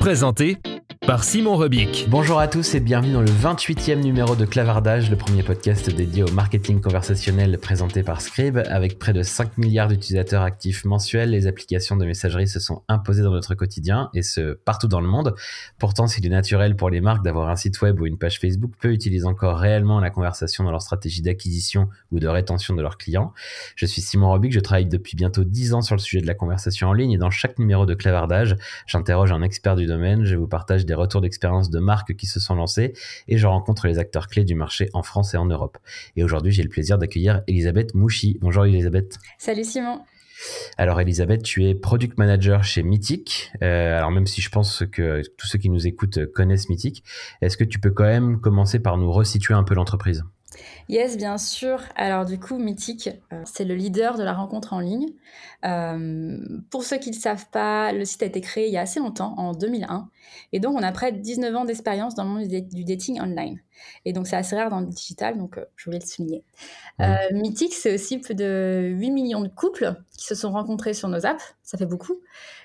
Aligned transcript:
Présenté 0.00 0.58
par 1.00 1.24
Simon 1.24 1.56
Rebic. 1.56 2.06
Bonjour 2.08 2.38
à 2.38 2.48
tous 2.48 2.74
et 2.74 2.80
bienvenue 2.80 3.12
dans 3.12 3.20
le 3.20 3.30
28e 3.30 4.00
numéro 4.00 4.36
de 4.36 4.44
Clavardage, 4.44 5.10
le 5.10 5.16
premier 5.16 5.42
podcast 5.42 5.90
dédié 5.90 6.22
au 6.22 6.30
marketing 6.30 6.80
conversationnel 6.80 7.58
présenté 7.58 8.02
par 8.02 8.20
Scribe. 8.20 8.58
Avec 8.68 8.98
près 8.98 9.12
de 9.12 9.22
5 9.22 9.58
milliards 9.58 9.88
d'utilisateurs 9.88 10.42
actifs 10.42 10.84
mensuels, 10.84 11.30
les 11.30 11.46
applications 11.46 11.96
de 11.96 12.06
messagerie 12.06 12.48
se 12.48 12.60
sont 12.60 12.82
imposées 12.88 13.22
dans 13.22 13.30
notre 13.32 13.54
quotidien 13.54 14.10
et 14.14 14.22
ce 14.22 14.54
partout 14.54 14.88
dans 14.88 15.00
le 15.00 15.08
monde. 15.08 15.34
Pourtant, 15.78 16.06
s'il 16.06 16.24
est 16.24 16.30
naturel 16.30 16.76
pour 16.76 16.88
les 16.88 17.00
marques 17.00 17.24
d'avoir 17.24 17.50
un 17.50 17.56
site 17.56 17.80
web 17.82 18.00
ou 18.00 18.06
une 18.06 18.16
page 18.16 18.38
Facebook, 18.38 18.72
peu 18.80 18.92
utilisent 18.92 19.26
encore 19.26 19.58
réellement 19.58 20.00
la 20.00 20.10
conversation 20.10 20.64
dans 20.64 20.70
leur 20.70 20.82
stratégie 20.82 21.22
d'acquisition 21.22 21.88
ou 22.12 22.20
de 22.20 22.28
rétention 22.28 22.74
de 22.74 22.82
leurs 22.82 22.96
clients. 22.96 23.34
Je 23.74 23.86
suis 23.86 24.02
Simon 24.02 24.30
Rebic, 24.30 24.52
je 24.52 24.60
travaille 24.60 24.86
depuis 24.86 25.16
bientôt 25.16 25.44
10 25.44 25.74
ans 25.74 25.82
sur 25.82 25.94
le 25.94 26.00
sujet 26.00 26.22
de 26.22 26.26
la 26.26 26.34
conversation 26.34 26.88
en 26.88 26.92
ligne 26.92 27.12
et 27.12 27.18
dans 27.18 27.30
chaque 27.30 27.58
numéro 27.58 27.86
de 27.86 27.94
Clavardage, 27.94 28.56
j'interroge 28.86 29.32
un 29.32 29.42
expert 29.42 29.76
du 29.76 29.86
domaine, 29.86 30.24
je 30.24 30.36
vous 30.36 30.46
partage 30.46 30.85
des 30.86 30.94
retours 30.94 31.20
d'expérience 31.20 31.70
de 31.70 31.78
marques 31.78 32.16
qui 32.16 32.26
se 32.26 32.40
sont 32.40 32.54
lancées 32.54 32.94
et 33.28 33.36
je 33.36 33.46
rencontre 33.46 33.86
les 33.86 33.98
acteurs 33.98 34.28
clés 34.28 34.44
du 34.44 34.54
marché 34.54 34.88
en 34.92 35.02
France 35.02 35.34
et 35.34 35.36
en 35.36 35.46
Europe. 35.46 35.78
Et 36.16 36.24
aujourd'hui, 36.24 36.52
j'ai 36.52 36.62
le 36.62 36.68
plaisir 36.68 36.98
d'accueillir 36.98 37.42
Elisabeth 37.46 37.94
Mouchy. 37.94 38.38
Bonjour 38.40 38.64
Elisabeth. 38.64 39.18
Salut 39.38 39.64
Simon. 39.64 40.00
Alors 40.76 41.00
Elisabeth, 41.00 41.42
tu 41.42 41.64
es 41.64 41.74
product 41.74 42.18
manager 42.18 42.62
chez 42.64 42.82
Mythic. 42.82 43.52
Euh, 43.62 43.96
alors 43.96 44.10
même 44.10 44.26
si 44.26 44.40
je 44.40 44.50
pense 44.50 44.84
que 44.90 45.22
tous 45.36 45.46
ceux 45.46 45.58
qui 45.58 45.70
nous 45.70 45.86
écoutent 45.86 46.26
connaissent 46.32 46.68
Mythic, 46.68 47.04
est-ce 47.40 47.56
que 47.56 47.64
tu 47.64 47.78
peux 47.78 47.90
quand 47.90 48.04
même 48.04 48.40
commencer 48.40 48.78
par 48.78 48.98
nous 48.98 49.10
resituer 49.10 49.54
un 49.54 49.64
peu 49.64 49.74
l'entreprise? 49.74 50.24
Yes, 50.88 51.16
bien 51.16 51.36
sûr. 51.38 51.82
Alors 51.96 52.24
du 52.24 52.38
coup, 52.38 52.58
Mythic, 52.58 53.10
euh, 53.32 53.42
c'est 53.44 53.64
le 53.64 53.74
leader 53.74 54.16
de 54.16 54.22
la 54.22 54.32
rencontre 54.32 54.72
en 54.72 54.80
ligne. 54.80 55.08
Euh, 55.64 56.38
pour 56.70 56.84
ceux 56.84 56.98
qui 56.98 57.10
ne 57.10 57.14
le 57.14 57.20
savent 57.20 57.48
pas, 57.50 57.92
le 57.92 58.04
site 58.04 58.22
a 58.22 58.26
été 58.26 58.40
créé 58.40 58.68
il 58.68 58.72
y 58.72 58.76
a 58.76 58.82
assez 58.82 59.00
longtemps, 59.00 59.34
en 59.36 59.52
2001. 59.52 60.08
Et 60.52 60.60
donc, 60.60 60.76
on 60.76 60.82
a 60.82 60.92
près 60.92 61.12
de 61.12 61.18
19 61.18 61.54
ans 61.56 61.64
d'expérience 61.64 62.14
dans 62.14 62.24
le 62.24 62.30
monde 62.30 62.46
du 62.46 62.84
dating 62.84 63.20
online. 63.20 63.60
Et 64.04 64.12
donc, 64.12 64.26
c'est 64.26 64.36
assez 64.36 64.56
rare 64.56 64.70
dans 64.70 64.80
le 64.80 64.86
digital, 64.86 65.38
donc 65.38 65.58
euh, 65.58 65.64
je 65.76 65.84
voulais 65.86 65.98
le 65.98 66.06
souligner. 66.06 66.44
Mythic, 67.32 67.74
c'est 67.74 67.94
aussi 67.94 68.18
plus 68.18 68.34
de 68.34 68.90
8 68.94 69.10
millions 69.10 69.42
de 69.42 69.48
couples 69.48 69.96
qui 70.16 70.24
se 70.24 70.34
sont 70.34 70.50
rencontrés 70.50 70.94
sur 70.94 71.08
nos 71.08 71.26
apps. 71.26 71.56
Ça 71.62 71.76
fait 71.76 71.86
beaucoup. 71.86 72.20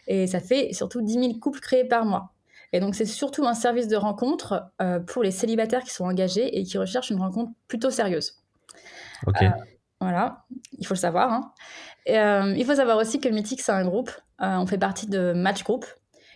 Et 0.07 0.27
ça 0.27 0.39
fait 0.39 0.73
surtout 0.73 1.01
10 1.01 1.13
000 1.13 1.33
couples 1.39 1.59
créés 1.59 1.85
par 1.85 2.05
mois. 2.05 2.31
Et 2.73 2.79
donc, 2.79 2.95
c'est 2.95 3.05
surtout 3.05 3.45
un 3.45 3.53
service 3.53 3.87
de 3.87 3.95
rencontre 3.95 4.71
euh, 4.81 4.99
pour 4.99 5.23
les 5.23 5.31
célibataires 5.31 5.83
qui 5.83 5.91
sont 5.91 6.05
engagés 6.05 6.57
et 6.57 6.63
qui 6.63 6.77
recherchent 6.77 7.09
une 7.09 7.19
rencontre 7.19 7.51
plutôt 7.67 7.89
sérieuse. 7.89 8.39
Ok. 9.27 9.41
Euh, 9.41 9.49
voilà, 9.99 10.45
il 10.77 10.87
faut 10.87 10.93
le 10.93 10.99
savoir. 10.99 11.31
Hein. 11.31 11.51
Euh, 12.09 12.55
il 12.57 12.65
faut 12.65 12.75
savoir 12.75 12.97
aussi 12.97 13.19
que 13.19 13.29
Mythic, 13.29 13.61
c'est 13.61 13.71
un 13.71 13.85
groupe. 13.85 14.09
on 14.39 14.65
fait 14.65 14.77
partie 14.77 15.07
de 15.07 15.33
Match 15.33 15.63
Group. 15.63 15.85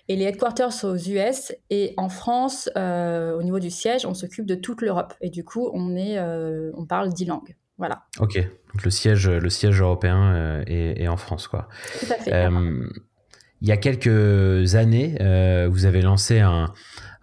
Et 0.08 0.16
les 0.16 0.26
headquarters 0.26 0.72
sont 0.72 0.90
aux 0.90 0.98
US. 0.98 1.52
Et 1.72 1.96
en 1.98 2.10
France, 2.10 2.70
au 2.76 3.42
niveau 3.42 3.60
du 3.60 3.72
siège, 3.72 4.06
on 4.06 4.14
s'occupe 4.14 4.46
de 4.46 4.56
toute 4.56 4.82
l'Europe. 4.82 5.16
Et 5.22 5.30
du 5.30 5.44
coup, 5.44 5.72
on, 5.74 5.96
est, 5.96 6.20
on 6.20 6.86
parle 6.86 7.12
dix 7.12 7.26
langues. 7.26 7.56
Voilà. 7.78 8.04
Ok, 8.20 8.38
donc 8.38 8.84
le 8.84 8.92
siège, 8.92 9.28
le 9.28 9.50
siège 9.50 9.82
européen 9.82 10.64
est, 10.68 11.02
est, 11.02 11.08
en 11.08 11.18
France, 11.18 11.48
quoi. 11.48 11.68
Tout 12.00 12.14
à 12.14 12.16
fait. 12.16 12.48
Il 13.66 13.70
y 13.70 13.72
a 13.72 13.78
quelques 13.78 14.76
années, 14.76 15.18
euh, 15.22 15.68
vous 15.72 15.86
avez 15.86 16.04
lancé 16.04 16.40
un, 16.40 16.72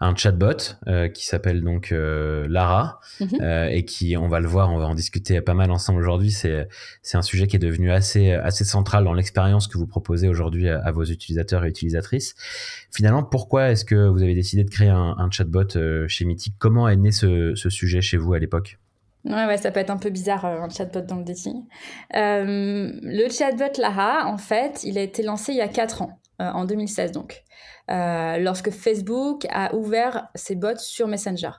un 0.01 0.17
chatbot 0.17 0.75
euh, 0.89 1.07
qui 1.07 1.25
s'appelle 1.25 1.63
donc 1.63 1.93
euh, 1.93 2.49
Lara 2.49 2.99
mhm. 3.21 3.69
et 3.71 3.85
qui, 3.85 4.17
on 4.17 4.27
va 4.27 4.41
le 4.41 4.49
voir, 4.49 4.73
on 4.73 4.77
va 4.77 4.89
en 4.89 4.97
discuter 4.97 5.41
pas 5.41 5.55
mal 5.55 5.71
ensemble 5.71 6.01
aujourd'hui. 6.01 6.33
C'est 6.33 6.67
c'est 7.01 7.17
un 7.17 7.23
sujet 7.23 7.47
qui 7.47 7.55
est 7.55 7.61
devenu 7.61 7.93
assez 7.93 8.33
assez 8.33 8.65
central 8.65 9.05
dans 9.05 9.15
l'expérience 9.15 9.69
que 9.69 9.79
vous 9.79 9.87
proposez 9.87 10.27
aujourd'hui 10.27 10.69
à, 10.69 10.91
vos 10.91 11.05
utilisateurs 11.05 11.65
et 11.65 11.69
utilisatrices. 11.69 12.35
Finalement, 12.91 13.23
pourquoi 13.23 13.71
est-ce 13.71 13.85
que 13.85 14.09
vous 14.09 14.21
avez 14.21 14.35
décidé 14.35 14.65
de 14.65 14.71
créer 14.71 14.89
un, 14.89 15.15
un 15.19 15.31
chatbot 15.31 15.79
chez 16.09 16.25
Mythic 16.25 16.55
Comment 16.59 16.89
est 16.89 16.97
né 16.97 17.13
ce, 17.13 17.55
ce 17.55 17.71
sujet 17.71 18.01
chez 18.01 18.17
vous 18.17 18.35
à 18.35 18.41
l'époque? 18.41 18.81
Ouais, 19.25 19.47
ouais, 19.47 19.59
ça 19.59 19.71
peut 19.71 19.79
être 19.79 19.91
un 19.91 19.97
peu 19.97 20.11
bizarre, 20.11 20.45
un 20.45 20.69
chatbot 20.69 21.03
dans 21.03 21.19
le 21.19 21.25
dating. 21.25 21.63
le 22.13 23.29
chatbot 23.31 23.81
Lara, 23.81 24.27
en 24.27 24.39
fait, 24.39 24.83
il 24.83 24.99
a 24.99 25.03
été 25.03 25.23
lancé 25.23 25.53
il 25.53 25.59
y 25.59 25.61
a 25.61 25.69
4 25.69 26.03
ans. 26.03 26.19
Euh, 26.41 26.51
en 26.51 26.65
2016 26.65 27.13
donc, 27.13 27.45
euh, 27.91 28.39
lorsque 28.39 28.71
Facebook 28.71 29.47
a 29.51 29.75
ouvert 29.75 30.29
ses 30.35 30.55
bots 30.55 30.79
sur 30.79 31.07
Messenger. 31.07 31.51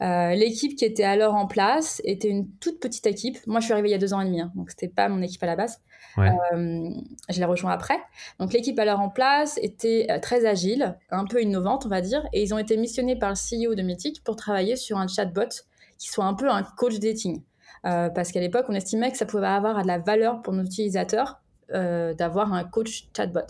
Euh, 0.00 0.34
l'équipe 0.34 0.76
qui 0.76 0.84
était 0.84 1.04
alors 1.04 1.34
en 1.34 1.46
place 1.46 2.00
était 2.04 2.28
une 2.28 2.48
toute 2.58 2.78
petite 2.78 3.06
équipe. 3.06 3.38
Moi, 3.46 3.60
je 3.60 3.64
suis 3.64 3.72
arrivée 3.72 3.88
il 3.88 3.92
y 3.92 3.94
a 3.94 3.98
deux 3.98 4.14
ans 4.14 4.20
et 4.20 4.24
demi, 4.24 4.40
hein, 4.40 4.52
donc 4.54 4.70
c'était 4.70 4.88
pas 4.88 5.08
mon 5.08 5.22
équipe 5.22 5.42
à 5.42 5.46
la 5.46 5.56
base. 5.56 5.80
je 6.16 7.38
l'ai 7.38 7.44
rejoint 7.44 7.72
après. 7.72 7.98
Donc 8.38 8.52
l'équipe 8.52 8.78
alors 8.78 9.00
en 9.00 9.08
place 9.08 9.58
était 9.62 10.06
très 10.20 10.46
agile, 10.46 10.96
un 11.10 11.24
peu 11.24 11.40
innovante, 11.42 11.86
on 11.86 11.88
va 11.88 12.00
dire, 12.00 12.26
et 12.32 12.42
ils 12.42 12.52
ont 12.54 12.58
été 12.58 12.76
missionnés 12.76 13.16
par 13.16 13.30
le 13.30 13.36
CEO 13.36 13.74
de 13.74 13.82
Mythic 13.82 14.22
pour 14.24 14.36
travailler 14.36 14.76
sur 14.76 14.98
un 14.98 15.06
chatbot 15.06 15.48
qui 15.96 16.08
soit 16.08 16.24
un 16.24 16.34
peu 16.34 16.48
un 16.48 16.62
coach 16.62 16.98
dating. 16.98 17.42
parce 17.82 18.32
qu'à 18.32 18.40
l'époque, 18.40 18.66
on 18.68 18.74
estimait 18.74 19.10
que 19.10 19.16
ça 19.16 19.26
pouvait 19.26 19.46
avoir 19.46 19.82
de 19.82 19.86
la 19.86 19.98
valeur 19.98 20.42
pour 20.42 20.52
nos 20.52 20.64
utilisateurs 20.64 21.40
d'avoir 21.70 22.52
un 22.52 22.64
coach 22.64 23.08
chatbot. 23.16 23.46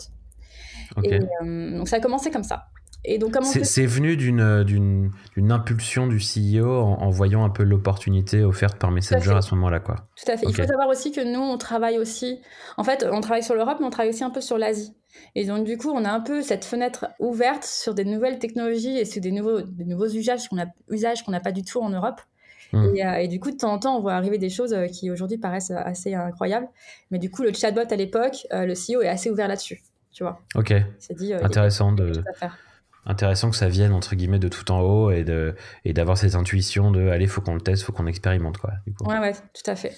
Euh, 0.97 1.77
donc 1.77 1.87
ça 1.87 1.97
a 1.97 1.99
commencé 1.99 2.31
comme 2.31 2.43
ça. 2.43 2.67
Et 3.05 3.17
donc 3.17 3.37
c'est 3.43 3.85
venu 3.85 4.17
d'une 4.17 5.11
d'une 5.35 5.51
impulsion 5.51 6.07
du 6.07 6.17
CEO 6.17 6.69
en, 6.69 7.09
voyant 7.09 7.45
un 7.45 7.49
peu 7.49 7.63
l'opportunité 7.63 8.43
offerte 8.43 8.77
par 8.77 8.91
Messenger 8.91 9.35
à, 9.35 9.41
ce 9.41 9.55
moment-là 9.55 9.79
quoi. 9.79 10.07
Tout 10.17 10.29
à 10.29 10.35
fait. 10.35 10.45
Il 10.47 10.53
faut 10.53 10.67
savoir 10.67 10.89
aussi 10.89 11.13
que 11.13 11.21
nous 11.21 11.39
on 11.39 11.57
travaille 11.57 11.97
aussi 11.97 12.41
en 12.75 12.83
fait 12.83 13.07
on 13.09 13.21
travaille 13.21 13.43
sur 13.43 13.55
l'Europe 13.55 13.77
mais 13.79 13.85
on 13.85 13.89
travaille 13.89 14.09
aussi 14.09 14.25
un 14.25 14.29
peu 14.29 14.41
sur 14.41 14.57
l'Asie. 14.57 14.93
Et 15.35 15.45
donc 15.45 15.63
du 15.63 15.77
coup 15.77 15.89
on 15.91 16.03
a 16.03 16.11
un 16.11 16.19
peu 16.19 16.41
cette 16.41 16.65
fenêtre 16.65 17.07
ouverte 17.19 17.63
sur 17.63 17.93
des 17.93 18.03
nouvelles 18.03 18.37
technologies 18.37 18.97
et 18.97 19.05
sur 19.05 19.21
des 19.21 19.31
nouveaux 19.31 19.61
des 19.61 19.85
nouveaux 19.85 20.09
usages 20.09 20.49
qu'on 20.49 20.59
a 20.59 20.65
usages 20.89 21.23
qu'on 21.23 21.31
n'a 21.31 21.39
pas 21.39 21.53
du 21.53 21.63
tout 21.63 21.79
en 21.79 21.89
Europe. 21.89 22.19
Hmm. 22.71 22.83
Euh, 22.83 23.15
et, 23.15 23.27
du 23.27 23.39
coup, 23.39 23.49
de 23.49 23.57
temps 23.57 23.73
en 23.73 23.79
temps, 23.79 23.97
on 23.97 23.99
voit 23.99 24.13
arriver 24.13 24.37
des 24.37 24.51
choses 24.51 24.73
euh, 24.73 24.85
qui 24.85 25.09
aujourd'hui 25.09 25.39
paraissent 25.39 25.71
assez 25.71 26.13
incroyables. 26.13 26.67
Mais 27.09 27.17
du 27.17 27.31
coup, 27.31 27.41
le 27.41 27.51
chatbot 27.51 27.81
à 27.89 27.95
l'époque, 27.95 28.45
le 28.51 28.73
CEO 28.75 29.01
est 29.01 29.07
assez 29.07 29.31
ouvert 29.31 29.47
là-dessus 29.47 29.81
tu 30.11 30.23
vois. 30.23 30.41
Ok. 30.55 30.73
Dit, 31.11 31.33
euh, 31.33 31.43
Intéressant 31.43 31.91
de. 31.91 32.23
Intéressant 33.05 33.49
que 33.49 33.55
ça 33.55 33.69
vienne 33.69 33.93
entre 33.93 34.15
guillemets 34.15 34.39
de 34.39 34.49
tout 34.49 34.69
en 34.71 34.81
haut 34.81 35.09
et 35.09 35.23
de 35.23 35.55
et 35.85 35.93
d'avoir 35.93 36.17
cette 36.17 36.35
intuition 36.35 36.91
de 36.91 37.07
allez 37.07 37.27
faut 37.27 37.41
qu'on 37.41 37.55
le 37.55 37.61
teste 37.61 37.83
faut 37.83 37.93
qu'on 37.93 38.07
expérimente 38.07 38.57
quoi. 38.57 38.73
Du 38.85 38.93
coup. 38.93 39.05
Ouais 39.05 39.19
ouais 39.19 39.33
tout 39.33 39.71
à 39.71 39.75
fait. 39.75 39.95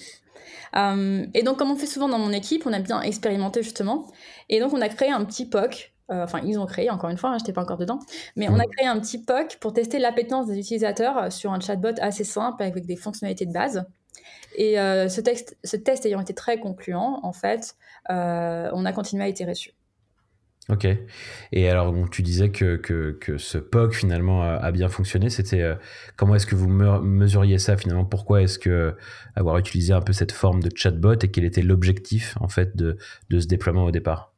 Euh, 0.76 1.26
et 1.34 1.42
donc 1.42 1.58
comme 1.58 1.70
on 1.70 1.76
fait 1.76 1.86
souvent 1.86 2.08
dans 2.08 2.18
mon 2.18 2.32
équipe 2.32 2.64
on 2.64 2.72
a 2.72 2.78
bien 2.78 3.02
expérimenté 3.02 3.62
justement 3.62 4.10
et 4.48 4.60
donc 4.60 4.72
on 4.72 4.80
a 4.80 4.88
créé 4.88 5.10
un 5.10 5.22
petit 5.24 5.46
POC 5.46 5.92
euh, 6.10 6.24
enfin 6.24 6.40
ils 6.42 6.58
ont 6.58 6.64
créé 6.64 6.88
encore 6.88 7.10
une 7.10 7.18
fois, 7.18 7.30
hein, 7.30 7.38
je 7.38 7.42
n'étais 7.42 7.52
pas 7.52 7.62
encore 7.62 7.76
dedans, 7.76 7.98
mais 8.36 8.48
on 8.48 8.58
a 8.58 8.64
mm. 8.64 8.70
créé 8.70 8.86
un 8.86 8.98
petit 8.98 9.22
POC 9.22 9.58
pour 9.60 9.74
tester 9.74 9.98
l'appétence 9.98 10.46
des 10.46 10.58
utilisateurs 10.58 11.30
sur 11.30 11.52
un 11.52 11.60
chatbot 11.60 12.00
assez 12.00 12.24
simple 12.24 12.62
avec 12.62 12.86
des 12.86 12.96
fonctionnalités 12.96 13.46
de 13.46 13.52
base. 13.52 13.84
Et 14.56 14.74
ce, 14.74 15.20
texte, 15.22 15.56
ce 15.64 15.76
test 15.76 16.04
ayant 16.04 16.20
été 16.20 16.34
très 16.34 16.60
concluant, 16.60 17.20
en 17.22 17.32
fait, 17.32 17.74
on 18.10 18.84
a 18.84 18.92
continué 18.92 19.24
à 19.24 19.28
itérer 19.28 19.52
dessus. 19.52 19.72
Ok. 20.68 20.86
Et 21.50 21.68
alors, 21.68 21.92
tu 22.10 22.22
disais 22.22 22.50
que, 22.50 22.76
que, 22.76 23.18
que, 23.20 23.36
ce 23.36 23.58
POC 23.58 23.94
finalement 23.94 24.42
a, 24.42 24.70
bien 24.70 24.88
fonctionné. 24.88 25.28
C'était 25.28 25.60
euh, 25.60 25.74
comment 26.16 26.36
est-ce 26.36 26.46
que 26.46 26.54
vous 26.54 26.68
mesuriez 26.68 27.58
ça 27.58 27.76
finalement? 27.76 28.04
Pourquoi 28.04 28.42
est-ce 28.42 28.58
que 28.58 28.94
avoir 29.34 29.58
utilisé 29.58 29.92
un 29.92 30.00
peu 30.00 30.12
cette 30.12 30.32
forme 30.32 30.62
de 30.62 30.70
chatbot 30.74 31.14
et 31.14 31.28
quel 31.28 31.44
était 31.44 31.62
l'objectif 31.62 32.36
en 32.40 32.48
fait 32.48 32.76
de, 32.76 32.96
de 33.28 33.40
ce 33.40 33.46
déploiement 33.46 33.84
au 33.84 33.90
départ? 33.90 34.32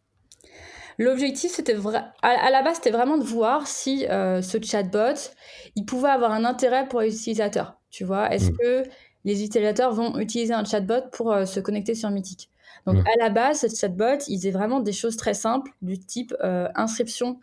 L'objectif, 0.99 1.51
c'était 1.51 1.77
à, 2.23 2.51
la 2.51 2.63
base, 2.63 2.77
c'était 2.77 2.91
vraiment 2.91 3.19
de 3.19 3.25
voir 3.25 3.67
si 3.67 4.07
euh, 4.07 4.43
ce 4.43 4.59
chatbot, 4.63 5.33
il 5.75 5.85
pouvait 5.85 6.09
avoir 6.09 6.31
un 6.31 6.45
intérêt 6.45 6.89
pour 6.89 7.01
les 7.01 7.15
utilisateurs. 7.15 7.81
Tu 7.91 8.05
vois, 8.05 8.33
est-ce 8.33 8.51
mm. 8.51 8.57
que 8.57 8.83
les 9.25 9.45
utilisateurs 9.45 9.93
vont 9.93 10.19
utiliser 10.19 10.55
un 10.55 10.65
chatbot 10.65 11.03
pour 11.13 11.33
euh, 11.33 11.45
se 11.47 11.61
connecter 11.61 11.95
sur 11.95 12.11
Mythic? 12.11 12.49
Donc, 12.87 12.99
à 13.07 13.17
la 13.19 13.31
base, 13.31 13.61
ce 13.61 13.75
chatbot, 13.75 14.19
il 14.29 14.39
faisait 14.39 14.51
vraiment 14.51 14.81
des 14.81 14.93
choses 14.93 15.17
très 15.17 15.35
simples, 15.35 15.71
du 15.81 15.99
type 15.99 16.35
euh, 16.43 16.69
inscription. 16.75 17.41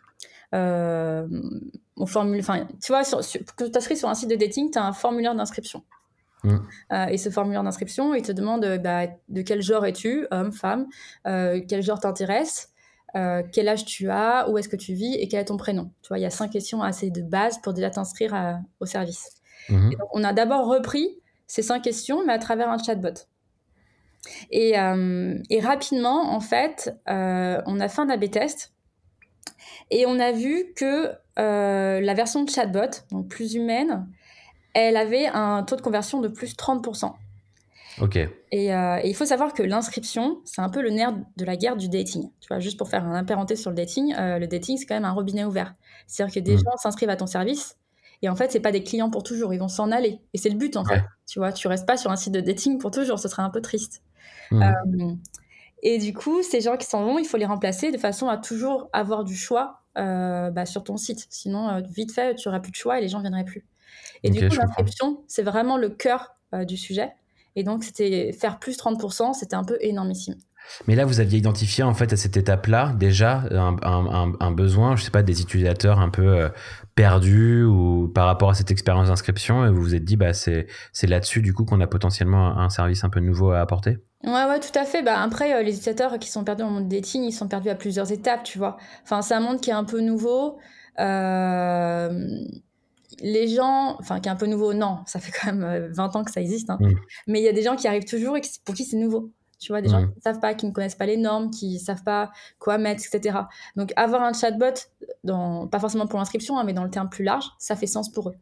au 0.52 2.06
formule, 2.06 2.40
enfin, 2.40 2.66
tu 2.82 2.92
vois, 2.92 3.02
quand 3.04 3.64
tu 3.64 3.70
t'inscris 3.70 3.96
sur 3.96 4.08
un 4.08 4.14
site 4.14 4.30
de 4.30 4.36
dating, 4.36 4.70
tu 4.70 4.78
as 4.78 4.84
un 4.84 4.92
formulaire 4.92 5.34
d'inscription. 5.34 5.82
Mm. 6.44 6.58
et 7.08 7.18
ce 7.18 7.30
formulaire 7.30 7.62
d'inscription, 7.62 8.14
il 8.14 8.22
te 8.22 8.32
demande 8.32 8.66
bah, 8.82 9.06
de 9.28 9.42
quel 9.42 9.62
genre 9.62 9.86
es-tu, 9.86 10.26
homme, 10.32 10.52
femme, 10.52 10.86
quel 11.24 11.82
genre 11.82 12.00
t'intéresse, 12.00 12.72
euh, 13.14 13.42
quel 13.52 13.68
âge 13.68 13.84
tu 13.84 14.08
as, 14.08 14.48
où 14.48 14.56
est-ce 14.56 14.68
que 14.68 14.76
tu 14.76 14.94
vis 14.94 15.14
et 15.16 15.28
quel 15.28 15.40
est 15.40 15.46
ton 15.46 15.58
prénom. 15.58 15.90
Tu 16.02 16.08
vois, 16.08 16.18
il 16.18 16.22
y 16.22 16.26
a 16.26 16.30
cinq 16.30 16.50
questions 16.50 16.82
assez 16.82 17.10
de 17.10 17.20
base 17.20 17.60
pour 17.60 17.74
déjà 17.74 17.90
t'inscrire 17.90 18.60
au 18.80 18.86
service. 18.86 19.28
Mhm. 19.68 19.94
on 20.12 20.24
a 20.24 20.32
d'abord 20.32 20.66
repris 20.66 21.20
ces 21.46 21.62
cinq 21.62 21.82
questions, 21.82 22.24
mais 22.26 22.32
à 22.32 22.38
travers 22.38 22.68
un 22.68 22.78
chatbot. 22.78 23.14
Et, 24.50 24.78
euh, 24.78 25.38
rapidement, 25.60 26.32
en 26.32 26.40
fait, 26.40 26.94
euh, 27.08 27.60
on 27.66 27.80
a 27.80 27.88
fait 27.88 28.00
un 28.00 28.08
A-B 28.08 28.30
test 28.30 28.72
et 29.90 30.06
on 30.06 30.18
a 30.18 30.32
vu 30.32 30.72
que 30.76 31.12
la 31.36 32.14
version 32.14 32.44
de 32.44 32.50
chatbot, 32.50 33.04
donc 33.10 33.28
plus 33.28 33.54
humaine, 33.54 34.06
elle 34.74 34.96
avait 34.96 35.26
un 35.26 35.62
taux 35.62 35.76
de 35.76 35.82
conversion 35.82 36.20
de 36.20 36.28
plus 36.28 36.54
30%. 36.54 37.12
Ok. 38.00 38.16
Euh, 38.16 38.28
et, 38.52 39.08
il 39.08 39.14
faut 39.14 39.24
savoir 39.26 39.52
que 39.52 39.62
l'inscription, 39.62 40.40
c'est 40.44 40.62
un 40.62 40.68
peu 40.68 40.82
le 40.82 40.90
nerf 40.90 41.14
de 41.36 41.44
la 41.44 41.56
guerre 41.56 41.76
du 41.76 41.88
dating. 41.88 42.30
Tu 42.40 42.48
vois, 42.48 42.58
juste 42.58 42.78
pour 42.78 42.88
faire 42.88 43.04
un 43.04 43.14
impérenté 43.14 43.56
sur 43.56 43.70
le 43.70 43.76
dating, 43.76 44.14
euh, 44.14 44.38
le 44.38 44.46
dating, 44.46 44.76
c'est 44.78 44.86
quand 44.86 44.94
même 44.94 45.04
un 45.04 45.12
robinet 45.12 45.44
ouvert. 45.44 45.74
C'est-à-dire 46.06 46.34
que 46.34 46.40
des 46.40 46.54
mm. 46.54 46.58
gens 46.58 46.76
s'inscrivent 46.76 47.10
à 47.10 47.16
ton 47.16 47.26
service 47.26 47.76
et 48.22 48.28
en 48.28 48.36
fait, 48.36 48.52
c'est 48.52 48.60
pas 48.60 48.72
des 48.72 48.82
clients 48.82 49.10
pour 49.10 49.22
toujours, 49.22 49.52
ils 49.52 49.58
vont 49.58 49.68
s'en 49.68 49.90
aller. 49.90 50.20
Et 50.32 50.38
c'est 50.38 50.48
le 50.48 50.56
but 50.56 50.76
en 50.76 50.84
fait. 50.84 51.02
Tu 51.26 51.38
vois, 51.38 51.52
tu 51.52 51.66
restes 51.68 51.86
pas 51.86 51.96
sur 51.96 52.10
un 52.10 52.16
site 52.16 52.32
de 52.32 52.40
dating 52.40 52.78
pour 52.78 52.90
toujours, 52.90 53.18
ce 53.18 53.28
serait 53.28 53.42
un 53.42 53.50
peu 53.50 53.60
triste. 53.60 54.02
Mm. 54.50 54.62
Euh, 54.62 55.14
et 55.82 55.98
du 55.98 56.14
coup, 56.14 56.42
ces 56.42 56.60
gens 56.60 56.76
qui 56.76 56.86
s'en 56.86 57.04
vont, 57.04 57.18
il 57.18 57.24
faut 57.24 57.36
les 57.36 57.46
remplacer 57.46 57.90
de 57.90 57.98
façon 57.98 58.28
à 58.28 58.36
toujours 58.36 58.88
avoir 58.92 59.24
du 59.24 59.34
choix 59.34 59.80
bah, 59.96 60.64
sur 60.64 60.84
ton 60.84 60.96
site. 60.96 61.26
Sinon, 61.28 61.82
vite 61.90 62.12
fait, 62.12 62.36
tu 62.36 62.48
auras 62.48 62.60
plus 62.60 62.70
de 62.70 62.76
choix 62.76 62.98
et 62.98 63.02
les 63.02 63.08
gens 63.08 63.20
viendraient 63.20 63.44
plus. 63.44 63.66
Et 64.22 64.30
du 64.30 64.48
coup, 64.48 64.54
l'inscription, 64.54 65.24
c'est 65.26 65.42
vraiment 65.42 65.76
le 65.76 65.88
cœur 65.88 66.36
du 66.52 66.76
sujet. 66.76 67.10
Et 67.56 67.64
donc, 67.64 67.82
c'était 67.82 68.32
faire 68.32 68.60
plus 68.60 68.78
30%, 68.78 69.34
c'était 69.34 69.56
un 69.56 69.64
peu 69.64 69.76
énormissime. 69.80 70.36
Mais 70.86 70.94
là, 70.94 71.04
vous 71.04 71.20
aviez 71.20 71.38
identifié 71.38 71.84
en 71.84 71.94
fait 71.94 72.12
à 72.12 72.16
cette 72.16 72.36
étape-là 72.36 72.94
déjà 72.98 73.44
un, 73.52 74.50
besoin, 74.52 74.96
je 74.96 75.04
sais 75.04 75.10
pas, 75.10 75.22
des 75.22 75.40
utilisateurs 75.42 76.00
un 76.00 76.08
peu 76.08 76.26
euh, 76.26 76.48
perdus 76.94 77.64
ou 77.64 78.10
par 78.14 78.26
rapport 78.26 78.50
à 78.50 78.54
cette 78.54 78.70
expérience 78.70 79.08
d'inscription, 79.08 79.66
et 79.66 79.70
vous 79.70 79.82
vous 79.82 79.94
êtes 79.94 80.04
dit, 80.04 80.16
bah, 80.16 80.32
c'est 80.32 80.66
là-dessus 81.02 81.42
du 81.42 81.52
coup 81.52 81.64
qu'on 81.64 81.80
a 81.80 81.86
potentiellement 81.86 82.58
un 82.58 82.68
service 82.68 83.04
un 83.04 83.10
peu 83.10 83.20
nouveau 83.20 83.50
à 83.50 83.60
apporter? 83.60 83.98
Ouais, 84.24 84.44
ouais, 84.44 84.60
tout 84.60 84.78
à 84.78 84.84
fait. 84.84 85.02
Bah, 85.02 85.20
après, 85.20 85.52
euh, 85.52 85.62
les 85.62 85.72
utilisateurs 85.72 86.18
qui 86.18 86.30
sont 86.30 86.44
perdus 86.44 86.62
dans 86.62 86.68
le 86.68 86.74
monde 86.74 86.88
dating, 86.88 87.22
ils 87.22 87.32
sont 87.32 87.48
perdus 87.48 87.70
à 87.70 87.74
plusieurs 87.74 88.12
étapes, 88.12 88.44
tu 88.44 88.58
vois. 88.58 88.76
Enfin, 89.02 89.20
c'est 89.20 89.34
un 89.34 89.40
monde 89.40 89.60
qui 89.60 89.70
est 89.70 89.74
un 89.74 89.84
peu 89.84 90.00
nouveau. 90.00 90.58
Euh 91.00 92.28
les 93.20 93.48
gens, 93.48 93.96
enfin, 94.00 94.20
qui 94.20 94.28
est 94.28 94.32
un 94.32 94.36
peu 94.36 94.46
nouveau, 94.46 94.74
non, 94.74 94.98
ça 95.06 95.20
fait 95.20 95.32
quand 95.32 95.52
même 95.52 95.90
20 95.92 96.04
euh, 96.04 96.18
ans 96.18 96.24
que 96.24 96.30
ça 96.30 96.40
existe, 96.40 96.70
hein. 96.70 96.78
mm. 96.80 96.94
mais 97.28 97.40
il 97.40 97.44
y 97.44 97.48
a 97.48 97.52
des 97.52 97.62
gens 97.62 97.76
qui 97.76 97.88
arrivent 97.88 98.04
toujours 98.04 98.36
et 98.36 98.42
pour 98.64 98.74
qui 98.74 98.84
c'est 98.84 98.96
nouveau. 98.96 99.32
Tu 99.62 99.72
vois, 99.72 99.80
des 99.80 99.88
gens 99.88 100.02
mm. 100.02 100.10
qui 100.10 100.16
ne 100.16 100.22
savent 100.22 100.40
pas, 100.40 100.54
qui 100.54 100.66
ne 100.66 100.72
connaissent 100.72 100.96
pas 100.96 101.06
les 101.06 101.16
normes, 101.16 101.50
qui 101.50 101.74
ne 101.74 101.78
savent 101.78 102.02
pas 102.02 102.32
quoi 102.58 102.78
mettre, 102.78 103.04
etc. 103.06 103.38
Donc, 103.76 103.92
avoir 103.96 104.22
un 104.22 104.32
chatbot, 104.32 104.74
dans, 105.24 105.68
pas 105.68 105.78
forcément 105.78 106.06
pour 106.06 106.18
l'inscription, 106.18 106.58
hein, 106.58 106.64
mais 106.64 106.72
dans 106.72 106.84
le 106.84 106.90
terme 106.90 107.08
plus 107.08 107.24
large, 107.24 107.46
ça 107.58 107.76
fait 107.76 107.86
sens 107.86 108.10
pour 108.10 108.30
eux. 108.30 108.34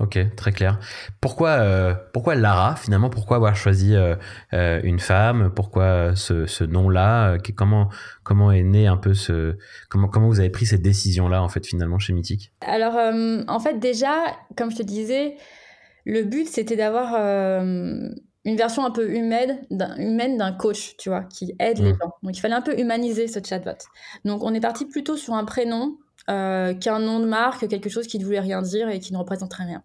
Ok, 0.00 0.18
très 0.34 0.52
clair. 0.52 0.78
Pourquoi, 1.20 1.50
euh, 1.50 1.94
pourquoi 2.14 2.34
Lara 2.34 2.74
finalement? 2.74 3.10
Pourquoi 3.10 3.36
avoir 3.36 3.54
choisi 3.54 3.94
euh, 3.94 4.14
euh, 4.54 4.80
une 4.82 4.98
femme? 4.98 5.52
Pourquoi 5.54 6.16
ce, 6.16 6.46
ce 6.46 6.64
nom-là? 6.64 7.36
Comment 7.54 7.90
comment 8.22 8.50
est 8.50 8.62
né 8.62 8.86
un 8.86 8.96
peu 8.96 9.12
ce 9.12 9.58
comment 9.90 10.08
comment 10.08 10.28
vous 10.28 10.40
avez 10.40 10.48
pris 10.48 10.64
cette 10.64 10.80
décision-là 10.80 11.42
en 11.42 11.48
fait 11.48 11.66
finalement 11.66 11.98
chez 11.98 12.14
Mythique? 12.14 12.52
Alors 12.62 12.94
en 12.94 13.60
fait 13.60 13.78
déjà, 13.78 14.24
comme 14.56 14.70
je 14.70 14.76
te 14.76 14.82
disais, 14.82 15.36
le 16.06 16.22
but 16.22 16.48
c'était 16.48 16.76
d'avoir 16.76 17.12
une 18.44 18.56
version 18.56 18.84
un 18.84 18.90
peu 18.90 19.14
humaine 19.14 19.60
d'un, 19.70 19.96
humaine 19.96 20.38
d'un 20.38 20.52
coach, 20.52 20.96
tu 20.96 21.08
vois, 21.10 21.24
qui 21.24 21.54
aide 21.58 21.78
les 21.78 21.92
mmh. 21.92 21.98
gens. 22.00 22.12
Donc 22.22 22.36
il 22.36 22.40
fallait 22.40 22.54
un 22.54 22.62
peu 22.62 22.78
humaniser 22.78 23.28
ce 23.28 23.38
chatbot. 23.44 23.72
Donc 24.24 24.42
on 24.42 24.54
est 24.54 24.60
parti 24.60 24.86
plutôt 24.86 25.16
sur 25.16 25.34
un 25.34 25.44
prénom 25.44 25.98
euh, 26.28 26.74
qu'un 26.74 26.98
nom 26.98 27.20
de 27.20 27.26
marque, 27.26 27.66
quelque 27.68 27.88
chose 27.88 28.06
qui 28.06 28.18
ne 28.18 28.24
voulait 28.24 28.40
rien 28.40 28.62
dire 28.62 28.88
et 28.88 28.98
qui 28.98 29.12
ne 29.12 29.18
représenterait 29.18 29.64
rien. 29.64 29.82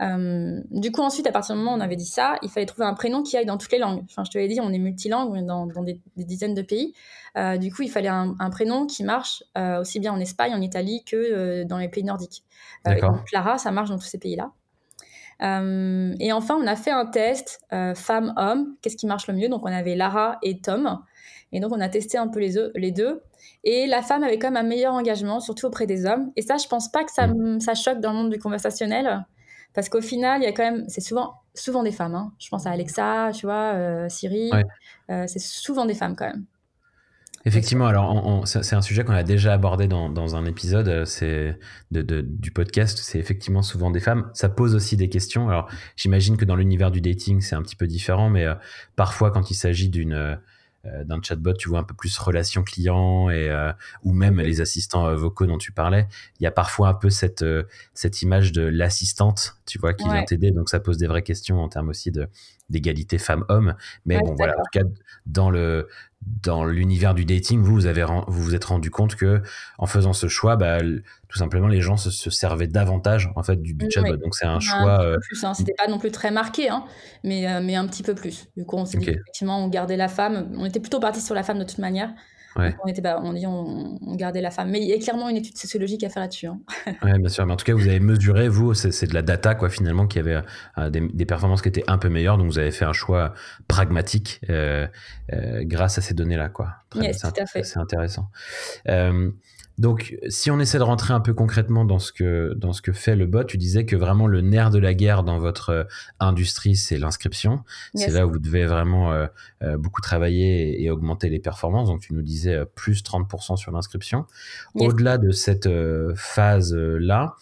Euh, 0.00 0.60
du 0.70 0.90
coup, 0.90 1.00
ensuite, 1.00 1.26
à 1.28 1.32
partir 1.32 1.54
du 1.54 1.60
moment 1.60 1.74
où 1.74 1.78
on 1.78 1.80
avait 1.80 1.96
dit 1.96 2.06
ça, 2.06 2.34
il 2.42 2.50
fallait 2.50 2.66
trouver 2.66 2.86
un 2.86 2.94
prénom 2.94 3.22
qui 3.22 3.36
aille 3.36 3.46
dans 3.46 3.56
toutes 3.56 3.70
les 3.70 3.78
langues. 3.78 4.02
Enfin, 4.10 4.24
je 4.24 4.30
te 4.30 4.38
l'ai 4.38 4.48
dit, 4.48 4.60
on 4.60 4.72
est 4.72 4.78
multilingue, 4.78 5.30
on 5.30 5.36
est 5.36 5.42
dans, 5.42 5.66
des, 5.66 6.00
dizaines 6.16 6.54
de 6.54 6.62
pays. 6.62 6.92
Euh, 7.38 7.56
du 7.56 7.72
coup, 7.72 7.82
il 7.82 7.90
fallait 7.90 8.08
un, 8.08 8.34
prénom 8.50 8.86
qui 8.86 9.04
marche 9.04 9.44
aussi 9.80 10.00
bien 10.00 10.12
en 10.12 10.18
Espagne, 10.18 10.52
en 10.54 10.60
Italie 10.60 11.04
que 11.04 11.62
dans 11.64 11.78
les 11.78 11.88
pays 11.88 12.04
nordiques. 12.04 12.44
donc, 12.84 13.24
Clara, 13.26 13.58
ça 13.58 13.70
marche 13.70 13.90
dans 13.90 13.98
tous 13.98 14.06
ces 14.06 14.18
pays-là. 14.18 14.52
Et 15.40 16.32
enfin, 16.32 16.58
on 16.60 16.66
a 16.66 16.76
fait 16.76 16.90
un 16.90 17.06
test 17.06 17.60
femme-homme. 17.70 18.76
Qu'est-ce 18.82 18.96
qui 18.96 19.06
marche 19.06 19.26
le 19.26 19.34
mieux? 19.34 19.48
Donc, 19.48 19.62
on 19.64 19.72
avait 19.72 19.96
Lara 19.96 20.38
et 20.42 20.60
Tom. 20.60 21.00
Et 21.52 21.60
donc, 21.60 21.72
on 21.72 21.80
a 21.80 21.88
testé 21.88 22.18
un 22.18 22.28
peu 22.28 22.40
les, 22.40 22.54
les 22.74 22.92
deux. 22.92 23.22
Et 23.64 23.86
la 23.86 24.02
femme 24.02 24.22
avait 24.22 24.38
quand 24.38 24.50
même 24.50 24.64
un 24.64 24.68
meilleur 24.68 24.94
engagement, 24.94 25.40
surtout 25.40 25.66
auprès 25.66 25.86
des 25.86 26.06
hommes. 26.06 26.32
Et 26.36 26.42
ça, 26.42 26.56
je 26.56 26.68
pense 26.68 26.90
pas 26.90 27.04
que 27.04 27.12
ça, 27.12 27.26
mm. 27.26 27.60
ça 27.60 27.74
choque 27.74 28.00
dans 28.00 28.12
le 28.12 28.18
monde 28.18 28.30
du 28.30 28.38
conversationnel. 28.38 29.24
Parce 29.74 29.88
qu'au 29.88 30.00
final, 30.00 30.42
il 30.42 30.44
y 30.44 30.48
a 30.48 30.52
quand 30.52 30.64
même, 30.64 30.84
c'est 30.88 31.00
souvent, 31.00 31.34
souvent 31.54 31.82
des 31.82 31.92
femmes. 31.92 32.14
Hein. 32.14 32.32
Je 32.38 32.48
pense 32.48 32.66
à 32.66 32.70
Alexa, 32.70 33.30
tu 33.34 33.46
vois, 33.46 33.74
euh, 33.74 34.08
Siri. 34.08 34.50
Euh, 35.10 35.24
c'est 35.26 35.38
souvent 35.38 35.86
des 35.86 35.94
femmes 35.94 36.16
quand 36.16 36.26
même. 36.26 36.44
Effectivement, 37.46 37.86
alors 37.86 38.46
c'est 38.46 38.74
un 38.74 38.82
sujet 38.82 39.02
qu'on 39.02 39.14
a 39.14 39.22
déjà 39.22 39.54
abordé 39.54 39.88
dans, 39.88 40.10
dans 40.10 40.36
un 40.36 40.44
épisode 40.44 40.88
euh, 40.88 41.04
c'est 41.06 41.58
de, 41.90 42.02
de, 42.02 42.20
du 42.20 42.50
podcast. 42.50 42.98
C'est 43.02 43.18
effectivement 43.18 43.62
souvent 43.62 43.90
des 43.90 44.00
femmes. 44.00 44.30
Ça 44.34 44.48
pose 44.48 44.74
aussi 44.74 44.96
des 44.96 45.08
questions. 45.08 45.48
Alors 45.48 45.68
j'imagine 45.96 46.36
que 46.36 46.44
dans 46.44 46.56
l'univers 46.56 46.90
du 46.90 47.00
dating, 47.00 47.40
c'est 47.40 47.56
un 47.56 47.62
petit 47.62 47.76
peu 47.76 47.86
différent, 47.86 48.28
mais 48.28 48.46
parfois 48.94 49.30
quand 49.30 49.50
il 49.50 49.54
s'agit 49.54 49.88
d'une 49.88 50.38
euh, 50.86 51.04
d'un 51.04 51.20
chatbot, 51.20 51.52
tu 51.52 51.68
vois 51.68 51.80
un 51.80 51.84
peu 51.84 51.92
plus 51.92 52.16
relation 52.16 52.62
client 52.62 53.28
et 53.28 53.50
euh, 53.50 53.70
ou 54.02 54.14
même 54.14 54.40
les 54.40 54.62
assistants 54.62 55.06
euh, 55.08 55.14
vocaux 55.14 55.44
dont 55.44 55.58
tu 55.58 55.72
parlais. 55.72 56.08
Il 56.38 56.44
y 56.44 56.46
a 56.46 56.50
parfois 56.50 56.88
un 56.88 56.94
peu 56.94 57.10
cette 57.10 57.44
cette 57.92 58.22
image 58.22 58.52
de 58.52 58.62
l'assistante, 58.62 59.56
tu 59.66 59.78
vois, 59.78 59.92
qui 59.92 60.08
vient 60.08 60.24
t'aider. 60.24 60.52
Donc 60.52 60.70
ça 60.70 60.80
pose 60.80 60.96
des 60.96 61.06
vraies 61.06 61.22
questions 61.22 61.60
en 61.60 61.68
termes 61.68 61.90
aussi 61.90 62.10
de 62.10 62.28
d'égalité 62.70 63.18
femmes-hommes. 63.18 63.74
Mais 64.06 64.18
bon, 64.20 64.34
voilà, 64.36 64.54
en 64.54 64.62
tout 64.62 64.78
cas 64.78 64.84
dans 65.26 65.50
le 65.50 65.88
dans 66.42 66.64
l'univers 66.64 67.14
du 67.14 67.24
dating, 67.24 67.62
vous 67.62 67.72
vous 67.72 67.86
avez 67.86 68.04
vous 68.04 68.42
vous 68.42 68.54
êtes 68.54 68.64
rendu 68.64 68.90
compte 68.90 69.14
que 69.16 69.42
en 69.78 69.86
faisant 69.86 70.12
ce 70.12 70.28
choix, 70.28 70.56
bah, 70.56 70.78
tout 71.28 71.38
simplement 71.38 71.66
les 71.66 71.80
gens 71.80 71.96
se, 71.96 72.30
servaient 72.30 72.66
davantage 72.66 73.30
en 73.36 73.42
fait 73.42 73.60
du, 73.60 73.72
du 73.72 73.90
chatbot. 73.90 74.16
Donc 74.16 74.34
c'est 74.34 74.46
un 74.46 74.60
choix. 74.60 75.14
Un 75.14 75.18
plus, 75.18 75.44
hein. 75.44 75.54
C'était 75.54 75.74
pas 75.74 75.88
non 75.88 75.98
plus 75.98 76.10
très 76.10 76.30
marqué, 76.30 76.68
hein, 76.68 76.84
mais 77.24 77.48
euh, 77.48 77.60
mais 77.62 77.74
un 77.74 77.86
petit 77.86 78.02
peu 78.02 78.14
plus. 78.14 78.48
Du 78.56 78.64
coup, 78.64 78.76
on 78.76 78.84
s'est 78.84 78.98
dit 78.98 79.10
effectivement 79.10 79.64
on 79.64 79.68
gardait 79.68 79.96
la 79.96 80.08
femme. 80.08 80.50
On 80.56 80.66
était 80.66 80.80
plutôt 80.80 81.00
parti 81.00 81.20
sur 81.20 81.34
la 81.34 81.42
femme 81.42 81.58
de 81.58 81.64
toute 81.64 81.78
manière. 81.78 82.12
On, 82.56 82.86
était, 82.88 83.02
on 83.22 83.32
dit 83.32 83.46
on, 83.46 84.16
gardait 84.16 84.40
la 84.40 84.50
femme. 84.50 84.70
Mais 84.70 84.80
il 84.80 84.88
y 84.88 84.92
a 84.92 84.98
clairement 84.98 85.28
une 85.28 85.36
étude 85.36 85.56
sociologique 85.56 86.02
à 86.04 86.08
faire 86.08 86.22
là-dessus. 86.22 86.46
Hein. 86.46 86.60
oui, 87.02 87.18
bien 87.18 87.28
sûr. 87.28 87.46
Mais 87.46 87.52
en 87.52 87.56
tout 87.56 87.64
cas, 87.64 87.74
vous 87.74 87.88
avez 87.88 88.00
mesuré, 88.00 88.48
vous, 88.48 88.74
c'est 88.74 89.06
de 89.06 89.14
la 89.14 89.22
data, 89.22 89.54
quoi, 89.54 89.70
finalement, 89.70 90.06
qui 90.06 90.18
avait 90.18 90.42
euh, 90.78 90.90
des, 90.90 91.26
performances 91.26 91.62
qui 91.62 91.68
étaient 91.68 91.84
un 91.86 91.98
peu 91.98 92.08
meilleures. 92.08 92.38
Donc, 92.38 92.46
vous 92.46 92.58
avez 92.58 92.72
fait 92.72 92.84
un 92.84 92.92
choix 92.92 93.34
pragmatique 93.68 94.40
euh, 94.50 94.86
euh, 95.32 95.62
grâce 95.64 95.98
à 95.98 96.00
ces 96.00 96.14
données-là, 96.14 96.48
quoi. 96.48 96.70
C'est 96.92 97.78
intéressant. 97.78 98.30
Donc, 99.80 100.14
si 100.28 100.50
on 100.50 100.60
essaie 100.60 100.76
de 100.76 100.82
rentrer 100.82 101.14
un 101.14 101.20
peu 101.20 101.32
concrètement 101.32 101.86
dans 101.86 101.98
ce 101.98 102.12
que 102.12 102.52
dans 102.54 102.74
ce 102.74 102.82
que 102.82 102.92
fait 102.92 103.16
le 103.16 103.24
bot, 103.24 103.44
tu 103.44 103.56
disais 103.56 103.86
que 103.86 103.96
vraiment 103.96 104.26
le 104.26 104.42
nerf 104.42 104.68
de 104.68 104.78
la 104.78 104.92
guerre 104.92 105.24
dans 105.24 105.38
votre 105.38 105.70
euh, 105.70 105.84
industrie, 106.20 106.76
c'est 106.76 106.98
l'inscription. 106.98 107.64
C'est 107.94 108.10
là 108.10 108.26
où 108.26 108.30
vous 108.30 108.38
devez 108.38 108.66
vraiment 108.66 109.10
euh, 109.10 109.26
euh, 109.62 109.78
beaucoup 109.78 110.02
travailler 110.02 110.82
et, 110.82 110.90
augmenter 110.90 111.30
les 111.30 111.38
performances. 111.38 111.88
Donc, 111.88 112.02
tu 112.02 112.12
nous 112.12 112.20
disais 112.20 112.62
plus 112.74 113.02
30% 113.02 113.56
sur 113.56 113.72
l'inscription. 113.72 114.26
Au-delà 114.74 115.16
de 115.16 115.30
cette 115.30 115.68
phase 116.14 116.74
là, 116.74 117.36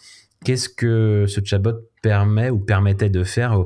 qu'est-ce 0.45 0.69
que 0.69 1.25
ce 1.27 1.41
chatbot 1.43 1.89
permet 2.01 2.49
ou 2.49 2.59
permettait 2.59 3.09
de 3.09 3.25
faire 3.25 3.65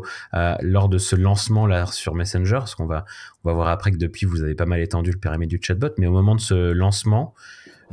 lors 0.62 0.90
de 0.90 0.98
ce 0.98 1.16
lancement 1.16 1.68
là 1.68 1.86
sur 1.86 2.16
Messenger? 2.16 2.58
Parce 2.58 2.74
qu'on 2.74 2.88
va 2.88 3.06
on 3.44 3.50
va 3.50 3.54
voir 3.54 3.68
après 3.68 3.92
que 3.92 3.98
depuis 3.98 4.26
vous 4.26 4.42
avez 4.42 4.56
pas 4.56 4.66
mal 4.66 4.80
étendu 4.80 5.12
le 5.12 5.20
périmètre 5.20 5.50
du 5.50 5.60
chatbot, 5.62 5.90
mais 6.00 6.08
au 6.08 6.12
moment 6.12 6.34
de 6.34 6.42
ce 6.42 6.72
lancement 6.72 7.36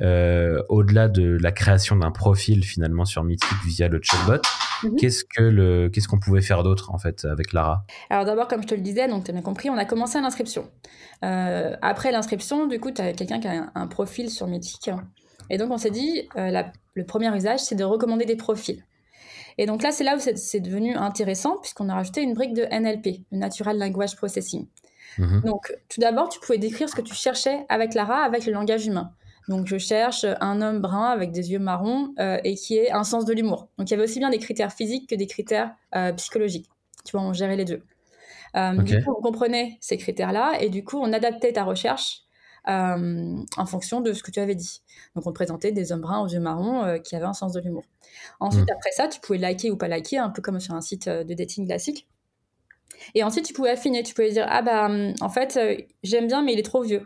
euh, 0.01 0.63
au-delà 0.69 1.09
de 1.09 1.37
la 1.41 1.53
création 1.53 1.97
d'un 1.97 2.11
profil 2.11 2.65
finalement 2.65 3.05
sur 3.05 3.25
Mythic 3.25 3.49
via 3.67 3.89
le 3.89 4.01
chatbot, 4.03 4.41
mhm. 4.83 4.97
qu'est-ce 4.97 5.25
que 5.25 5.43
le, 5.43 5.89
qu'est-ce 5.89 6.09
qu'on 6.09 6.19
pouvait 6.19 6.41
faire 6.41 6.63
d'autre 6.63 6.93
en 6.93 6.99
fait 6.99 7.25
avec 7.25 7.53
Lara? 7.53 7.85
Alors 8.09 8.25
d'abord, 8.25 8.49
comme 8.49 8.63
je 8.63 8.69
te 8.69 8.75
le 8.75 8.81
disais, 8.81 9.09
donc 9.09 9.25
tu 9.25 9.31
as 9.31 9.35
bien 9.35 9.43
compris, 9.43 9.71
on 9.71 9.77
a 9.77 9.85
commencé 9.85 10.19
à 10.19 10.21
l'inscription. 10.21 10.71
Euh, 11.25 11.77
après 11.83 12.13
l'inscription, 12.13 12.67
du 12.67 12.81
coup, 12.81 12.91
tu 12.91 13.03
as 13.03 13.13
quelqu'un 13.13 13.41
qui 13.41 13.49
a 13.49 13.71
un, 13.75 13.87
profil 13.87 14.31
sur 14.31 14.47
Mythic. 14.47 14.91
Et 15.51 15.59
donc 15.59 15.71
on 15.71 15.79
s'est 15.79 15.91
dit, 15.91 16.29
euh, 16.37 16.63
le 16.95 17.05
premier 17.05 17.35
usage, 17.35 17.61
c'est 17.61 17.75
de 17.75 17.85
recommander 17.85 18.25
des 18.25 18.37
profils. 18.37 18.85
Et 19.59 19.67
donc 19.67 19.83
là, 19.83 19.91
c'est 19.91 20.05
là 20.05 20.17
où 20.17 20.21
c'est 20.21 20.61
devenu 20.61 20.95
intéressant, 20.95 21.59
puisqu'on 21.59 21.89
a 21.89 21.95
rajouté 21.95 22.23
une 22.23 22.35
brique 22.35 22.55
de 22.55 22.63
NLP, 22.63 23.27
le 23.31 23.39
Natural 23.39 23.79
Language 23.79 24.17
Processing. 24.17 24.67
Mhm. 25.19 25.43
Donc, 25.43 25.75
tout 25.89 26.01
d'abord, 26.01 26.29
tu 26.29 26.41
pouvais 26.41 26.59
décrire 26.59 26.89
ce 26.89 26.95
que 26.95 27.03
tu 27.03 27.15
cherchais 27.15 27.67
avec 27.69 27.95
Lara, 27.95 28.23
avec 28.23 28.47
le 28.47 28.53
langage 28.53 28.87
humain. 28.87 29.13
Donc, 29.51 29.67
je 29.67 29.79
cherche 29.79 30.25
un 30.41 30.63
homme 30.63 30.81
brun 30.81 31.11
avec 31.11 31.33
des 31.33 31.51
yeux 31.51 31.59
marrons 31.59 32.15
euh, 32.21 32.39
et 32.45 32.55
qui 32.55 32.77
ait 32.77 32.93
un 32.93 33.03
sens 33.03 33.25
de 33.25 33.33
l'humour. 33.33 33.69
Donc, 33.79 33.91
il 33.91 33.91
y 33.91 33.95
avait 33.95 34.05
aussi 34.05 34.21
bien 34.21 34.31
des 34.31 34.39
critères 34.39 34.73
physiques 34.73 35.11
que 35.11 35.17
des 35.17 35.27
critères 35.27 35.75
euh, 35.97 36.13
psychologiques. 36.13 36.71
Tu 37.05 37.17
vois, 37.17 37.23
on 37.27 37.33
gérait 37.33 37.57
les 37.57 37.65
deux. 37.65 37.83
Euh, 38.55 38.77
du 38.77 39.03
coup, 39.03 39.13
on 39.19 39.21
comprenait 39.21 39.77
ces 39.81 39.97
critères-là 39.97 40.53
et 40.61 40.69
du 40.69 40.85
coup, 40.85 40.99
on 40.99 41.13
adaptait 41.13 41.53
ta 41.53 41.65
recherche 41.65 42.23
en 42.65 43.67
fonction 43.67 44.01
de 44.01 44.13
ce 44.13 44.23
que 44.23 44.31
tu 44.31 44.39
avais 44.39 44.55
dit. 44.55 44.83
Donc, 45.17 45.27
on 45.27 45.31
te 45.31 45.35
présentait 45.35 45.73
des 45.73 45.91
hommes 45.91 46.03
bruns 46.03 46.21
aux 46.21 46.29
yeux 46.29 46.39
marrons 46.39 47.01
qui 47.01 47.17
avaient 47.17 47.27
un 47.27 47.33
sens 47.33 47.53
de 47.53 47.61
l'humour. 47.61 47.83
Ensuite, 48.39 48.69
mhm. 48.69 48.77
après 48.77 48.93
ça, 48.93 49.09
tu 49.09 49.19
pouvais 49.19 49.39
liker 49.39 49.73
ou 49.73 49.77
pas 49.77 49.89
liker, 49.89 50.19
un 50.19 50.31
peu 50.31 50.43
comme 50.43 50.61
sur 50.61 50.75
un 50.75 50.81
site 50.81 51.09
de 51.09 51.35
dating 51.35 51.67
classique. 51.67 52.07
Et 53.17 53.25
ensuite, 53.25 53.47
tu 53.47 53.53
pouvais 53.53 53.71
affiner. 53.71 54.05
Tu 54.05 54.15
pouvais 54.15 54.31
dire 54.31 54.47
Ah, 54.49 54.63
bah, 54.63 54.89
en 55.21 55.29
fait, 55.29 55.59
j'aime 56.05 56.29
bien, 56.29 56.45
mais 56.45 56.53
il 56.53 56.61
est 56.61 56.65
trop 56.65 56.83
vieux. 56.83 57.03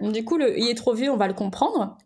Du 0.00 0.24
coup, 0.24 0.38
le, 0.38 0.58
il 0.58 0.68
est 0.68 0.74
trop 0.74 0.94
vieux, 0.94 1.10
on 1.10 1.16
va 1.16 1.28
le 1.28 1.34
comprendre. 1.34 1.96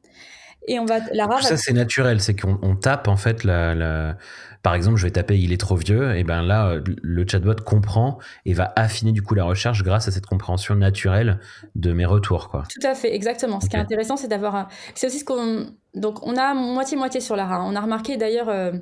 Et 0.69 0.79
on 0.79 0.85
va. 0.85 1.01
La 1.13 1.27
Ça, 1.41 1.57
c'est 1.57 1.73
naturel. 1.73 2.21
C'est 2.21 2.39
qu'on 2.39 2.77
tape, 2.77 3.09
en 3.09 3.17
fait, 3.17 3.45
la, 3.45 4.17
par 4.63 4.75
exemple, 4.75 4.99
je 4.99 5.05
vais 5.05 5.11
taper 5.11 5.39
il 5.39 5.53
est 5.53 5.61
trop 5.61 5.77
vieux, 5.77 6.15
et 6.17 6.23
ben 6.23 6.43
là, 6.43 6.77
le 6.85 7.27
chatbot 7.27 7.55
comprend 7.65 8.19
et 8.45 8.53
va 8.53 8.73
affiner 8.77 9.13
du 9.13 9.23
coup 9.23 9.35
la 9.35 9.45
recherche 9.45 9.83
grâce 9.83 10.07
à 10.07 10.11
cette 10.11 10.27
compréhension 10.27 10.75
naturelle 10.75 11.41
de 11.77 11.93
mes 11.93 12.05
retours. 12.05 12.51
Quoi. 12.51 12.65
Tout 12.69 12.87
à 12.87 12.95
fait, 12.95 13.15
exactement. 13.15 13.61
Ce 13.61 13.69
qui 13.69 13.77
est 13.77 13.81
intéressant, 13.81 14.17
c'est 14.17 14.29
d'avoir. 14.29 14.69
C'est 14.95 15.07
aussi 15.07 15.21
ce 15.21 15.25
qu'on. 15.25 15.71
Donc, 15.95 16.25
on 16.25 16.37
a 16.37 16.55
moitié-moitié 16.55 17.21
sur 17.21 17.37
Lara. 17.37 17.65
On 17.65 17.75
a 17.75 17.81
remarqué 17.81 18.17
d'ailleurs 18.17 18.49
euh, 18.49 18.73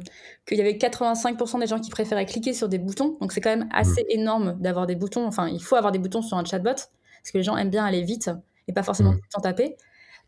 qu'il 0.46 0.58
y 0.58 0.60
avait 0.60 0.74
85% 0.74 1.60
des 1.60 1.66
gens 1.66 1.78
qui 1.78 1.90
préféraient 1.90 2.26
cliquer 2.26 2.52
sur 2.52 2.68
des 2.68 2.78
boutons. 2.78 3.16
Donc, 3.20 3.32
c'est 3.32 3.40
quand 3.40 3.48
même 3.48 3.68
assez 3.72 4.02
mmh. 4.02 4.18
énorme 4.18 4.56
d'avoir 4.60 4.86
des 4.86 4.96
boutons. 4.96 5.26
Enfin, 5.26 5.48
il 5.48 5.62
faut 5.62 5.76
avoir 5.76 5.92
des 5.92 5.98
boutons 5.98 6.20
sur 6.20 6.36
un 6.36 6.44
chatbot 6.44 6.70
parce 6.70 7.32
que 7.32 7.38
les 7.38 7.44
gens 7.44 7.56
aiment 7.56 7.70
bien 7.70 7.84
aller 7.84 8.02
vite 8.02 8.30
et 8.68 8.72
pas 8.72 8.82
forcément 8.82 9.12
mmh. 9.12 9.20
sans 9.30 9.40
taper. 9.40 9.76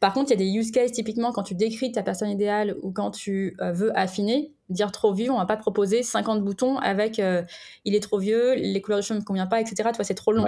Par 0.00 0.14
contre, 0.14 0.30
il 0.30 0.40
y 0.40 0.42
a 0.42 0.44
des 0.44 0.59
use 0.59 0.73
cases, 0.73 0.92
typiquement, 0.92 1.30
quand 1.30 1.42
tu 1.42 1.54
décris 1.54 1.92
ta 1.92 2.02
personne 2.02 2.30
idéale 2.30 2.75
ou 2.82 2.90
quand 2.90 3.11
tu 3.11 3.54
euh, 3.61 3.70
veux 3.70 3.97
affiner, 3.97 4.50
dire 4.70 4.92
trop 4.92 5.12
vieux, 5.12 5.30
on 5.30 5.37
va 5.37 5.44
pas 5.44 5.56
te 5.56 5.61
proposer 5.61 6.02
50 6.02 6.42
boutons 6.42 6.78
avec 6.78 7.18
euh, 7.18 7.42
il 7.85 7.94
est 7.94 8.00
trop 8.00 8.18
vieux, 8.18 8.54
les 8.54 8.80
couleurs 8.80 9.00
de 9.00 9.04
cheveux 9.04 9.16
ne 9.16 9.20
me 9.20 9.26
conviennent 9.26 9.49
pas, 9.50 9.61
etc. 9.61 9.76
Tu 9.76 9.97
vois, 9.97 10.04
c'est 10.04 10.14
trop 10.14 10.32
long. 10.32 10.47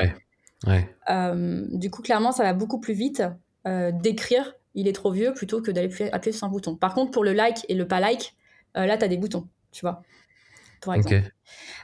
Euh, 1.11 1.66
du 1.70 1.90
coup, 1.90 2.00
clairement, 2.00 2.32
ça 2.32 2.44
va 2.44 2.54
beaucoup 2.54 2.80
plus 2.80 2.94
vite 2.94 3.22
d'écrire 3.64 4.54
il 4.75 4.88
est 4.88 4.94
trop 4.94 5.12
vieux 5.12 5.34
plutôt 5.34 5.61
que 5.61 5.70
d'aller 5.70 5.90
appuyer 6.12 6.37
sur 6.37 6.46
un 6.46 6.50
bouton. 6.50 6.75
Par 6.75 6.94
contre, 6.94 7.11
pour 7.11 7.22
le 7.22 7.32
like 7.32 7.66
et 7.68 7.75
le 7.75 7.87
pas 7.87 8.00
like, 8.00 8.34
là, 8.75 8.96
tu 8.96 9.04
as 9.04 9.08
des 9.08 9.18
boutons, 9.18 9.46
tu 9.70 9.82
vois. 9.82 10.02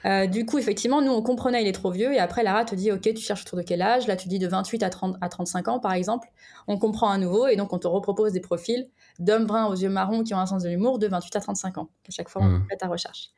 Euh, 0.05 0.27
du 0.27 0.47
coup, 0.47 0.59
effectivement, 0.59 1.03
nous, 1.03 1.13
on 1.13 1.23
comprenait 1.23 1.63
il 1.63 1.69
est 1.69 1.73
trop 1.73 1.91
vieux. 1.91 2.13
Et 2.13 2.19
après, 2.19 2.43
Lara 2.43 2.65
te 2.65 2.75
dit, 2.75 2.93
OK, 2.93 3.03
tu 3.03 3.21
cherches 3.21 3.43
autour 3.43 3.59
de 3.59 3.63
quel 3.63 3.83
âge? 3.83 4.07
Là, 4.07 4.17
tu 4.17 4.29
dis 4.29 4.39
de 4.39 4.49
28 4.49 4.83
à, 4.83 4.91
30, 4.91 5.17
à 5.21 5.29
35 5.29 5.69
ans, 5.69 5.81
par 5.81 5.93
exemple. 5.93 6.29
On 6.67 6.79
comprend 6.79 7.11
à 7.11 7.19
nouveau. 7.19 7.47
Et 7.47 7.57
donc, 7.57 7.73
on 7.73 7.79
te 7.79 7.87
repropose 7.87 8.33
des 8.33 8.41
profils 8.41 8.89
d'hommes 9.19 9.47
bruns 9.47 9.67
aux 9.67 9.75
yeux 9.75 9.89
marrons 9.89 10.23
qui 10.23 10.35
ont 10.35 10.39
un 10.39 10.47
sens 10.47 10.63
de 10.63 10.69
l'humour 10.69 10.99
de 10.99 11.09
28 11.09 11.37
à 11.37 11.41
35 11.41 11.79
ans. 11.79 11.91
À 12.09 12.11
chaque 12.11 12.29
fois, 12.29 12.43
on 12.43 12.49
hmm. 12.49 12.67
fait 12.71 12.77
ta 12.77 12.89
recherche. 12.89 13.31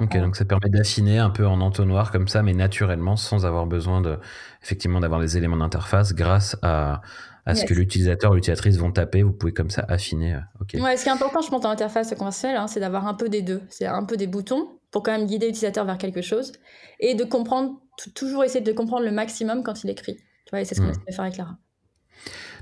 Ok, 0.00 0.16
euh, 0.16 0.20
donc 0.20 0.36
ça 0.36 0.44
permet 0.44 0.68
d'affiner 0.68 1.18
un 1.18 1.30
peu 1.30 1.46
en 1.46 1.60
entonnoir 1.60 2.10
comme 2.10 2.28
ça, 2.28 2.42
mais 2.42 2.54
naturellement, 2.54 3.16
sans 3.16 3.46
avoir 3.46 3.66
besoin 3.66 4.00
de, 4.00 4.18
effectivement, 4.62 5.00
d'avoir 5.00 5.20
des 5.20 5.36
éléments 5.36 5.56
d'interface 5.56 6.14
grâce 6.14 6.56
à, 6.62 7.02
à 7.46 7.54
ce 7.54 7.64
que 7.64 7.74
l'utilisateur 7.74 8.32
ou 8.32 8.34
l'utilisatrice 8.34 8.76
vont 8.76 8.92
taper. 8.92 9.22
Vous 9.22 9.32
pouvez 9.32 9.52
comme 9.52 9.70
ça 9.70 9.84
affiner. 9.88 10.34
Euh, 10.34 10.80
ouais, 10.80 10.96
ce 10.96 11.04
qui 11.04 11.08
est 11.08 11.12
important, 11.12 11.40
je 11.40 11.48
pense, 11.48 11.62
dans 11.62 11.70
l'interface 11.70 12.14
conventionnelle, 12.14 12.56
hein, 12.56 12.66
c'est 12.66 12.80
d'avoir 12.80 13.06
un 13.06 13.14
peu 13.14 13.28
des 13.28 13.42
deux. 13.42 13.62
C'est 13.68 13.86
un 13.86 14.04
peu 14.04 14.16
des 14.16 14.26
boutons 14.26 14.68
pour 14.92 15.02
quand 15.02 15.10
même 15.12 15.26
guider 15.26 15.46
l'utilisateur 15.46 15.84
vers 15.84 15.98
quelque 15.98 16.22
chose 16.22 16.52
et 17.00 17.14
de 17.14 17.24
comprendre, 17.24 17.80
toujours 18.14 18.44
essayer 18.44 18.60
de 18.60 18.72
comprendre 18.72 19.04
le 19.04 19.10
maximum 19.10 19.64
quand 19.64 19.82
il 19.82 19.90
écrit. 19.90 20.16
Tu 20.16 20.50
vois, 20.50 20.60
et 20.60 20.64
c'est 20.64 20.76
ce 20.76 20.80
qu'on 20.80 20.86
mmh. 20.86 20.90
essaie 20.90 21.00
de 21.08 21.14
faire 21.14 21.24
avec 21.24 21.34
Clara. 21.34 21.58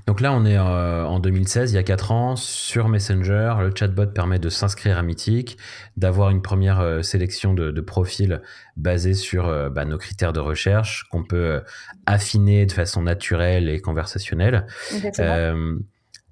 Donc 0.07 0.19
là, 0.19 0.33
on 0.33 0.45
est 0.45 0.57
euh, 0.57 1.05
en 1.05 1.19
2016, 1.19 1.71
il 1.71 1.75
y 1.75 1.77
a 1.77 1.83
4 1.83 2.11
ans, 2.11 2.35
sur 2.35 2.89
Messenger. 2.89 3.55
Le 3.59 3.71
chatbot 3.75 4.07
permet 4.07 4.39
de 4.39 4.49
s'inscrire 4.49 4.97
à 4.97 5.03
Mythic, 5.03 5.57
d'avoir 5.95 6.31
une 6.31 6.41
première 6.41 6.79
euh, 6.79 7.01
sélection 7.01 7.53
de, 7.53 7.81
profils 7.81 8.41
basés 8.77 9.13
sur 9.13 9.47
euh, 9.47 9.69
bah, 9.69 9.85
nos 9.85 9.97
critères 9.97 10.33
de 10.33 10.39
recherche 10.39 11.07
qu'on 11.11 11.23
peut 11.23 11.61
affiner 12.05 12.65
de 12.65 12.71
façon 12.71 13.03
naturelle 13.03 13.69
et 13.69 13.79
conversationnelle. 13.79 14.65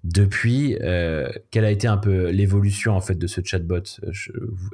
Depuis, 0.03 0.77
quelle 1.51 1.65
a 1.65 1.71
été 1.71 1.87
un 1.87 1.97
peu 1.97 2.29
l'évolution 2.29 2.93
en 2.93 3.01
fait 3.01 3.15
de 3.15 3.27
ce 3.27 3.41
chatbot? 3.43 3.83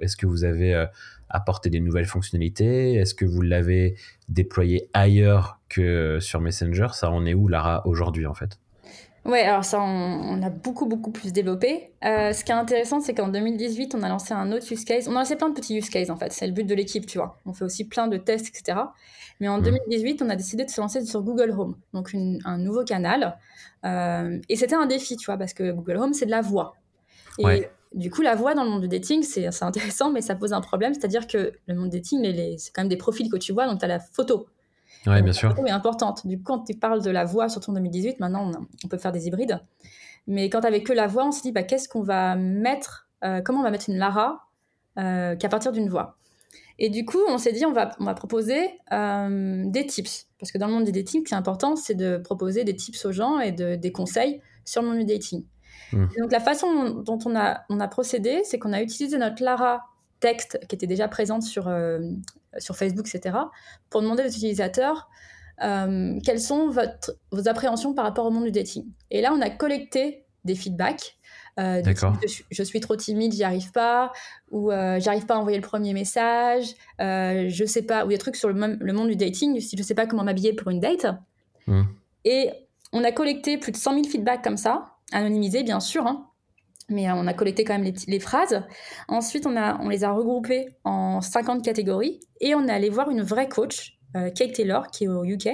Est-ce 0.02 0.16
que 0.18 0.26
vous 0.26 0.44
avez 0.44 0.86
apporté 1.30 1.70
des 1.70 1.80
nouvelles 1.80 2.06
fonctionnalités? 2.06 2.94
Est-ce 2.96 3.16
que 3.16 3.26
vous 3.26 3.42
l'avez 3.42 3.96
déployé 4.30 4.90
ailleurs 4.94 5.60
que 5.70 6.20
sur 6.20 6.42
Messenger? 6.42 6.88
Ça 6.94 7.10
en 7.12 7.26
est 7.26 7.34
où 7.34 7.48
Lara 7.48 7.86
aujourd'hui 7.88 8.26
en 8.26 8.34
fait? 8.34 8.60
Ouais, 9.26 9.42
alors 9.42 9.66
ça, 9.66 9.82
on, 9.82 10.42
a 10.44 10.52
beaucoup, 10.52 10.86
beaucoup 10.86 11.10
plus 11.10 11.34
développé. 11.34 11.92
Euh, 12.04 12.32
ce 12.32 12.44
qui 12.44 12.52
est 12.52 12.56
intéressant, 12.56 13.00
c'est 13.00 13.16
qu'en 13.16 13.28
2018, 13.28 13.96
on 13.96 14.04
a 14.04 14.10
lancé 14.10 14.36
un 14.36 14.52
autre 14.52 14.72
use 14.72 14.86
case. 14.86 15.08
On 15.08 15.16
a 15.16 15.20
lancé 15.20 15.36
plein 15.36 15.50
de 15.50 15.56
petits 15.56 15.76
use 15.76 15.90
cases, 15.90 16.12
en 16.12 16.16
fait. 16.16 16.32
C'est 16.32 16.46
le 16.46 16.54
but 16.54 16.66
de 16.66 16.76
l'équipe, 16.76 17.08
tu 17.08 17.18
vois. 17.18 17.40
On 17.48 17.54
fait 17.54 17.66
aussi 17.66 17.88
plein 17.88 18.08
de 18.08 18.18
tests, 18.18 18.48
etc. 18.50 18.78
Mais 19.40 19.48
en 19.48 19.58
2018, 19.58 20.22
mmh. 20.22 20.26
on 20.26 20.30
a 20.30 20.36
décidé 20.36 20.64
de 20.64 20.70
se 20.70 20.80
lancer 20.80 21.04
sur 21.04 21.24
Google 21.24 21.52
Home, 21.58 21.76
donc 21.94 22.12
un 22.14 22.58
nouveau 22.60 22.84
canal. 22.84 23.40
Euh, 23.84 24.40
et 24.48 24.56
c'était 24.56 24.76
un 24.76 24.86
défi, 24.86 25.18
tu 25.18 25.26
vois, 25.26 25.38
parce 25.38 25.54
que 25.54 25.72
Google 25.72 25.98
Home, 25.98 26.14
c'est 26.14 26.28
de 26.28 26.32
la 26.32 26.42
voix. 26.42 26.76
Et 27.40 27.68
du 27.94 28.12
coup, 28.12 28.22
la 28.22 28.36
voix 28.36 28.54
dans 28.54 28.64
le 28.64 28.70
monde 28.70 28.82
du 28.82 28.88
dating, 28.88 29.24
c'est 29.24 29.48
intéressant, 29.64 30.12
mais 30.12 30.22
ça 30.22 30.36
pose 30.36 30.54
un 30.54 30.62
problème. 30.62 30.94
C'est-à-dire 30.94 31.26
que 31.26 31.52
le 31.66 31.76
monde 31.76 31.90
du 31.90 32.00
dating, 32.00 32.58
c'est 32.60 32.72
quand 32.72 32.84
même 32.84 32.90
des 32.90 32.98
profils 32.98 33.30
que 33.30 33.38
tu 33.38 33.54
vois, 33.54 33.66
donc 33.66 33.80
tu 33.80 33.86
as 33.86 33.88
la 33.88 34.00
photo. 34.00 34.46
Oui, 35.08 35.22
bien 35.22 35.34
sûr. 35.34 35.54
est 35.66 35.72
importante. 35.72 36.26
Du 36.26 36.38
coup, 36.38 36.44
quand 36.46 36.60
tu 36.64 36.74
parles 36.74 37.02
de 37.02 37.12
la 37.12 37.26
voix, 37.26 37.50
surtout 37.50 37.72
en 37.72 37.74
2018, 37.74 38.20
maintenant, 38.20 38.52
on, 38.84 38.88
peut 38.88 38.98
faire 38.98 39.12
des 39.12 39.28
hybrides. 39.28 39.60
Mais 40.28 40.50
quand 40.50 40.62
tu 40.62 40.68
avais 40.68 40.84
que 40.84 40.94
la 40.94 41.08
voix, 41.08 41.26
on 41.26 41.32
s'est 41.32 41.44
dit, 41.44 41.52
bah, 41.52 41.64
qu'est-ce 41.64 41.88
qu'on 41.88 42.02
va 42.02 42.36
mettre 42.36 43.08
euh, 43.24 43.42
Comment 43.42 43.60
on 43.60 43.64
va 43.64 43.72
mettre 43.72 43.90
une 43.90 43.98
Lara 43.98 44.48
euh, 44.98 45.36
qu'à 45.36 45.50
partir 45.50 45.72
d'une 45.72 45.90
voix? 45.90 46.18
Et 46.78 46.90
du 46.90 47.06
coup, 47.06 47.20
on 47.30 47.38
s'est 47.38 47.54
dit, 47.54 47.66
on 47.66 47.72
va, 47.72 47.92
on 48.00 48.06
va 48.06 48.14
proposer 48.14 48.80
euh, 48.92 49.64
des 49.68 49.86
tips. 49.86 50.28
Parce 50.40 50.52
que 50.52 50.58
dans 50.58 50.68
le 50.68 50.74
monde 50.74 50.86
du 50.86 50.92
dating, 50.92 51.22
ce 51.22 51.30
qui 51.30 51.34
est 51.34 51.38
important, 51.38 51.76
c'est 51.76 51.96
de 51.96 52.18
proposer 52.18 52.64
des 52.64 52.76
tips 52.76 53.06
aux 53.06 53.12
gens 53.12 53.40
et 53.40 53.52
de, 53.52 53.76
des 53.76 53.92
conseils 53.92 54.42
sur 54.66 54.82
le 54.82 54.90
monde 54.90 55.00
du 55.00 55.06
dating. 55.06 55.46
Hmm. 55.94 56.08
Donc, 56.20 56.32
la 56.32 56.40
façon 56.40 57.02
dont 57.02 57.20
on 57.26 57.36
a, 57.36 57.62
on 57.70 57.80
a 57.80 57.88
procédé, 57.88 58.42
c'est 58.44 58.60
qu'on 58.60 58.74
a 58.74 58.82
utilisé 58.82 59.18
notre 59.18 59.42
Lara 59.44 59.84
texte 60.20 60.60
qui 60.68 60.76
était 60.76 60.88
déjà 60.88 61.08
présente 61.08 61.44
sur, 61.44 61.70
sur 62.58 62.76
Facebook, 62.76 63.08
etc., 63.14 63.38
pour 63.90 64.02
demander 64.02 64.24
aux 64.24 64.28
utilisateurs 64.28 65.10
euh, 65.64 66.20
quelles 66.24 66.42
sont 66.42 66.70
votre, 66.70 67.16
vos 67.32 67.48
appréhensions 67.48 67.94
par 67.94 68.06
rapport 68.06 68.26
au 68.26 68.32
monde 68.32 68.46
du 68.46 68.52
dating. 68.52 68.86
Et 69.12 69.22
là, 69.22 69.34
on 69.34 69.42
a 69.42 69.50
collecté 69.50 70.26
des 70.44 70.56
feedbacks. 70.56 71.18
Euh, 71.58 71.82
je, 72.52 72.64
suis 72.64 72.80
trop 72.82 72.96
timide, 72.98 73.32
j'y 73.32 73.44
arrive 73.44 73.72
pas, 73.72 74.12
ou 74.52 74.72
euh, 74.72 75.00
j'arrive 75.00 75.26
pas 75.26 75.36
à 75.36 75.38
envoyer 75.38 75.58
le 75.58 75.64
premier 75.64 75.94
message, 75.94 76.74
euh, 77.00 77.46
je 77.48 77.66
sais 77.66 77.84
pas, 77.84 78.06
ou 78.06 78.10
des 78.10 78.18
trucs 78.18 78.36
sur 78.36 78.50
le, 78.50 78.78
le, 78.78 78.94
monde 78.94 79.08
du 79.08 79.16
dating, 79.16 79.60
si 79.62 79.78
je 79.78 79.82
sais 79.82 79.96
pas 79.96 80.06
comment 80.06 80.26
m'habiller 80.26 80.52
pour 80.52 80.70
une 80.70 80.82
date. 80.82 81.08
Hmm. 81.66 81.84
Et 82.26 82.52
on 82.92 83.06
a 83.06 83.12
collecté 83.14 83.58
plus 83.58 83.72
de 83.72 83.78
100 83.78 83.94
000 83.94 84.04
feedbacks 84.10 84.44
comme 84.44 84.58
ça, 84.58 84.98
anonymisés 85.14 85.64
bien 85.64 85.80
sûr, 85.80 86.06
hein, 86.06 86.28
mais 86.90 87.10
euh, 87.10 87.14
on 87.16 87.28
a 87.28 87.34
collecté 87.34 87.64
quand 87.64 87.78
même 87.78 87.94
les, 88.08 88.20
phrases. 88.20 88.64
Ensuite, 89.08 89.46
on, 89.46 89.56
a, 89.56 89.80
on 89.82 89.90
les 89.90 90.04
a 90.04 90.12
regroupées 90.12 90.68
en 90.84 91.22
50 91.22 91.64
catégories 91.64 92.20
et 92.42 92.56
on 92.56 92.68
est 92.68 92.72
allé 92.72 92.90
voir 92.90 93.10
une 93.10 93.22
vraie 93.22 93.50
coach, 93.50 93.98
euh, 94.16 94.30
Kate 94.30 94.54
Taylor, 94.54 94.88
qui 94.88 95.06
est 95.06 95.08
au 95.08 95.24
UK, 95.24 95.50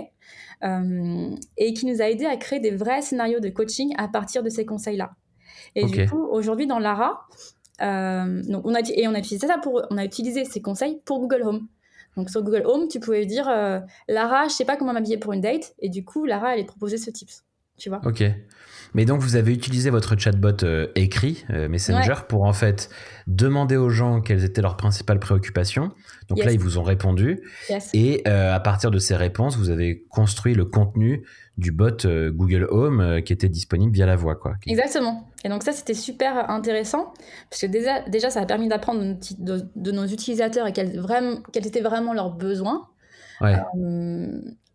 euh, 0.63 1.35
et 1.57 1.73
qui 1.73 1.85
nous 1.85 2.01
a 2.01 2.09
aidé 2.09 2.25
à 2.25 2.35
créer 2.37 2.59
des 2.59 2.71
vrais 2.71 3.01
scénarios 3.01 3.39
de 3.39 3.49
coaching 3.49 3.93
à 3.97 4.07
partir 4.07 4.43
de 4.43 4.49
ces 4.49 4.65
conseils-là. 4.65 5.11
Et 5.75 5.85
du 5.85 6.05
coup, 6.07 6.23
aujourd'hui, 6.23 6.67
dans 6.67 6.79
Lara, 6.79 7.27
donc 7.79 8.65
on 8.65 8.75
a, 8.75 8.81
et 8.93 9.07
on 9.07 9.13
a 9.13 9.19
utilisé 9.19 9.47
ça 9.47 9.57
pour, 9.57 9.81
on 9.89 9.97
a 9.97 10.03
utilisé 10.03 10.43
ces 10.43 10.61
conseils 10.61 11.01
pour 11.05 11.19
Google 11.19 11.43
Home. 11.43 11.67
Donc 12.17 12.29
sur 12.29 12.43
Google 12.43 12.63
Home, 12.65 12.89
tu 12.89 12.99
pouvais 12.99 13.25
dire 13.25 13.45
Lara, 14.09 14.47
je 14.47 14.53
sais 14.53 14.65
pas 14.65 14.75
comment 14.75 14.91
m'habiller 14.91 15.17
pour 15.17 15.31
une 15.33 15.41
date, 15.41 15.73
et 15.79 15.87
du 15.87 16.03
coup, 16.03 16.25
Lara 16.25 16.49
allait 16.49 16.65
proposer 16.65 16.97
ce 16.97 17.09
tips. 17.09 17.43
Tu 17.81 17.89
vois. 17.89 17.99
Ok. 18.05 18.23
Mais 18.93 19.05
donc 19.05 19.21
vous 19.21 19.35
avez 19.37 19.53
utilisé 19.53 19.89
votre 19.89 20.17
chatbot 20.17 20.63
euh, 20.63 20.87
écrit, 20.95 21.45
euh, 21.49 21.67
Messenger, 21.69 22.25
pour 22.27 22.43
en 22.43 22.53
fait 22.53 22.89
demander 23.25 23.77
aux 23.77 23.89
gens 23.89 24.21
quelles 24.21 24.43
étaient 24.43 24.61
leurs 24.61 24.77
principales 24.77 25.19
préoccupations. 25.19 25.91
Donc 26.27 26.43
là, 26.43 26.51
ils 26.51 26.59
vous 26.59 26.77
ont 26.77 26.83
répondu. 26.83 27.39
Et 27.93 28.21
euh, 28.27 28.53
à 28.53 28.59
partir 28.59 28.91
de 28.91 28.99
ces 28.99 29.15
réponses, 29.15 29.57
vous 29.57 29.69
avez 29.69 30.03
construit 30.09 30.53
le 30.53 30.65
contenu 30.65 31.25
du 31.57 31.71
bot 31.71 32.05
Google 32.29 32.67
Home 32.69 33.21
qui 33.23 33.33
était 33.33 33.49
disponible 33.49 33.93
via 33.93 34.05
la 34.05 34.15
voix. 34.15 34.35
Quoi. 34.35 34.53
Exactement. 34.67 35.29
Et 35.43 35.49
donc 35.49 35.63
ça, 35.63 35.71
c'était 35.71 35.93
super 35.93 36.49
intéressant, 36.49 37.13
parce 37.49 37.61
que 37.61 37.67
déjà, 37.67 38.01
déjà 38.09 38.29
ça 38.29 38.41
a 38.41 38.45
permis 38.45 38.67
d'apprendre 38.67 39.17
de, 39.39 39.91
nos 39.91 40.05
utilisateurs 40.05 40.67
et 40.67 40.73
quels, 40.73 40.99
vraiment, 40.99 41.37
quels 41.51 41.65
étaient 41.65 41.81
vraiment 41.81 42.13
leurs 42.13 42.31
besoins. 42.31 42.89
Ouais. 43.41 43.57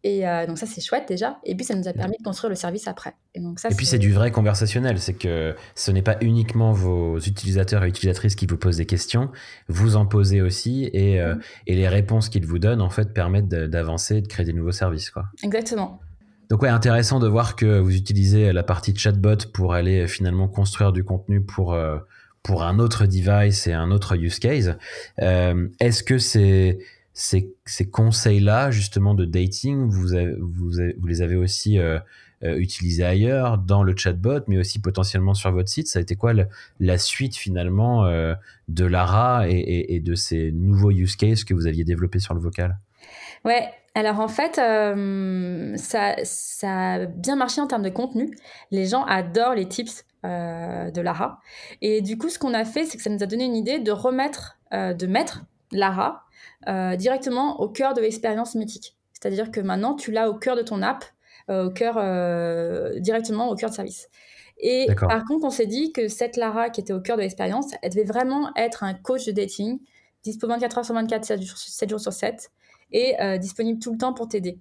Et 0.07 0.25
euh, 0.25 0.47
donc 0.47 0.57
ça, 0.57 0.67
c'est 0.67 0.81
chouette 0.81 1.09
déjà. 1.09 1.41
Et 1.43 1.57
puis, 1.57 1.65
ça 1.65 1.75
nous 1.75 1.89
a 1.89 1.93
permis 1.93 2.17
de 2.17 2.23
construire 2.23 2.49
le 2.49 2.55
service 2.55 2.87
après. 2.87 3.17
Et, 3.35 3.41
donc, 3.41 3.59
ça, 3.59 3.71
et 3.71 3.75
puis, 3.75 3.87
c'est 3.87 3.99
du 3.99 4.13
vrai 4.13 4.31
conversationnel. 4.31 5.01
C'est 5.01 5.15
que 5.15 5.57
ce 5.75 5.91
n'est 5.91 6.01
pas 6.01 6.17
uniquement 6.21 6.71
vos 6.71 7.19
utilisateurs 7.19 7.83
et 7.83 7.89
utilisatrices 7.89 8.37
qui 8.37 8.47
vous 8.47 8.57
posent 8.57 8.77
des 8.77 8.87
questions. 8.87 9.31
Vous 9.67 9.97
en 9.97 10.07
posez 10.07 10.43
aussi. 10.43 10.89
Et, 10.93 11.21
euh, 11.21 11.35
mm. 11.35 11.41
et 11.67 11.75
les 11.75 11.89
réponses 11.89 12.29
qu'ils 12.29 12.47
vous 12.47 12.61
donnent, 12.61 12.83
en 12.83 12.89
fait, 12.89 13.13
permettent 13.13 13.49
d'avancer 13.49 14.19
et 14.19 14.21
de 14.21 14.29
créer 14.29 14.47
des 14.47 14.53
nouveaux 14.53 14.71
services. 14.71 15.11
Quoi. 15.11 15.25
Exactement. 15.43 15.99
Donc 16.51 16.63
ouais, 16.63 16.69
intéressant 16.69 17.19
de 17.19 17.27
voir 17.27 17.57
que 17.57 17.81
vous 17.81 17.97
utilisez 17.97 18.53
la 18.53 18.63
partie 18.63 18.97
chatbot 18.97 19.49
pour 19.53 19.75
aller 19.75 20.03
euh, 20.03 20.07
finalement 20.07 20.47
construire 20.47 20.93
du 20.93 21.03
contenu 21.03 21.41
pour, 21.41 21.77
pour 22.45 22.63
un 22.63 22.79
autre 22.79 23.07
device 23.07 23.67
et 23.67 23.73
un 23.73 23.91
autre 23.91 24.17
use 24.17 24.39
case. 24.39 24.77
Est-ce 25.19 26.05
que 26.05 26.19
c'est 26.19 26.79
ces, 27.19 27.57
ces 27.65 27.89
conseils-là, 27.89 28.71
justement, 28.71 29.15
de 29.15 29.25
dating, 29.25 29.89
vous, 29.89 30.09
vous, 30.39 30.71
vous 30.99 31.07
les 31.07 31.23
avez 31.23 31.35
aussi 31.35 31.79
euh, 31.79 31.99
euh, 32.45 32.59
utilisés 32.59 33.07
ailleurs, 33.07 33.57
dans 33.57 33.83
le 33.83 33.97
chatbot, 33.97 34.41
mais 34.49 34.59
aussi 34.59 34.81
potentiellement 34.81 35.33
sur 35.33 35.51
votre 35.51 35.71
site. 35.71 35.89
Ça 35.89 35.99
a 35.99 36.03
été 36.03 36.15
quoi 36.15 36.35
la 36.79 36.99
suite, 36.99 37.35
finalement, 37.35 38.05
euh, 38.05 38.35
de 38.69 38.85
Lara 38.85 39.49
et, 39.49 39.95
et, 39.95 40.01
de 40.01 40.15
ces 40.15 40.53
nouveaux 40.53 40.91
use 40.91 41.17
cases 41.17 41.45
que 41.45 41.55
vous 41.55 41.67
aviez 41.67 41.85
développés 41.85 42.19
sur 42.19 42.35
le 42.35 42.41
vocal? 42.41 42.77
Ouais, 43.47 43.67
alors 43.95 44.21
en 44.21 44.29
fait, 44.29 44.57
ça, 44.57 46.17
ça, 46.23 46.93
a 46.93 47.07
bien 47.07 47.37
marché 47.37 47.63
en 47.63 47.67
termes 47.67 47.83
de 47.83 47.89
contenu. 47.89 48.37
Les 48.71 48.85
gens 48.85 49.05
adorent 49.05 49.55
les 49.55 49.67
tips 49.67 50.05
de 50.23 51.01
Lara. 51.01 51.41
Et 51.81 52.03
du 52.03 52.19
coup, 52.19 52.29
ce 52.29 52.39
qu'on 52.39 52.53
a 52.53 52.67
fait, 52.67 52.85
c'est 52.85 52.99
que 52.99 53.03
ça 53.03 53.09
nous 53.09 53.23
a 53.23 53.27
donné 53.27 53.47
une 53.47 53.57
idée 53.57 53.79
de 53.79 53.91
remettre, 53.91 54.59
de 54.71 55.07
mettre 55.07 55.47
Lara 55.73 56.26
directement 56.67 57.61
au 57.61 57.69
cœur 57.69 57.95
de 57.95 58.01
l'expérience 58.01 58.55
mythique. 58.55 58.97
C'est-à-dire 59.13 59.51
que 59.51 59.61
maintenant, 59.61 59.95
tu 59.95 60.13
l'as 60.13 60.29
au 60.29 60.35
cœur 60.35 60.57
de 60.57 60.63
ton 60.63 60.83
app, 60.83 61.05
euh, 61.49 61.67
au 61.67 61.71
cœur, 61.71 61.97
euh, 61.99 62.99
directement 62.99 63.49
au 63.49 63.55
cœur 63.55 63.71
de 63.71 63.75
service. 63.75 64.09
Et 64.59 64.87
par 64.99 65.25
contre, 65.25 65.45
on 65.45 65.51
s'est 65.51 65.67
dit 65.67 65.93
que 65.93 66.09
cette 66.09 66.37
Lara 66.37 66.71
qui 66.71 66.81
était 66.81 66.93
au 66.93 67.01
cœur 67.01 67.17
de 67.17 67.23
l'expérience, 67.23 67.67
elle 67.83 67.91
devait 67.91 68.05
vraiment 68.05 68.51
être 68.57 68.85
un 68.85 68.95
coach 68.95 69.27
de 69.27 69.33
dating, 69.33 69.79
dispo 70.23 70.47
24 70.47 70.79
heures 70.79 70.85
sur 70.85 70.95
24, 70.95 71.25
7 71.25 71.43
jours, 71.91 72.01
sur 72.01 72.13
7, 72.13 72.51
et 72.93 73.17
disponible 73.39 73.79
tout 73.79 73.93
le 73.93 73.99
temps 73.99 74.15
pour 74.15 74.29
t'aider. 74.29 74.59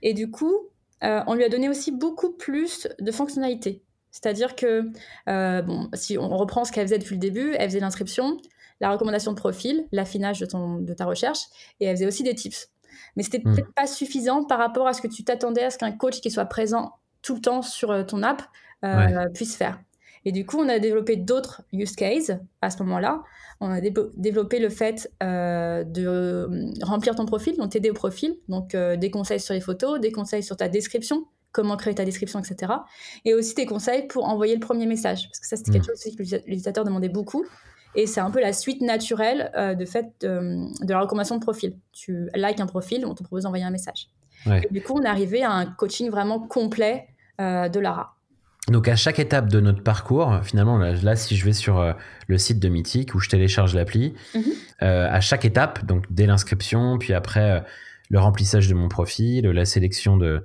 Et 0.00 0.14
du 0.14 0.30
coup, 0.30 0.70
on 1.02 1.34
lui 1.34 1.44
a 1.44 1.50
donné 1.50 1.68
aussi 1.68 1.92
beaucoup 1.92 2.32
plus 2.32 2.88
de 3.00 3.12
fonctionnalités. 3.12 3.82
C'est-à-dire 4.10 4.56
que, 4.56 4.90
bon, 5.26 5.90
si 5.92 6.16
on 6.16 6.34
reprend 6.38 6.64
ce 6.64 6.72
qu'elle 6.72 6.86
faisait 6.86 6.98
depuis 6.98 7.16
le 7.16 7.20
début, 7.20 7.54
elle 7.58 7.68
faisait 7.68 7.80
l'inscription, 7.80 8.38
la 8.80 8.90
recommandation 8.90 9.32
de 9.32 9.36
profil, 9.36 9.86
l'affinage 9.92 10.40
de, 10.40 10.46
ton, 10.46 10.78
de 10.78 10.92
ta 10.94 11.04
recherche, 11.04 11.40
et 11.80 11.86
elle 11.86 11.96
faisait 11.96 12.06
aussi 12.06 12.22
des 12.22 12.34
tips. 12.34 12.68
Mais 13.16 13.22
c'était 13.22 13.38
hmm. 13.38 13.54
peut-être 13.54 13.74
pas 13.74 13.86
suffisant 13.86 14.44
par 14.44 14.58
rapport 14.58 14.86
à 14.86 14.92
ce 14.92 15.02
que 15.02 15.08
tu 15.08 15.24
t'attendais 15.24 15.64
à 15.64 15.70
ce 15.70 15.78
qu'un 15.78 15.92
coach 15.92 16.20
qui 16.20 16.30
soit 16.30 16.46
présent 16.46 16.92
tout 17.22 17.34
le 17.34 17.40
temps 17.40 17.62
sur 17.62 17.90
euh, 17.90 18.02
ton 18.04 18.22
app 18.22 18.42
euh, 18.84 19.28
puisse 19.30 19.56
faire. 19.56 19.80
Et 20.26 20.32
du 20.32 20.46
coup, 20.46 20.58
on 20.58 20.68
a 20.68 20.78
développé 20.78 21.16
d'autres 21.16 21.62
use 21.72 21.96
cases 21.96 22.32
à 22.62 22.70
ce 22.70 22.82
moment-là. 22.82 23.22
On 23.60 23.70
a 23.70 23.80
développé 23.80 24.58
le 24.58 24.70
fait 24.70 25.10
euh, 25.22 25.84
de 25.84 26.48
remplir 26.82 27.14
ton 27.14 27.26
profil, 27.26 27.56
donc 27.56 27.72
t'aider 27.72 27.90
au 27.90 27.94
profil, 27.94 28.36
donc 28.48 28.74
des 28.74 29.10
conseils 29.10 29.40
sur 29.40 29.52
les 29.52 29.60
photos, 29.60 30.00
des 30.00 30.12
conseils 30.12 30.42
sur 30.42 30.56
ta 30.56 30.68
description, 30.68 31.26
comment 31.52 31.76
créer 31.76 31.94
ta 31.94 32.06
description, 32.06 32.40
etc. 32.40 32.72
Et 33.26 33.34
aussi 33.34 33.54
des 33.54 33.66
conseils 33.66 34.06
pour 34.06 34.24
envoyer 34.26 34.54
le 34.54 34.60
premier 34.60 34.86
message, 34.86 35.28
parce 35.28 35.40
que 35.40 35.46
ça, 35.46 35.56
c'était 35.56 35.72
quelque 35.72 35.92
hmm. 35.92 35.96
chose 36.02 36.16
que 36.16 36.22
l'utilisateur 36.22 36.84
demandait 36.84 37.10
beaucoup. 37.10 37.44
Et 37.94 38.06
c'est 38.06 38.20
un 38.20 38.30
peu 38.30 38.40
la 38.40 38.52
suite 38.52 38.80
naturelle 38.80 39.50
euh, 39.56 39.74
de 39.74 39.84
fait 39.84 40.06
euh, 40.24 40.66
de 40.80 40.92
la 40.92 41.00
recommandation 41.00 41.36
de 41.36 41.40
profil. 41.40 41.76
Tu 41.92 42.28
likes 42.34 42.60
un 42.60 42.66
profil, 42.66 43.04
on 43.06 43.14
te 43.14 43.22
propose 43.22 43.44
d'envoyer 43.44 43.64
un 43.64 43.70
message. 43.70 44.08
du 44.70 44.82
coup, 44.82 44.94
on 44.98 45.02
est 45.02 45.08
arrivé 45.08 45.42
à 45.42 45.52
un 45.52 45.66
coaching 45.66 46.10
vraiment 46.10 46.40
complet 46.40 47.06
euh, 47.40 47.68
de 47.68 47.80
Lara. 47.80 48.16
Donc 48.68 48.88
à 48.88 48.96
chaque 48.96 49.18
étape 49.18 49.48
de 49.48 49.60
notre 49.60 49.82
parcours, 49.82 50.40
finalement, 50.42 50.78
là, 50.78 51.16
si 51.16 51.36
je 51.36 51.44
vais 51.44 51.52
sur 51.52 51.94
le 52.26 52.38
site 52.38 52.60
de 52.60 52.70
Mythique 52.70 53.14
où 53.14 53.20
je 53.20 53.28
télécharge 53.28 53.74
l'appli, 53.74 54.14
mhm. 54.34 54.42
à 54.80 55.20
chaque 55.20 55.44
étape, 55.44 55.84
donc 55.84 56.06
dès 56.08 56.24
l'inscription, 56.24 56.96
puis 56.96 57.12
après 57.12 57.62
le 58.08 58.18
remplissage 58.18 58.66
de 58.66 58.74
mon 58.74 58.88
profil, 58.88 59.44
la 59.44 59.66
sélection 59.66 60.16
de 60.16 60.44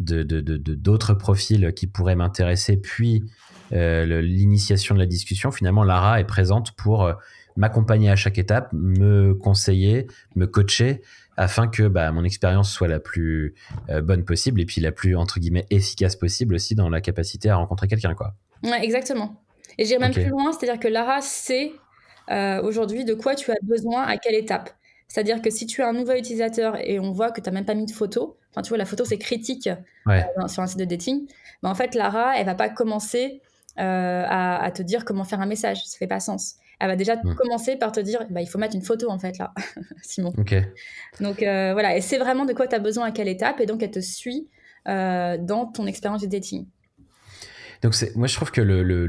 d'autres 0.00 1.12
de, 1.12 1.18
profils 1.18 1.72
qui 1.74 1.86
pourraient 1.86 2.16
m'intéresser, 2.16 2.76
puis 2.76 3.24
euh, 3.72 4.22
l'initiation 4.22 4.94
de 4.94 5.00
la 5.00 5.06
discussion, 5.06 5.52
finalement, 5.52 5.84
Lara 5.84 6.20
est 6.20 6.24
présente 6.24 6.72
pour 6.72 7.04
euh, 7.04 7.14
m'accompagner 7.56 8.10
à 8.10 8.16
chaque 8.16 8.38
étape, 8.38 8.68
me 8.72 9.34
conseiller, 9.34 10.06
me 10.34 10.46
coacher 10.46 11.02
afin 11.36 11.68
que 11.68 11.84
bah, 11.84 12.10
mon 12.12 12.24
expérience 12.24 12.70
soit 12.70 12.88
la 12.88 13.00
plus 13.00 13.54
euh, 13.88 14.02
bonne 14.02 14.24
possible 14.24 14.60
et 14.60 14.66
puis 14.66 14.80
la 14.80 14.92
plus 14.92 15.16
entre 15.16 15.40
guillemets 15.40 15.66
efficace 15.70 16.16
possible 16.16 16.54
aussi 16.54 16.74
dans 16.74 16.90
la 16.90 17.00
capacité 17.00 17.48
à 17.48 17.56
rencontrer 17.56 17.88
quelqu'un 17.88 18.14
quoi. 18.14 18.34
Ouais, 18.62 18.84
exactement. 18.84 19.42
Et 19.78 19.86
j'irai 19.86 20.00
même 20.00 20.12
plus 20.12 20.28
loin, 20.28 20.52
c'est-à-dire 20.52 20.80
que 20.80 20.88
Lara 20.88 21.20
sait 21.20 21.72
aujourd'hui 22.62 23.04
de 23.04 23.14
quoi 23.14 23.34
tu 23.34 23.50
as 23.50 23.56
besoin 23.62 24.02
à 24.02 24.16
quelle 24.16 24.36
étape. 24.36 24.70
C'est-à-dire 25.10 25.42
que 25.42 25.50
si 25.50 25.66
tu 25.66 25.82
as 25.82 25.88
un 25.88 25.92
nouvel 25.92 26.18
utilisateur 26.18 26.76
et 26.78 27.00
on 27.00 27.10
voit 27.10 27.32
que 27.32 27.40
tu 27.40 27.50
n'as 27.50 27.52
même 27.52 27.64
pas 27.64 27.74
mis 27.74 27.84
de 27.84 27.90
photo, 27.90 28.38
enfin 28.50 28.62
tu 28.62 28.68
vois 28.68 28.78
la 28.78 28.84
photo 28.84 29.04
c'est 29.04 29.18
critique 29.18 29.68
sur 30.46 30.62
un 30.62 30.66
site 30.68 30.78
de 30.78 30.84
dating, 30.84 31.26
bah, 31.62 31.68
en 31.68 31.74
fait 31.74 31.96
Lara 31.96 32.38
elle 32.38 32.46
va 32.46 32.54
pas 32.54 32.68
commencer 32.68 33.42
euh, 33.78 34.24
à, 34.28 34.70
te 34.72 34.82
dire 34.82 35.04
comment 35.04 35.24
faire 35.24 35.40
un 35.40 35.46
message. 35.46 35.84
Ça 35.84 35.98
fait 35.98 36.06
pas 36.06 36.20
sens. 36.20 36.56
Elle 36.78 36.88
va 36.88 36.96
déjà 36.96 37.16
hmm. 37.16 37.34
commencer 37.34 37.76
par 37.76 37.90
te 37.90 37.98
dire 37.98 38.24
bah, 38.30 38.40
il 38.40 38.46
faut 38.46 38.58
mettre 38.58 38.76
une 38.76 38.82
photo 38.82 39.10
en 39.10 39.18
fait 39.18 39.36
là, 39.38 39.52
Simon. 40.02 40.32
Ok. 40.38 40.54
Donc 41.20 41.42
euh, 41.42 41.72
voilà, 41.72 41.96
et 41.96 42.00
c'est 42.00 42.18
vraiment 42.18 42.44
de 42.44 42.52
quoi 42.52 42.68
tu 42.68 42.76
as 42.76 42.78
besoin 42.78 43.06
à 43.06 43.10
quelle 43.10 43.28
étape, 43.28 43.60
et 43.60 43.66
donc 43.66 43.82
elle 43.82 43.90
te 43.90 44.00
suit 44.00 44.48
euh, 44.86 45.38
dans 45.38 45.66
ton 45.66 45.86
expérience 45.86 46.22
de 46.22 46.28
dating. 46.28 46.66
Donc 47.82 47.94
moi 48.14 48.28
je 48.28 48.34
trouve 48.36 48.52
que 48.52 48.60
le, 48.60 48.84
le, 48.84 49.06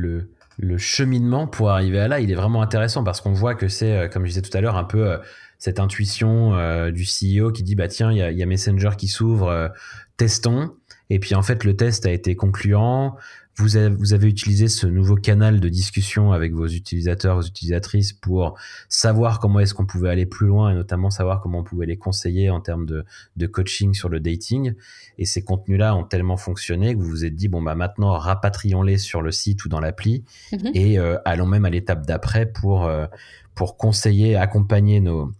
le, 0.57 0.77
cheminement 0.77 1.47
pour 1.47 1.69
arriver 1.69 1.99
à 1.99 2.07
là, 2.07 2.19
il 2.19 2.31
est 2.31 2.35
vraiment 2.35 2.61
intéressant 2.61 3.03
parce 3.03 3.21
qu'on 3.21 3.33
voit 3.33 3.55
que 3.55 3.67
c'est, 3.67 4.09
comme 4.11 4.23
je 4.23 4.29
disais 4.29 4.41
tout 4.41 4.55
à 4.57 4.61
l'heure, 4.61 4.77
un 4.77 4.85
peu 4.85 5.19
cette 5.61 5.79
intuition 5.79 6.89
du 6.89 7.05
CEO 7.05 7.51
qui 7.51 7.61
dit 7.61 7.75
bah 7.75 7.87
tiens, 7.87 8.11
il 8.11 8.17
y 8.17 8.21
a, 8.23 8.31
y 8.31 8.41
a, 8.41 8.45
Messenger 8.47 8.89
qui 8.97 9.07
s'ouvre, 9.07 9.71
testons. 10.17 10.75
Et 11.11 11.19
puis 11.19 11.35
en 11.35 11.43
fait, 11.43 11.63
le 11.63 11.77
test 11.77 12.05
a 12.07 12.11
été 12.11 12.35
concluant. 12.35 13.15
Vous 13.57 13.75
avez, 13.75 13.93
vous 13.93 14.13
avez 14.13 14.27
utilisé 14.27 14.67
ce 14.67 14.87
nouveau 14.87 15.15
canal 15.15 15.59
de 15.59 15.69
discussion 15.69 16.31
avec 16.31 16.53
vos 16.53 16.67
utilisateurs, 16.67 17.35
vos 17.35 17.41
utilisatrices 17.41 18.13
pour 18.13 18.57
savoir 18.87 19.39
comment 19.39 19.59
est-ce 19.59 19.73
qu'on 19.73 19.85
pouvait 19.85 20.09
aller 20.09 20.25
plus 20.25 20.47
loin 20.47 20.71
et 20.71 20.73
notamment 20.73 21.09
savoir 21.09 21.41
comment 21.41 21.59
on 21.59 21.63
pouvait 21.63 21.85
les 21.85 21.97
conseiller 21.97 22.49
en 22.49 22.61
termes 22.61 22.85
de, 22.85 23.05
de 23.35 23.47
coaching 23.47 23.93
sur 23.93 24.09
le 24.09 24.19
dating. 24.19 24.73
Et 25.17 25.25
ces 25.25 25.43
contenus-là 25.43 25.95
ont 25.95 26.05
tellement 26.05 26.37
fonctionné 26.37 26.95
que 26.95 26.99
vous 26.99 27.09
vous 27.09 27.25
êtes 27.25 27.35
dit, 27.35 27.49
bon, 27.49 27.61
bah 27.61 27.75
maintenant, 27.75 28.17
rapatrions-les 28.17 28.97
sur 28.97 29.21
le 29.21 29.31
site 29.31 29.63
ou 29.65 29.69
dans 29.69 29.81
l'appli 29.81 30.23
mhm. 30.53 30.71
et 30.73 30.97
euh, 30.97 31.17
allons 31.25 31.45
même 31.45 31.65
à 31.65 31.69
l'étape 31.69 32.05
d'après 32.05 32.45
pour, 32.45 32.85
euh, 32.85 33.05
pour 33.53 33.75
conseiller, 33.75 34.37
accompagner 34.37 35.01
nos, 35.01 35.33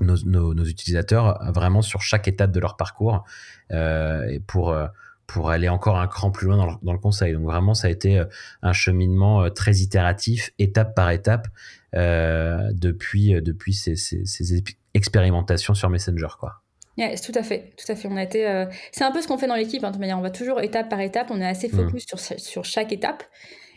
nos, 0.00 0.16
nos, 0.24 0.64
utilisateurs 0.64 1.52
vraiment 1.52 1.82
sur 1.82 2.02
chaque 2.02 2.28
étape 2.28 2.52
de 2.52 2.60
leur 2.60 2.76
parcours 2.76 3.24
euh, 3.72 4.26
et 4.28 4.40
pour 4.40 4.70
euh, 4.70 4.86
pour 5.26 5.50
aller 5.50 5.68
encore 5.68 5.98
un 5.98 6.08
cran 6.08 6.30
plus 6.30 6.46
loin 6.46 6.56
dans 6.56 6.66
le, 6.66 6.72
dans 6.82 6.92
le, 6.92 6.98
conseil. 6.98 7.32
Donc 7.32 7.44
vraiment, 7.44 7.74
ça 7.74 7.86
a 7.86 7.90
été 7.90 8.18
euh, 8.18 8.24
un 8.60 8.72
cheminement 8.72 9.48
très 9.50 9.76
itératif, 9.76 10.50
étape 10.58 10.94
par 10.94 11.10
étape, 11.10 11.48
euh, 11.94 12.70
depuis 12.72 13.40
depuis 13.40 13.72
ces, 13.72 13.96
ces, 13.96 14.24
ces, 14.26 14.62
expérimentations 14.94 15.74
sur 15.74 15.88
Messenger, 15.88 16.28
quoi. 16.38 16.60
tout 17.16 17.32
à 17.34 17.42
fait, 17.42 17.72
tout 17.78 17.90
à 17.90 17.94
fait. 17.94 18.08
On 18.08 18.16
a 18.16 18.22
été, 18.22 18.66
c'est 18.90 19.04
un 19.04 19.12
peu 19.12 19.22
ce 19.22 19.28
qu'on 19.28 19.38
fait 19.38 19.46
dans 19.46 19.54
l'équipe. 19.54 19.82
Hein, 19.84 19.92
on 20.14 20.20
va 20.20 20.30
toujours 20.30 20.60
étape 20.60 20.90
par 20.90 21.00
étape. 21.00 21.28
On 21.30 21.40
est 21.40 21.46
assez 21.46 21.68
mmh. 21.68 21.70
focus 21.70 22.04
sur 22.06 22.18
sur 22.18 22.64
chaque 22.64 22.92
étape. 22.92 23.24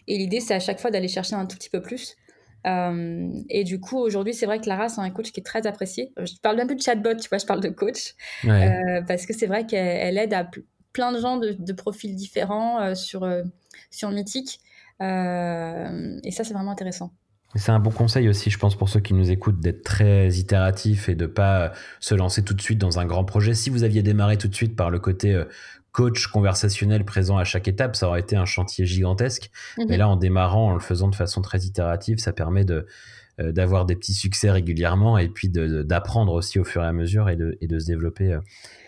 Et 0.08 0.18
l'idée, 0.18 0.42
c'est 0.42 0.54
à 0.54 0.60
chaque 0.60 0.80
fois 0.80 0.92
d'aller 0.92 1.08
chercher 1.08 1.36
un 1.36 1.46
tout 1.46 1.56
petit 1.56 1.70
peu 1.70 1.82
plus. 1.82 2.18
Euh, 2.66 3.30
et 3.50 3.64
du 3.64 3.80
coup, 3.80 3.98
aujourd'hui, 3.98 4.34
c'est 4.34 4.46
vrai 4.46 4.60
que 4.60 4.68
Lara, 4.68 4.90
c'est 4.90 5.02
un 5.02 5.10
coach 5.12 5.32
qui 5.32 5.40
est 5.40 5.44
très 5.44 5.68
apprécié. 5.68 6.12
Je 6.18 6.34
parle 6.42 6.60
un 6.60 6.68
peu 6.68 6.76
de 6.76 6.82
chatbot, 6.82 7.16
tu 7.16 7.30
vois, 7.30 7.38
je 7.38 7.46
parle 7.46 7.62
de 7.62 7.70
coach. 7.70 8.16
Euh, 8.46 9.02
parce 9.08 9.26
que 9.26 9.34
c'est 9.34 9.48
vrai 9.48 9.66
qu'elle 9.66 10.18
aide 10.18 10.34
à 10.34 10.50
plein 10.94 11.12
de 11.12 11.20
gens 11.20 11.38
de, 11.38 11.74
profils 11.74 12.16
différents 12.16 12.82
euh, 12.82 12.96
sur, 12.96 13.28
sur 13.92 14.10
Mythique. 14.10 14.60
et 15.00 16.32
ça, 16.32 16.44
c'est 16.44 16.54
vraiment 16.54 16.72
intéressant. 16.72 17.12
C'est 17.58 17.72
un 17.72 17.80
bon 17.80 17.92
conseil 17.92 18.28
aussi, 18.28 18.50
je 18.50 18.58
pense, 18.58 18.76
pour 18.76 18.90
ceux 18.90 19.00
qui 19.00 19.14
nous 19.14 19.32
écoutent, 19.32 19.62
d'être 19.62 19.82
très 19.82 20.28
itératif 20.34 21.08
et 21.08 21.16
de 21.16 21.26
pas 21.26 21.72
se 22.02 22.14
lancer 22.14 22.44
tout 22.44 22.54
de 22.54 22.62
suite 22.62 22.80
dans 22.80 23.00
un 23.00 23.06
grand 23.06 23.24
projet. 23.24 23.54
Si 23.54 23.70
vous 23.70 23.84
aviez 23.84 24.04
démarré 24.04 24.38
tout 24.38 24.50
de 24.50 24.56
suite 24.56 24.76
par 24.76 24.90
le 24.90 25.00
côté 25.00 25.42
coach 25.96 26.28
conversationnel 26.28 27.06
présent 27.06 27.38
à 27.38 27.46
chaque 27.46 27.70
étape, 27.70 27.96
ça 27.96 28.10
aurait 28.10 28.20
été 28.20 28.36
un 28.36 28.44
chantier 28.44 28.86
gigantesque. 28.86 29.50
Mhm. 29.78 29.86
Mais 29.88 29.98
là, 29.98 30.10
en 30.10 30.18
démarrant, 30.18 30.72
en 30.72 30.74
le 30.74 30.82
faisant 30.82 31.08
de 31.08 31.16
façon 31.16 31.42
très 31.42 31.60
itérative, 31.60 32.18
ça 32.18 32.34
permet 32.34 32.66
de 32.66 32.86
euh, 33.40 33.54
d'avoir 33.54 33.86
des 33.86 33.96
petits 33.96 34.14
succès 34.14 34.52
régulièrement 34.52 35.18
et 35.18 35.30
puis 35.30 35.50
d'apprendre 35.50 36.34
aussi 36.34 36.60
au 36.60 36.66
fur 36.66 36.84
et 36.84 36.86
à 36.86 36.92
mesure 36.92 37.30
et 37.30 37.38
de, 37.38 37.58
et 37.62 37.68
de 37.68 37.80
se 37.80 37.86
développer 37.86 38.34
euh, 38.34 38.40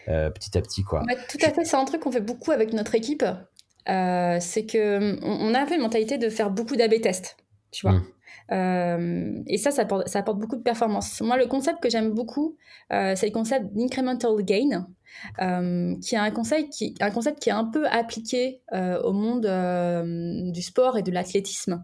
euh, 0.10 0.30
petit 0.30 0.58
à 0.58 0.62
petit. 0.62 0.84
Quoi. 0.84 1.04
tout 1.30 1.38
à 1.42 1.52
fait, 1.52 1.64
c'est 1.64 1.78
un 1.78 1.86
truc 1.86 2.02
qu'on 2.02 2.12
fait 2.12 2.20
beaucoup 2.20 2.52
avec 2.52 2.74
notre 2.74 2.96
équipe. 2.96 3.24
c'est 3.86 4.66
que 4.66 5.18
on, 5.24 5.54
a 5.54 5.62
un 5.62 5.66
peu 5.66 5.76
une 5.76 5.82
mentalité 5.82 6.18
de 6.18 6.30
faire 6.30 6.50
beaucoup 6.50 6.76
d'AB 6.76 7.00
tests, 7.02 7.38
tu 7.72 7.88
vois. 7.88 8.00
Mmh. 8.00 8.04
Et 8.50 9.58
ça, 9.58 9.72
ça 9.72 9.82
apporte, 9.84 10.08
ça 10.08 10.20
apporte, 10.20 10.40
beaucoup 10.40 10.56
de 10.56 10.62
performance. 10.62 11.22
Moi, 11.22 11.38
le 11.38 11.48
concept 11.48 11.82
que 11.82 11.90
j'aime 11.90 12.12
beaucoup, 12.12 12.58
c'est 12.90 13.26
le 13.26 13.32
concept 13.32 13.74
d'incremental 13.74 14.36
gain, 14.44 14.88
qui 16.02 16.16
est 16.16 16.18
un, 16.18 16.32
conseil 16.32 16.70
qui, 16.70 16.96
un 17.00 17.12
concept 17.12 17.40
qui 17.40 17.50
est 17.50 17.54
un 17.54 17.66
peu 17.66 17.88
appliqué 17.88 18.62
au 18.72 19.14
monde 19.14 19.48
du 20.54 20.62
sport 20.62 20.98
et 20.98 21.04
de 21.04 21.12
l'athlétisme. 21.12 21.84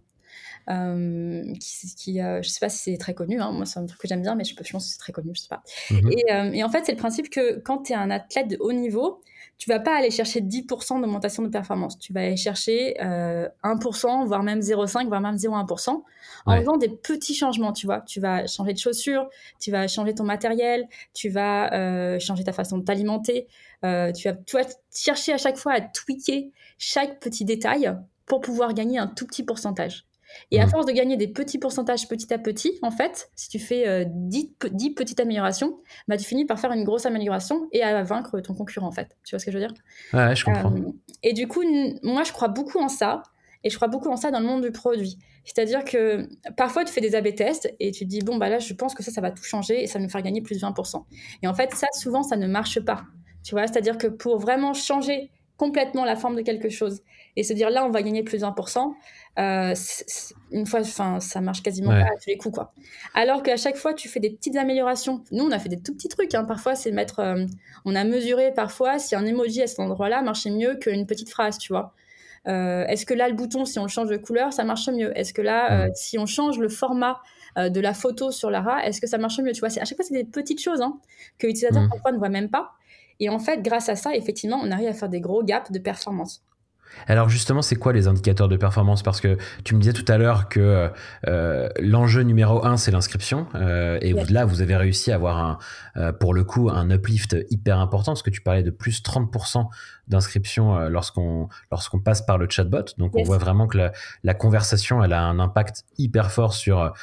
Euh, 0.70 1.54
qui, 1.60 1.96
qui 1.96 2.22
euh, 2.22 2.42
je 2.42 2.48
sais 2.48 2.62
pas 2.62 2.70
si 2.70 2.92
c'est 2.92 2.98
très 2.98 3.14
connu, 3.14 3.42
hein. 3.42 3.52
moi 3.52 3.66
c'est 3.66 3.80
un 3.80 3.86
truc 3.86 4.00
que 4.00 4.08
j'aime 4.08 4.22
bien, 4.22 4.36
mais 4.36 4.46
je, 4.46 4.56
pense 4.56 4.86
que 4.86 4.92
c'est 4.94 4.98
très 4.98 5.12
connu, 5.12 5.32
je 5.36 5.42
sais 5.42 5.50
pas. 5.50 5.62
Mhm. 5.92 6.12
Et, 6.12 6.32
euh, 6.32 6.52
et, 6.54 6.64
en 6.64 6.70
fait, 6.70 6.86
c'est 6.86 6.94
le 6.94 6.98
principe 6.98 7.30
que 7.30 7.60
quand 7.60 7.84
tu 7.84 7.92
es 7.92 7.96
un 7.96 8.10
athlète 8.10 8.48
de 8.48 8.58
haut 8.62 8.72
niveau, 8.72 9.22
tu 9.64 9.70
vas 9.70 9.80
pas 9.80 9.96
aller 9.96 10.12
chercher 10.12 10.42
10% 10.42 11.00
d'augmentation 11.00 11.42
de 11.42 11.48
performance. 11.48 11.98
Tu 11.98 12.12
vas 12.12 12.20
aller 12.20 12.36
chercher 12.36 12.96
1%, 13.00 14.26
voire 14.26 14.44
même 14.44 14.60
0,5%, 14.60 15.08
voire 15.08 15.22
même 15.22 15.38
0,1%, 15.38 16.04
en 16.46 16.58
faisant 16.58 16.76
des 16.76 16.90
petits 16.90 17.34
changements, 17.34 17.72
tu 17.72 17.86
vois. 17.86 18.02
Tu 18.02 18.20
vas 18.20 18.46
changer 18.46 18.74
de 18.74 18.78
chaussures, 18.78 19.30
tu 19.62 19.72
vas 19.72 19.88
changer 19.88 20.14
ton 20.16 20.26
matériel, 20.26 20.86
tu 21.14 21.30
vas 21.30 22.20
changer 22.20 22.44
ta 22.44 22.52
façon 22.52 22.78
de 22.78 22.84
t'alimenter. 22.84 23.48
tu, 23.82 23.88
vas, 24.28 24.34
tu 24.34 24.58
vas 24.58 24.64
chercher 24.94 25.32
à 25.32 25.38
chaque 25.38 25.56
fois 25.56 25.72
à 25.72 25.80
tweaker 25.80 26.52
chaque 26.78 27.22
petit 27.22 27.46
détail 27.46 27.90
pour 28.26 28.42
pouvoir 28.42 28.74
gagner 28.74 29.00
un 29.00 29.08
tout 29.08 29.26
petit 29.26 29.44
pourcentage. 29.44 30.06
Et 30.52 30.60
à 30.60 30.66
mm. 30.66 30.70
force 30.70 30.86
de 30.86 30.92
gagner 30.92 31.18
des 31.18 31.28
petits 31.28 31.60
pourcentages 31.60 32.08
petit 32.08 32.34
à 32.34 32.38
petit, 32.38 32.80
en 32.82 32.92
fait, 32.92 33.32
si 33.36 33.50
tu 33.50 33.60
fais 33.60 34.06
10, 34.06 34.56
euh, 34.64 34.70
10, 34.72 34.92
petites 34.92 35.20
améliorations, 35.20 35.80
bah, 36.08 36.18
tu 36.18 36.26
finis 36.26 36.46
par 36.46 36.60
faire 36.60 36.72
une 36.72 36.84
grosse 36.84 37.06
amélioration 37.06 37.68
et 37.72 37.84
à 37.84 38.04
vaincre 38.04 38.40
ton 38.40 38.54
concurrent, 38.54 38.88
en 38.88 38.92
fait. 38.92 39.18
Tu 39.24 39.36
vois 39.36 39.40
ce 39.40 39.46
que 39.46 39.52
je 39.52 39.58
veux 39.58 39.66
dire? 39.66 39.74
Ouais, 40.14 40.36
je 40.36 40.46
comprends. 40.46 40.74
Euh, 40.74 40.92
et 41.24 41.34
du 41.34 41.48
coup, 41.48 41.64
moi, 42.04 42.24
je 42.24 42.32
crois 42.32 42.48
beaucoup 42.48 42.80
en 42.80 42.90
ça. 42.90 43.24
Et 43.66 43.70
je 43.70 43.78
crois 43.78 43.88
beaucoup 43.88 44.10
en 44.10 44.18
ça 44.18 44.30
dans 44.30 44.42
le 44.42 44.46
monde 44.46 44.62
du 44.62 44.72
produit. 44.72 45.18
C'est-à-dire 45.46 45.86
que 45.86 46.28
parfois, 46.58 46.84
tu 46.84 46.92
fais 46.92 47.00
des 47.00 47.16
A-B 47.16 47.34
tests 47.34 47.74
et 47.80 47.92
tu 47.92 48.04
te 48.04 48.10
dis, 48.10 48.20
bon, 48.20 48.38
bah 48.38 48.50
là, 48.50 48.60
je 48.60 48.74
pense 48.74 48.94
que 48.94 49.04
ça, 49.04 49.12
ça 49.12 49.22
va 49.22 49.32
tout 49.32 49.44
changer 49.44 49.82
et 49.82 49.88
ça 49.88 50.00
va 50.00 50.06
me 50.06 50.10
faire 50.10 50.22
gagner 50.22 50.42
plus 50.42 50.60
de 50.60 50.66
20%. 50.66 51.04
Et 51.42 51.48
en 51.48 51.54
fait, 51.54 51.74
ça, 51.74 51.88
souvent, 51.94 52.24
ça 52.24 52.36
ne 52.36 52.48
marche 52.48 52.82
pas. 52.82 53.04
Tu 53.44 53.56
vois, 53.56 53.68
c'est-à-dire 53.68 53.98
que 53.98 54.08
pour 54.08 54.38
vraiment 54.38 54.74
changer 54.74 55.32
complètement 55.58 56.06
la 56.06 56.16
forme 56.16 56.36
de 56.36 56.42
quelque 56.42 56.70
chose 56.70 57.02
et 57.36 57.44
se 57.44 57.54
dire 57.54 57.70
là 57.70 57.86
on 57.86 57.90
va 57.90 58.02
gagner 58.02 58.24
plus 58.24 58.42
de 58.42 58.46
1%, 58.46 58.94
euh, 59.40 59.74
une 60.52 60.66
fois, 60.66 60.82
enfin 60.82 61.20
ça 61.20 61.42
marche 61.42 61.64
quasiment 61.64 61.90
pas 61.90 62.02
à 62.02 62.16
tous 62.16 62.28
les 62.28 62.38
coups 62.38 62.56
quoi. 62.56 62.74
Alors 63.14 63.44
qu'à 63.44 63.58
chaque 63.58 63.78
fois 63.78 63.94
tu 63.94 64.08
fais 64.08 64.20
des 64.20 64.30
petites 64.30 64.56
améliorations. 64.56 65.24
Nous 65.32 65.44
on 65.44 65.52
a 65.52 65.60
fait 65.60 65.70
des 65.70 65.82
tout 65.82 65.94
petits 65.94 66.10
trucs. 66.10 66.36
Hein. 66.36 66.44
Parfois 66.44 66.76
c'est 66.76 66.92
mettre, 66.92 67.20
euh, 67.20 67.46
on 67.86 67.96
a 67.96 68.04
mesuré 68.04 68.54
parfois 68.54 69.00
si 69.00 69.16
un 69.16 69.26
emoji 69.26 69.62
à 69.62 69.68
cet 69.68 69.80
endroit-là 69.80 70.22
marchait 70.22 70.52
mieux 70.52 70.76
qu'une 70.76 71.06
petite 71.06 71.30
phrase, 71.30 71.58
tu 71.58 71.74
vois. 71.74 71.94
Euh, 72.46 72.86
est-ce 72.88 73.06
que 73.06 73.14
là 73.14 73.30
le 73.30 73.36
bouton 73.36 73.64
si 73.64 73.80
on 73.80 73.84
le 73.84 73.90
change 73.90 74.10
de 74.10 74.18
couleur 74.18 74.54
ça 74.54 74.64
marche 74.64 74.88
mieux? 74.90 75.18
Est-ce 75.18 75.34
que 75.34 75.42
là 75.42 75.88
si 75.96 76.20
on 76.20 76.26
change 76.26 76.60
le 76.60 76.70
format 76.70 77.22
de 77.58 77.80
la 77.80 77.94
photo 77.94 78.32
sur 78.32 78.50
Lara, 78.50 78.86
est-ce 78.86 79.00
que 79.00 79.08
ça 79.08 79.18
marche 79.18 79.40
mieux? 79.40 79.54
Tu 79.54 79.60
vois, 79.60 79.70
à 79.70 79.86
chaque 79.86 79.96
fois 79.96 80.06
c'est 80.06 80.14
des 80.14 80.24
petites 80.24 80.62
choses 80.62 80.82
hein, 80.82 81.00
que 81.38 81.48
l'utilisateur 81.48 81.84
mmh. 81.84 81.90
parfois 81.90 82.12
ne 82.12 82.18
voit 82.18 82.30
même 82.30 82.50
pas. 82.50 82.72
Et 83.20 83.30
en 83.30 83.40
fait, 83.40 83.62
grâce 83.62 83.90
à 83.90 83.96
ça, 83.96 84.16
effectivement, 84.16 84.60
on 84.62 84.72
arrive 84.72 84.90
à 84.90 84.94
faire 84.94 85.10
des 85.10 85.22
gros 85.22 85.44
gaps 85.44 85.72
de 85.72 85.80
performance. 85.80 86.44
Alors 87.08 87.30
justement, 87.30 87.62
c'est 87.62 87.76
quoi 87.76 87.94
les 87.94 88.08
indicateurs 88.08 88.48
de 88.48 88.58
performance? 88.58 89.04
Parce 89.04 89.22
que 89.22 89.38
tu 89.64 89.76
me 89.76 89.80
disais 89.80 89.94
tout 89.94 90.10
à 90.12 90.18
l'heure 90.18 90.50
que 90.50 90.90
euh, 91.28 91.70
l'enjeu 91.80 92.22
numéro 92.22 92.66
un, 92.66 92.78
c'est 92.78 92.92
l'inscription. 92.92 93.48
Euh, 93.56 93.98
et 94.02 94.14
là, 94.30 94.46
vous 94.46 94.62
avez 94.62 94.76
réussi 94.76 95.12
à 95.12 95.16
avoir, 95.16 95.38
un, 95.38 95.58
euh, 95.93 95.93
pour 96.20 96.34
le 96.34 96.44
coup, 96.44 96.70
un 96.70 96.90
uplift 96.90 97.36
hyper 97.50 97.80
important, 97.80 98.14
parce 98.14 98.24
que 98.24 98.30
tu 98.30 98.42
parlais 98.42 98.64
de 98.64 98.72
plus 98.72 99.04
30% 99.04 99.68
d'inscription 100.08 100.90
lorsqu'on 100.90 101.48
lorsqu'on 101.72 102.00
passe 102.00 102.22
par 102.22 102.38
le 102.38 102.48
chatbot. 102.50 102.86
Donc 102.98 103.16
on 103.16 103.24
voit 103.24 103.38
vraiment 103.38 103.68
que 103.68 103.78
la, 103.78 103.92
la, 104.24 104.34
conversation, 104.34 105.04
elle 105.04 105.14
a 105.14 105.24
un 105.24 105.40
impact 105.40 105.86
hyper 105.98 106.32
fort 106.32 106.54
sur 106.54 106.94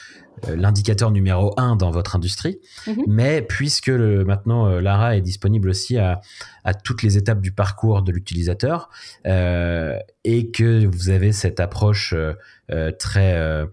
euh, 0.49 0.57
l'indicateur 0.57 1.11
numéro 1.11 1.53
un 1.57 1.77
dans 1.77 1.91
votre 1.91 2.17
industrie. 2.17 2.59
Mhm. 2.87 3.05
Mais 3.07 3.43
puisque 3.43 3.89
le, 3.89 4.25
maintenant 4.25 4.67
euh, 4.67 4.81
Lara 4.81 5.17
est 5.17 5.21
disponible 5.21 5.69
aussi 5.69 5.99
à, 5.99 6.21
à, 6.65 6.75
toutes 6.75 7.03
les 7.03 7.17
étapes 7.17 7.41
du 7.41 7.53
parcours 7.53 8.03
de 8.03 8.13
l'utilisateur 8.13 8.89
euh, 9.27 9.99
et 10.25 10.51
que 10.51 10.87
vous 10.87 11.11
avez 11.11 11.33
cette 11.33 11.61
approche 11.61 12.15
euh, 12.15 12.93
très 12.99 13.67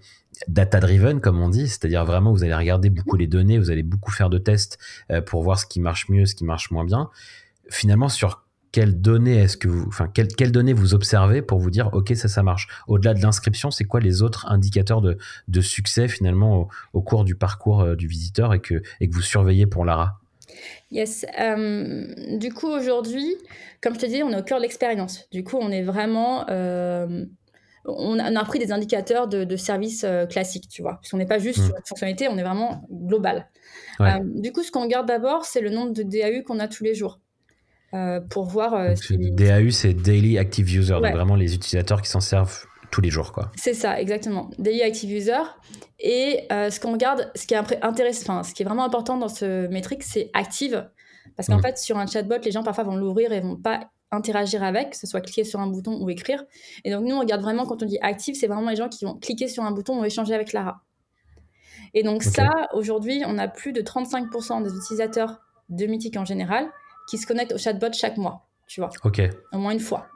data-driven, 0.47 1.19
comme 1.21 1.39
on 1.41 1.50
dit, 1.50 1.67
c'est-à-dire 1.67 2.06
vraiment 2.06 2.32
vous 2.32 2.43
allez 2.43 2.56
regarder 2.56 2.89
beaucoup 2.89 3.15
les 3.15 3.28
données, 3.28 3.58
vous 3.58 3.71
allez 3.71 3.84
beaucoup 3.84 4.12
faire 4.12 4.30
de 4.30 4.38
tests 4.38 4.78
pour 5.26 5.43
voir 5.43 5.60
ce 5.60 5.65
qui 5.65 5.80
marche 5.80 6.10
mieux, 6.10 6.26
ce 6.26 6.36
qui 6.36 6.45
marche 6.45 6.71
moins 6.71 6.86
bien. 6.86 7.10
Finalement, 7.69 8.10
sur 8.10 8.47
quelles 8.78 9.02
données 9.02 9.38
est-ce 9.38 9.58
que 9.58 9.67
vous, 9.67 9.86
enfin, 9.88 10.08
quelles, 10.08 10.28
quelles, 10.28 10.52
données 10.52 10.73
vous 10.73 10.93
observez 10.93 11.41
pour 11.41 11.60
vous 11.60 11.71
dire, 11.71 11.89
ok, 11.93 12.15
ça, 12.15 12.28
ça 12.28 12.43
marche. 12.43 12.67
Au-delà 12.88 13.13
de 13.13 13.21
l'inscription, 13.21 13.71
c'est 13.71 13.86
quoi 13.86 14.00
les 14.00 14.21
autres 14.21 14.45
indicateurs 14.52 15.02
de, 15.02 15.17
de 15.47 15.62
succès 15.62 16.08
finalement 16.08 16.67
au, 16.93 17.02
cours 17.02 17.23
du 17.23 17.36
parcours 17.36 17.82
euh, 17.82 17.95
du 17.95 18.08
visiteur 18.08 18.54
et 18.54 18.60
que, 18.60 18.82
et 19.00 19.10
que 19.10 19.15
vous 19.15 19.21
surveillez 19.21 19.65
pour 19.65 19.86
Lara? 19.86 20.19
Yes. 20.91 21.26
Euh, 21.39 22.38
du 22.38 22.54
coup, 22.54 22.67
aujourd'hui, 22.67 23.36
comme 23.82 23.95
je 23.95 24.00
te 24.00 24.06
dis, 24.06 24.21
on 24.23 24.32
est 24.32 24.39
au 24.39 24.43
cœur 24.43 24.60
de 24.60 24.63
l'expérience. 24.63 25.28
Du 25.32 25.43
coup, 25.43 25.58
on 25.60 25.71
est 25.71 25.84
vraiment. 25.84 26.45
Euh, 26.50 27.26
on, 27.88 28.19
a, 28.19 28.45
pris 28.45 28.60
des 28.60 28.71
indicateurs 28.71 29.28
de, 29.28 29.43
de 29.43 29.56
services 29.56 30.06
classiques, 30.30 30.67
tu 30.69 30.82
vois. 30.82 30.95
Parce 30.95 31.10
qu'on 31.10 31.17
n'est 31.17 31.26
pas 31.26 31.39
juste 31.39 31.60
mmh. 31.60 31.65
sur 31.65 31.73
la 31.73 31.82
fonctionnalité, 31.86 32.28
on 32.28 32.38
est 32.38 32.43
vraiment 32.43 32.88
global. 32.91 33.47
du 34.23 34.52
coup, 34.52 34.63
ce 34.63 34.71
qu'on 34.71 34.84
regarde 34.84 35.08
d'abord, 35.08 35.45
c'est 35.45 35.62
le 35.62 35.69
nombre 35.69 35.93
de 35.93 36.04
DAU 36.04 36.43
qu'on 36.45 36.60
a 36.60 36.67
tous 36.67 36.84
les 36.84 36.95
jours. 36.95 37.19
Euh, 37.93 38.19
pour 38.19 38.45
voir. 38.45 38.73
Euh, 38.73 38.93
DAU, 39.12 39.71
c'est 39.71 39.93
Daily 39.93 40.38
Active 40.38 40.76
User, 40.76 40.93
donc 40.93 41.13
vraiment 41.13 41.36
les 41.36 41.56
utilisateurs 41.56 42.02
qui 42.02 42.10
s'en 42.10 42.19
servent 42.19 42.65
tous 42.91 43.02
les 43.02 43.10
jours. 43.10 43.32
quoi. 43.32 43.52
C'est 43.56 43.73
ça, 43.73 44.00
exactement. 44.00 44.50
Daily 44.60 44.82
Active 44.82 45.12
User. 45.12 45.41
Et 46.00 46.41
euh, 46.52 46.69
ce 46.69 46.80
qu'on 46.80 46.91
regarde, 46.91 47.32
ce 47.36 47.47
qui 47.47 47.54
est 47.54 47.84
intéressant, 47.84 48.43
ce 48.43 48.54
qui 48.54 48.63
est 48.63 48.65
vraiment 48.65 48.84
important 48.84 49.17
dans 49.17 49.30
ce 49.30 49.67
métrique, 49.67 50.04
c'est 50.04 50.30
active. 50.34 50.89
Parce 51.36 51.47
qu'en 51.47 51.60
mm. 51.60 51.62
fait, 51.62 51.78
sur 51.78 51.97
un 51.97 52.08
chatbot, 52.08 52.39
les 52.43 52.52
gens 52.52 52.63
parfois 52.63 52.84
vont 52.84 52.95
l'ouvrir 52.95 53.32
et 53.32 53.39
vont 53.39 53.56
pas 53.56 53.89
interagir 54.12 54.63
avec, 54.63 54.91
que 54.91 54.98
ce 54.98 55.08
soit 55.08 55.22
cliquer 55.22 55.43
sur 55.43 55.60
un 55.60 55.67
bouton 55.67 56.02
ou 56.02 56.10
écrire. 56.10 56.43
Et 56.84 56.91
donc 56.91 57.06
nous, 57.06 57.15
on 57.15 57.20
regarde 57.20 57.41
vraiment 57.41 57.65
quand 57.65 57.84
on 57.84 57.86
dit 57.86 57.98
active, 58.02 58.36
c'est 58.36 58.48
vraiment 58.48 58.70
les 58.70 58.76
gens 58.76 58.89
qui 58.89 59.06
vont 59.06 59.15
cliquer 59.15 59.48
sur 59.48 59.63
un 59.63 59.72
bouton 59.72 60.00
ou 60.00 60.06
échanger 60.06 60.34
avec 60.34 60.54
Lara. 60.54 60.84
Et 61.93 62.04
donc 62.04 62.24
ça, 62.24 62.52
aujourd'hui, 62.74 63.24
on 63.26 63.38
a 63.38 63.48
plus 63.48 63.74
de 63.74 63.82
35% 63.82 64.63
des 64.63 64.76
utilisateurs 64.76 65.41
de 65.70 65.86
Mythic 65.86 66.17
en 66.17 66.26
général 66.26 66.70
qui 67.10 67.17
se 67.17 67.26
connectent 67.26 67.54
au 67.54 67.58
chatbot 67.58 67.91
chaque 67.93 68.17
mois, 68.17 68.48
tu 68.67 68.82
vois. 68.82 68.89
Ok. 69.04 69.22
Au 69.54 69.58
moins 69.58 69.72
une 69.72 69.80
fois. 69.80 70.08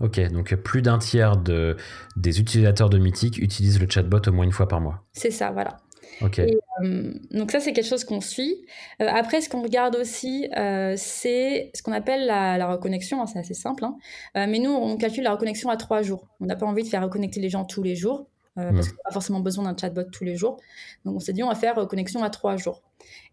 Ok, 0.00 0.18
donc 0.32 0.54
plus 0.56 0.80
d'un 0.80 0.98
tiers 0.98 1.36
de, 1.36 1.76
des 2.16 2.40
utilisateurs 2.40 2.88
de 2.88 2.96
Mythic 2.96 3.36
utilisent 3.36 3.80
le 3.80 3.86
chatbot 3.88 4.22
au 4.26 4.32
moins 4.32 4.44
une 4.44 4.52
fois 4.52 4.66
par 4.66 4.80
mois. 4.80 5.04
C'est 5.12 5.30
ça, 5.30 5.50
voilà. 5.50 5.76
Ok. 6.22 6.38
Euh, 6.38 7.14
donc 7.30 7.50
ça, 7.50 7.60
c'est 7.60 7.72
quelque 7.72 7.86
chose 7.86 8.04
qu'on 8.04 8.20
suit. 8.20 8.64
Euh, 9.00 9.06
après, 9.08 9.40
ce 9.40 9.48
qu'on 9.48 9.62
regarde 9.62 9.96
aussi, 9.96 10.48
euh, 10.56 10.94
c'est 10.96 11.70
ce 11.74 11.82
qu'on 11.82 11.92
appelle 11.92 12.26
la, 12.26 12.66
reconnexion. 12.66 13.22
Hein, 13.22 13.26
c'est 13.26 13.38
assez 13.38 13.54
simple. 13.54 13.84
Hein. 13.84 13.96
mais 14.34 14.58
nous, 14.58 14.70
on 14.70 14.96
calcule 14.96 15.24
la 15.24 15.32
reconnexion 15.32 15.70
à 15.70 15.76
trois 15.76 16.02
jours. 16.02 16.26
On 16.40 16.46
n'a 16.46 16.56
pas 16.56 16.66
envie 16.66 16.82
de 16.82 16.88
faire 16.88 17.02
reconnecter 17.02 17.40
les 17.40 17.48
gens 17.48 17.64
tous 17.64 17.82
les 17.82 17.96
jours. 17.96 18.26
parce 18.54 18.88
qu'on 18.88 18.96
n'a 18.96 19.02
pas 19.04 19.12
forcément 19.12 19.40
besoin 19.40 19.64
d'un 19.64 19.76
chatbot 19.76 20.04
tous 20.04 20.24
les 20.24 20.36
jours. 20.36 20.58
Donc 21.04 21.16
on 21.16 21.20
s'est 21.20 21.32
dit, 21.32 21.42
on 21.42 21.48
va 21.48 21.54
faire 21.54 21.74
reconnexion 21.76 22.22
à 22.22 22.30
trois 22.30 22.56
jours. 22.56 22.82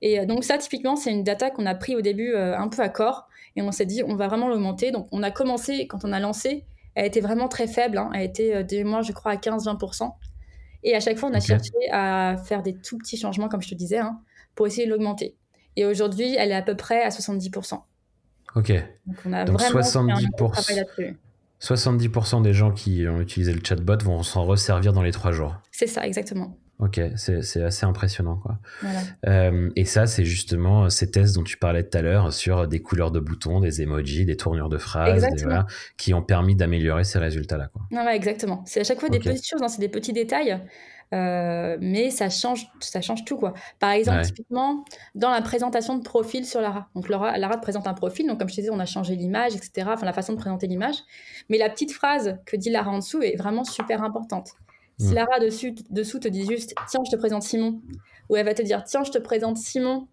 Et 0.01 0.25
donc 0.25 0.43
ça, 0.43 0.57
typiquement, 0.57 0.95
c'est 0.95 1.11
une 1.11 1.23
data 1.23 1.49
qu'on 1.49 1.65
a 1.65 1.75
pris 1.75 1.95
au 1.95 2.01
début 2.01 2.35
un 2.35 2.67
peu 2.69 2.81
à 2.81 2.89
corps, 2.89 3.27
et 3.55 3.61
on 3.61 3.71
s'est 3.71 3.85
dit, 3.85 4.03
on 4.03 4.15
va 4.15 4.27
vraiment 4.27 4.47
l'augmenter. 4.47 4.91
Donc 4.91 5.07
on 5.11 5.23
a 5.23 5.31
commencé, 5.31 5.87
quand 5.87 6.05
on 6.05 6.13
a 6.13 6.19
lancé, 6.19 6.65
elle 6.95 7.05
était 7.05 7.21
vraiment 7.21 7.47
très 7.47 7.67
faible, 7.67 7.97
hein. 7.97 8.09
elle 8.15 8.23
était 8.23 8.83
mois, 8.83 9.01
je 9.01 9.11
crois, 9.11 9.33
à 9.33 9.35
15-20%. 9.35 10.13
Et 10.87 10.95
à 10.95 11.01
chaque 11.01 11.17
fois, 11.17 11.29
on 11.29 11.33
a 11.33 11.41
cherché 11.41 11.73
à 11.91 12.37
faire 12.45 12.63
des 12.63 12.73
tout 12.73 12.97
petits 12.97 13.17
changements, 13.17 13.49
comme 13.49 13.61
je 13.61 13.67
te 13.67 13.75
disais, 13.75 13.97
hein, 13.97 14.21
pour 14.55 14.67
essayer 14.67 14.85
de 14.85 14.91
l'augmenter. 14.91 15.35
Et 15.75 15.85
aujourd'hui, 15.85 16.33
elle 16.35 16.51
est 16.51 16.55
à 16.55 16.61
peu 16.61 16.77
près 16.77 17.03
à 17.03 17.09
70%. 17.09 17.81
Ok. 18.55 18.71
Donc 19.05 19.17
on 19.25 19.33
a 19.33 19.43
donc 19.43 19.59
vraiment 19.59 19.81
70%, 19.81 21.15
70% 21.59 22.41
des 22.41 22.53
gens 22.53 22.71
qui 22.71 23.05
ont 23.05 23.19
utilisé 23.19 23.51
le 23.51 23.59
chatbot 23.61 23.97
vont 24.01 24.23
s'en 24.23 24.45
resservir 24.45 24.93
dans 24.93 25.03
les 25.03 25.11
trois 25.11 25.33
jours. 25.33 25.55
C'est 25.71 25.87
ça, 25.87 26.07
exactement. 26.07 26.57
Ok, 26.79 27.01
c'est 27.15 27.63
assez 27.63 27.85
impressionnant. 27.87 28.35
Quoi. 28.35 28.59
Euh, 29.25 29.71
et 29.75 29.83
ça, 29.85 30.05
c'est 30.05 30.25
justement 30.25 30.91
ces 30.91 31.09
tests 31.09 31.33
dont 31.35 31.43
tu 31.43 31.57
parlais 31.57 31.83
tout 31.83 31.97
à 31.97 32.03
l'heure 32.03 32.31
sur 32.31 32.67
des 32.67 32.81
couleurs 32.83 33.09
de 33.09 33.19
boutons, 33.19 33.59
des 33.59 33.81
emojis, 33.81 34.25
des 34.25 34.37
tournures 34.37 34.69
de 34.69 34.77
phrases, 34.77 35.25
qui 35.97 36.13
ont 36.13 36.21
permis 36.21 36.55
d'améliorer 36.55 37.03
ces 37.03 37.17
résultats-là. 37.17 37.71
Non, 37.89 38.07
exactement. 38.07 38.63
C'est 38.67 38.81
à 38.81 38.83
chaque 38.83 38.99
fois 38.99 39.09
des 39.09 39.19
petites 39.19 39.47
choses, 39.47 39.63
hein, 39.63 39.69
c'est 39.69 39.81
des 39.81 39.89
petits 39.89 40.13
détails. 40.13 40.61
Euh, 41.13 41.77
mais 41.79 42.09
ça 42.11 42.29
change, 42.29 42.67
ça 42.81 43.01
change 43.01 43.23
tout 43.23 43.37
quoi. 43.37 43.53
Par 43.79 43.91
exemple, 43.91 44.23
typiquement 44.23 44.83
dans 45.15 45.31
la 45.31 45.41
présentation 45.41 45.97
de 45.97 46.03
profil 46.03 46.45
sur 46.45 46.59
Lara. 46.59 46.89
Donc 46.95 47.07
Lara, 47.07 47.37
Lara 47.37 47.57
présente 47.57 47.87
un 47.87 47.93
profil, 47.93 48.27
donc 48.27 48.39
comme 48.39 48.49
je 48.49 48.55
te 48.55 48.61
disais, 48.61 48.73
on 48.73 48.79
a 48.79 48.85
changé 48.85 49.15
l'image, 49.15 49.55
etc. 49.55 49.87
Enfin 49.93 50.05
la 50.05 50.13
façon 50.13 50.33
de 50.33 50.37
présenter 50.37 50.67
l'image. 50.67 50.97
Mais 51.49 51.57
la 51.57 51.69
petite 51.69 51.93
phrase 51.93 52.37
que 52.45 52.57
dit 52.57 52.69
Lara 52.69 52.91
en 52.91 52.97
dessous 52.97 53.21
est 53.21 53.37
vraiment 53.37 53.63
super 53.63 54.03
importante. 54.03 54.49
Si 54.99 55.11
mm. 55.11 55.13
Lara 55.13 55.39
dessus, 55.39 55.75
dessous 55.89 56.19
te 56.19 56.27
dit 56.27 56.45
juste 56.45 56.73
tiens 56.89 57.01
je 57.05 57.11
te 57.11 57.17
présente 57.17 57.43
Simon, 57.43 57.81
ou 58.29 58.35
elle 58.35 58.45
va 58.45 58.53
te 58.53 58.61
dire 58.61 58.83
tiens 58.83 59.03
je 59.03 59.11
te 59.11 59.17
présente 59.17 59.57
Simon, 59.57 60.07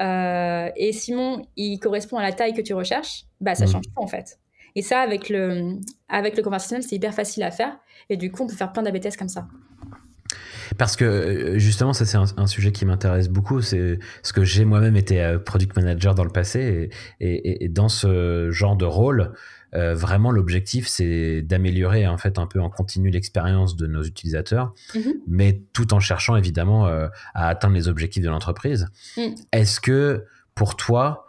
euh, 0.00 0.70
et 0.76 0.92
Simon 0.92 1.42
il 1.56 1.78
correspond 1.78 2.18
à 2.18 2.22
la 2.22 2.32
taille 2.32 2.54
que 2.54 2.60
tu 2.60 2.74
recherches, 2.74 3.24
bah 3.40 3.54
ça 3.54 3.64
mm. 3.64 3.68
change 3.68 3.84
tout 3.84 4.02
en 4.02 4.06
fait. 4.06 4.38
Et 4.74 4.82
ça 4.82 5.00
avec 5.00 5.30
le 5.30 5.78
avec 6.08 6.36
le 6.36 6.42
conversationnel 6.42 6.82
c'est 6.86 6.96
hyper 6.96 7.14
facile 7.14 7.42
à 7.42 7.50
faire, 7.50 7.78
et 8.10 8.16
du 8.16 8.30
coup 8.30 8.42
on 8.42 8.46
peut 8.46 8.54
faire 8.54 8.72
plein 8.72 8.82
d'ABTS 8.82 9.16
comme 9.18 9.28
ça. 9.28 9.48
Parce 10.78 10.96
que 10.96 11.04
euh, 11.04 11.58
justement, 11.58 11.92
ça 11.92 12.04
c'est 12.04 12.18
un, 12.18 12.46
sujet 12.46 12.72
qui 12.72 12.84
m'intéresse 12.84 13.28
beaucoup. 13.28 13.62
C'est 13.62 13.98
ce 14.22 14.32
que 14.32 14.44
j'ai 14.44 14.64
moi-même 14.64 14.96
été 14.96 15.22
euh, 15.22 15.38
product 15.38 15.76
manager 15.76 16.14
dans 16.14 16.24
le 16.24 16.30
passé 16.30 16.90
et, 17.20 17.64
et, 17.64 17.68
dans 17.68 17.88
ce 17.88 18.50
genre 18.50 18.76
de 18.76 18.84
rôle, 18.84 19.32
euh, 19.76 19.94
vraiment 19.94 20.30
l'objectif 20.30 20.88
c'est 20.88 21.42
d'améliorer 21.42 22.06
en 22.06 22.18
fait 22.18 22.38
un 22.38 22.46
peu 22.46 22.60
en 22.60 22.70
continu 22.70 23.10
l'expérience 23.10 23.76
de 23.76 23.86
nos 23.86 24.02
utilisateurs, 24.02 24.74
mm-hmm. 24.94 25.14
mais 25.28 25.62
tout 25.72 25.94
en 25.94 26.00
cherchant 26.00 26.36
évidemment 26.36 26.86
à 26.86 27.48
atteindre 27.48 27.74
les 27.74 27.88
objectifs 27.88 28.22
de 28.22 28.28
l'entreprise. 28.28 28.88
Mm. 29.16 29.34
Est-ce 29.52 29.80
que 29.80 30.24
pour 30.54 30.76
toi, 30.76 31.26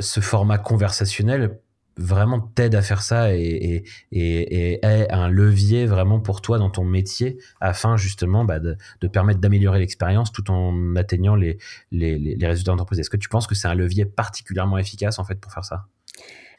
ce 0.00 0.20
format 0.20 0.58
conversationnel 0.58 1.58
vraiment 2.00 2.40
t'aide 2.40 2.74
à 2.74 2.82
faire 2.82 3.02
ça 3.02 3.34
et, 3.34 3.84
et, 4.10 4.80
est 4.82 5.12
un 5.12 5.28
levier 5.28 5.86
vraiment 5.86 6.18
pour 6.18 6.40
toi 6.40 6.58
dans 6.58 6.70
ton 6.70 6.84
métier 6.84 7.38
afin 7.60 7.96
justement 7.96 8.44
bah, 8.44 8.58
de, 8.58 8.76
permettre 9.08 9.40
d'améliorer 9.40 9.78
l'expérience 9.78 10.32
tout 10.32 10.50
en 10.50 10.96
atteignant 10.96 11.34
les, 11.34 11.58
les, 11.92 12.46
résultats 12.46 12.72
d'entreprise? 12.72 13.00
Est-ce 13.00 13.10
que 13.10 13.16
tu 13.16 13.28
penses 13.28 13.46
que 13.46 13.54
c'est 13.54 13.68
un 13.68 13.74
levier 13.74 14.06
particulièrement 14.06 14.78
efficace 14.78 15.18
en 15.18 15.24
fait 15.24 15.36
pour 15.36 15.52
faire 15.52 15.64
ça? 15.64 15.86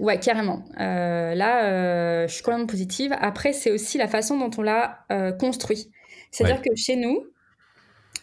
Ouais, 0.01 0.19
carrément. 0.19 0.65
Euh, 0.79 1.35
là, 1.35 1.65
euh, 1.65 2.27
je 2.27 2.33
suis 2.33 2.41
quand 2.41 2.57
même 2.57 2.65
positive. 2.65 3.15
Après, 3.19 3.53
c'est 3.53 3.69
aussi 3.69 3.99
la 3.99 4.07
façon 4.07 4.35
dont 4.35 4.49
on 4.57 4.63
l'a 4.63 5.05
euh, 5.11 5.31
construit. 5.31 5.91
C'est-à-dire 6.31 6.63
que 6.63 6.75
chez 6.75 6.95
nous, 6.95 7.23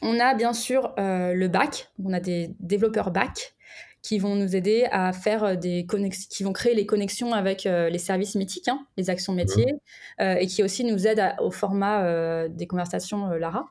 on 0.03 0.18
a 0.18 0.35
bien 0.35 0.53
sûr 0.53 0.94
le 0.96 1.46
bac, 1.46 1.88
on 2.05 2.12
a 2.12 2.20
des 2.20 2.55
développeurs 2.59 3.11
bac 3.11 3.55
qui 4.03 4.18
vont 4.18 4.35
nous 4.35 4.57
aider 4.57 4.87
à 4.90 5.12
faire 5.12 5.57
des 5.59 5.85
connexions, 5.87 6.29
qui 6.31 6.42
vont 6.42 6.53
créer 6.53 6.74
les 6.74 6.87
connexions 6.87 7.33
avec 7.33 7.64
les 7.64 7.98
services 7.98 8.35
mythiques, 8.35 8.68
hein, 8.68 8.87
les 8.96 9.11
actions 9.11 9.35
métiers, 9.35 9.74
et 10.20 10.46
qui 10.46 10.62
aussi 10.62 10.85
nous 10.85 11.07
aident 11.07 11.35
au 11.40 11.51
format 11.51 12.48
des 12.48 12.66
conversations 12.66 13.29
Lara. 13.33 13.66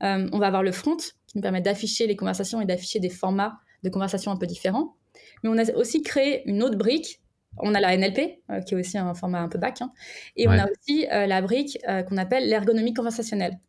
on 0.00 0.38
va 0.38 0.46
avoir 0.46 0.62
le 0.62 0.72
front, 0.72 0.96
qui 0.96 1.12
nous 1.34 1.42
permet 1.42 1.60
d'afficher 1.60 2.06
les 2.06 2.16
conversations 2.16 2.62
et 2.62 2.64
d'afficher 2.64 3.00
des 3.00 3.10
formats 3.10 3.58
de 3.82 3.90
conversations 3.90 4.32
un 4.32 4.36
peu 4.36 4.46
différents. 4.46 4.96
Mais 5.44 5.50
on 5.50 5.58
a 5.58 5.72
aussi 5.74 6.02
créé 6.02 6.42
une 6.48 6.64
autre 6.64 6.76
brique. 6.76 7.20
On 7.58 7.72
a 7.72 7.78
la 7.78 7.96
NLP, 7.96 8.40
qui 8.66 8.74
est 8.74 8.76
aussi 8.76 8.98
un 8.98 9.14
format 9.14 9.38
un 9.38 9.48
peu 9.48 9.58
bac, 9.58 9.80
hein, 9.80 9.92
et 10.34 10.48
on 10.48 10.50
a 10.50 10.66
aussi 10.68 11.06
la 11.08 11.40
brique 11.40 11.78
qu'on 12.08 12.16
appelle 12.16 12.48
l'ergonomie 12.48 12.94
conversationnelle. 12.94 13.60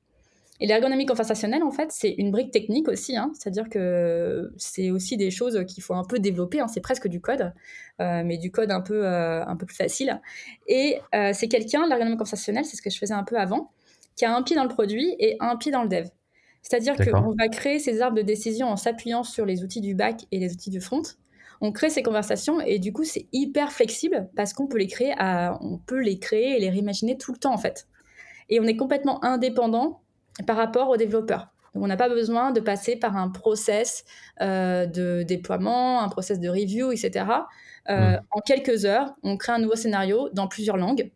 Et 0.62 0.68
l'ergonomie 0.68 1.06
conversationnelle, 1.06 1.64
en 1.64 1.72
fait, 1.72 1.92
c'est 1.92 2.12
une 2.12 2.32
brique 2.32 2.52
technique 2.52 2.88
aussi, 2.88 3.18
hein. 3.18 3.32
c'est-à-dire 3.34 3.68
que 3.68 4.54
c'est 4.58 4.90
aussi 4.90 5.18
des 5.18 5.30
choses 5.30 5.66
qu'il 5.68 5.84
faut 5.84 5.96
un 5.96 6.06
peu 6.06 6.18
développer, 6.18 6.62
hein. 6.62 6.68
c'est 6.70 6.80
presque 6.80 7.10
du 7.10 7.20
code, 7.20 7.54
euh, 8.00 8.24
mais 8.24 8.38
du 8.38 8.52
code 8.52 8.72
un 8.72 8.80
peu, 8.80 9.06
euh, 9.06 9.46
un 9.46 9.58
peu 9.58 9.66
plus 9.66 9.76
facile. 9.76 10.22
Et 10.68 11.00
euh, 11.14 11.32
c'est 11.34 11.50
quelqu'un, 11.50 11.86
l'ergonomie 11.88 12.16
conversationnelle, 12.16 12.64
c'est 12.64 12.78
ce 12.78 12.82
que 12.82 12.90
je 12.90 12.98
faisais 12.98 13.14
un 13.14 13.24
peu 13.24 13.38
avant, 13.38 13.72
qui 14.16 14.24
a 14.24 14.34
un 14.34 14.44
pied 14.44 14.56
dans 14.56 14.64
le 14.64 14.70
produit 14.70 15.14
et 15.20 15.36
un 15.42 15.58
pied 15.58 15.74
dans 15.74 15.84
le 15.84 15.90
dev. 15.90 16.08
C'est-à-dire 16.62 16.96
qu'on 16.96 17.36
va 17.38 17.50
créer 17.50 17.80
ces 17.80 18.02
arbres 18.02 18.18
de 18.18 18.22
décision 18.22 18.68
en 18.70 18.78
s'appuyant 18.78 19.24
sur 19.24 19.46
les 19.46 19.62
outils 19.62 19.82
du 19.82 19.94
back 19.94 20.22
et 20.32 20.40
les 20.40 20.54
outils 20.54 20.72
du 20.72 20.80
front. 20.80 21.04
On 21.62 21.72
crée 21.72 21.89
ces 21.89 22.04
conversations 22.04 22.60
et 22.62 22.80
du 22.80 22.94
coup 22.94 23.04
c'est 23.04 23.28
hyper 23.32 23.72
flexible 23.72 24.30
parce 24.36 24.54
qu'on 24.54 24.68
peut 24.68 24.78
les 24.78 24.88
créer, 24.88 25.13
à, 25.18 25.58
on 25.62 25.78
peut 25.78 26.02
les 26.02 26.20
créer 26.20 26.58
et 26.58 26.60
les 26.60 26.70
réimaginer 26.70 27.18
tout 27.18 27.32
le 27.32 27.38
temps 27.38 27.54
en 27.54 27.58
fait. 27.58 27.88
Et 28.50 28.60
on 28.60 28.63
est 28.63 28.76
complètement 28.76 29.24
indépendant 29.24 30.02
par 30.46 30.58
rapport 30.58 30.89
aux 30.89 30.98
développeurs. 30.98 31.50
Donc, 31.74 31.84
on 31.84 31.88
n'a 31.88 31.98
pas 31.98 32.10
besoin 32.10 32.52
de 32.52 32.62
passer 32.62 32.96
par 32.96 33.18
un 33.18 33.30
process 33.30 34.06
euh, 34.41 34.86
de 34.86 35.24
déploiement, 35.24 36.02
un 36.02 36.10
process 36.10 36.39
de 36.39 36.48
review, 36.48 36.91
etc. 36.91 37.26
Euh, 37.89 38.18
en 38.32 38.39
quelques 38.39 38.86
heures, 38.86 39.13
on 39.24 39.38
crée 39.38 39.52
un 39.52 39.60
nouveau 39.60 39.76
scénario 39.76 40.30
dans 40.32 40.48
plusieurs 40.48 40.78
langues 40.78 41.12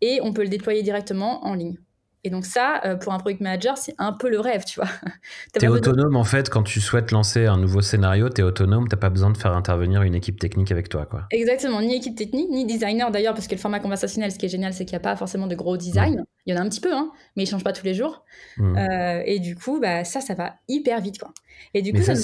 et 0.00 0.20
on 0.22 0.32
peut 0.32 0.42
le 0.42 0.48
déployer 0.48 0.82
directement 0.82 1.44
en 1.46 1.54
ligne. 1.54 1.78
Et 2.24 2.30
donc 2.30 2.44
ça, 2.44 2.80
euh, 2.84 2.96
pour 2.96 3.12
un 3.12 3.18
product 3.18 3.40
manager, 3.40 3.76
c'est 3.76 3.94
un 3.98 4.12
peu 4.12 4.30
le 4.30 4.38
rêve, 4.38 4.64
tu 4.64 4.78
vois. 4.78 4.88
Tu 5.58 5.64
es 5.64 5.68
autonome 5.68 6.16
en 6.16 6.24
fait 6.24 6.48
quand 6.48 6.62
tu 6.62 6.80
souhaites 6.80 7.10
lancer 7.10 7.46
un 7.46 7.58
nouveau 7.58 7.82
scénario, 7.82 8.28
tu 8.28 8.40
es 8.40 8.44
autonome, 8.44 8.88
tu 8.88 8.96
pas 8.96 9.10
besoin 9.10 9.30
de 9.30 9.36
faire 9.36 9.54
intervenir 9.54 10.02
une 10.02 10.14
équipe 10.14 10.38
technique 10.38 10.70
avec 10.70 10.88
toi. 10.88 11.04
quoi. 11.04 11.26
Exactement, 11.30 11.80
ni 11.80 11.96
équipe 11.96 12.16
technique, 12.16 12.48
ni 12.50 12.64
designer 12.64 13.10
d'ailleurs, 13.10 13.34
parce 13.34 13.48
que 13.48 13.54
le 13.54 13.60
format 13.60 13.80
conversationnel, 13.80 14.30
ce 14.30 14.38
qui 14.38 14.46
est 14.46 14.48
génial, 14.48 14.72
c'est 14.72 14.84
qu'il 14.84 14.94
n'y 14.94 15.02
a 15.02 15.08
pas 15.08 15.16
forcément 15.16 15.46
de 15.46 15.54
gros 15.54 15.76
design. 15.76 16.24
Il 16.46 16.54
y 16.54 16.56
en 16.56 16.60
a 16.60 16.64
un 16.64 16.68
petit 16.68 16.80
peu, 16.80 16.92
hein, 16.92 17.10
mais 17.36 17.42
ils 17.42 17.46
ne 17.46 17.50
changent 17.50 17.64
pas 17.64 17.72
tous 17.72 17.84
les 17.84 17.94
jours. 17.94 18.24
Mm. 18.56 18.76
Euh, 18.76 19.22
et 19.26 19.40
du 19.40 19.56
coup, 19.56 19.80
bah, 19.80 20.04
ça, 20.04 20.20
ça 20.20 20.34
va 20.34 20.54
hyper 20.68 21.00
vite. 21.00 21.18
Quoi. 21.18 21.32
Et 21.74 21.82
du 21.82 21.92
coup, 21.92 22.02
ça, 22.02 22.14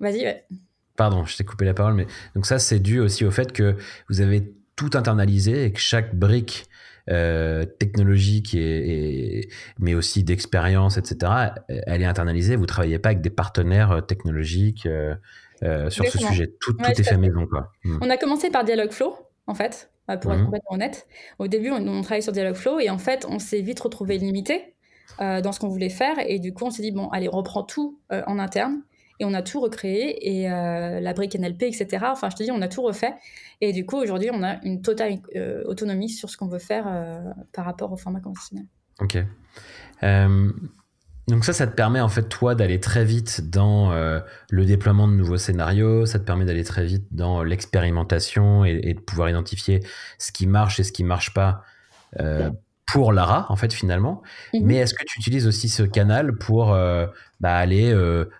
vas-y. 0.00 0.42
Pardon, 0.96 1.24
je 1.24 1.36
t'ai 1.36 1.44
coupé 1.44 1.64
la 1.64 1.74
parole, 1.74 1.94
mais 1.94 2.06
donc 2.34 2.46
ça, 2.46 2.58
c'est 2.58 2.80
dû 2.80 3.00
aussi 3.00 3.24
au 3.24 3.30
fait 3.30 3.52
que 3.52 3.76
vous 4.08 4.20
avez 4.20 4.52
tout 4.76 4.90
internalisé 4.94 5.64
et 5.64 5.72
que 5.72 5.80
chaque 5.80 6.14
brique 6.14 6.67
euh, 7.10 7.64
technologique 7.64 8.54
et, 8.54 9.48
mais 9.78 9.94
aussi 9.94 10.24
d'expérience, 10.24 10.98
etc. 10.98 11.32
Elle 11.68 12.02
est 12.02 12.06
internalisée. 12.06 12.56
Vous 12.56 12.66
travaillez 12.66 12.98
pas 12.98 13.10
avec 13.10 13.22
des 13.22 13.30
partenaires 13.30 13.92
euh, 13.92 14.00
technologiques 14.00 14.86
euh, 14.86 15.90
sur 15.90 16.06
ce 16.06 16.18
sujet. 16.18 16.52
Tout, 16.60 16.76
est 16.82 17.02
fait 17.02 17.16
maison, 17.16 17.46
quoi. 17.46 17.72
Hmm. 17.84 17.98
On 18.02 18.10
a 18.10 18.16
commencé 18.18 18.50
par 18.50 18.64
Dialogflow, 18.64 19.16
en 19.46 19.54
fait, 19.54 19.90
pour 20.06 20.32
être 20.32 20.40
hmm. 20.40 20.44
complètement 20.44 20.72
honnête. 20.72 21.06
Au 21.38 21.48
début, 21.48 21.70
on, 21.70 21.86
on 21.86 22.02
travaillait 22.02 22.20
sur 22.20 22.32
Dialogflow 22.32 22.78
et 22.78 22.90
en 22.90 22.98
fait, 22.98 23.26
on 23.28 23.38
s'est 23.38 23.62
vite 23.62 23.80
retrouvé 23.80 24.18
limité 24.18 24.74
dans 25.18 25.50
ce 25.50 25.58
qu'on 25.58 25.68
voulait 25.68 25.88
faire 25.88 26.16
et 26.24 26.38
du 26.38 26.52
coup, 26.52 26.66
on 26.66 26.70
s'est 26.70 26.82
dit 26.82 26.92
bon, 26.92 27.08
allez, 27.08 27.28
on 27.32 27.38
reprend 27.38 27.64
tout 27.64 27.98
en 28.10 28.38
interne 28.38 28.82
et 29.20 29.24
on 29.24 29.34
a 29.34 29.42
tout 29.42 29.60
recréé 29.60 30.38
et 30.38 30.48
la 30.48 31.12
brique 31.12 31.34
NLP, 31.34 31.64
etc. 31.64 32.06
Enfin, 32.10 32.30
je 32.30 32.36
te 32.36 32.42
dis, 32.42 32.52
on 32.52 32.62
a 32.62 32.68
tout 32.68 32.82
refait 32.82 33.14
et 33.60 33.72
du 33.72 33.84
coup, 33.84 33.96
aujourd'hui, 33.96 34.30
on 34.32 34.42
a 34.42 34.64
une 34.64 34.82
totale 34.82 35.18
euh, 35.34 35.64
autonomie 35.64 36.08
sur 36.08 36.30
ce 36.30 36.36
qu'on 36.36 36.46
veut 36.46 36.60
faire 36.60 36.84
euh, 36.86 37.20
par 37.52 37.64
rapport 37.64 37.92
au 37.92 37.96
format 37.96 38.20
conventionnel. 38.20 38.66
Ok. 39.00 39.18
Euh, 40.04 40.52
donc 41.26 41.44
ça, 41.44 41.52
ça 41.52 41.66
te 41.66 41.74
permet 41.74 42.00
en 42.00 42.08
fait 42.08 42.28
toi 42.28 42.54
d'aller 42.54 42.80
très 42.80 43.04
vite 43.04 43.50
dans 43.50 43.92
le 43.92 44.64
déploiement 44.64 45.06
de 45.06 45.12
nouveaux 45.12 45.36
scénarios, 45.36 46.06
ça 46.06 46.18
te 46.18 46.24
permet 46.24 46.46
d'aller 46.46 46.64
très 46.64 46.86
vite 46.86 47.04
dans 47.10 47.42
l'expérimentation 47.42 48.64
et, 48.64 48.94
de 48.94 49.00
pouvoir 49.00 49.28
identifier 49.28 49.80
ce 50.18 50.32
qui 50.32 50.46
marche 50.46 50.80
et 50.80 50.84
ce 50.84 50.92
qui 50.92 51.04
marche 51.04 51.34
pas 51.34 51.64
pour 52.90 53.12
Lara 53.12 53.46
en 53.50 53.56
fait 53.56 53.72
finalement. 53.72 54.22
Mhm. 54.54 54.62
Mais 54.64 54.76
est-ce 54.76 54.94
que 54.94 55.04
tu 55.06 55.20
utilises 55.20 55.46
aussi 55.46 55.68
ce 55.68 55.82
canal 55.82 56.36
pour 56.36 56.68
bah, 57.40 57.54
aller 57.54 57.94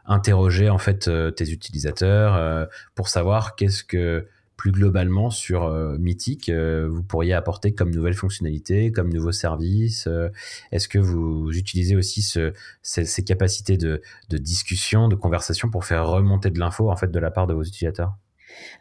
interroger 0.07 0.71
en 0.71 0.79
fait 0.79 1.11
tes 1.37 1.51
utilisateurs 1.51 2.69
pour 2.95 3.09
savoir 3.09 3.57
qu'est-ce 3.57 3.85
que 3.85 4.27
plus 4.59 4.73
globalement 4.73 5.31
sur 5.31 5.63
euh, 5.63 5.97
Mythic, 5.99 6.49
euh, 6.49 6.89
vous 6.91 7.05
pourriez 7.05 7.33
apporter 7.33 7.75
comme 7.75 7.91
nouvelles 7.91 8.15
fonctionnalités, 8.15 8.91
comme 8.91 9.11
nouveaux 9.11 9.33
services 9.33 10.09
euh, 10.09 10.29
Est-ce 10.73 10.89
que 10.89 10.99
vous 10.99 11.51
utilisez 11.53 11.95
aussi 11.95 12.23
ces, 12.23 13.25
capacités 13.25 13.79
de, 13.79 14.03
discussion, 14.31 15.07
de 15.09 15.15
conversation 15.15 15.71
pour 15.71 15.85
faire 15.85 16.09
remonter 16.09 16.51
de 16.51 16.59
l'info 16.59 16.91
en 16.91 16.97
fait 16.97 17.11
de 17.11 17.19
la 17.21 17.31
part 17.31 17.47
de 17.47 17.55
vos 17.55 17.63
utilisateurs? 17.63 18.15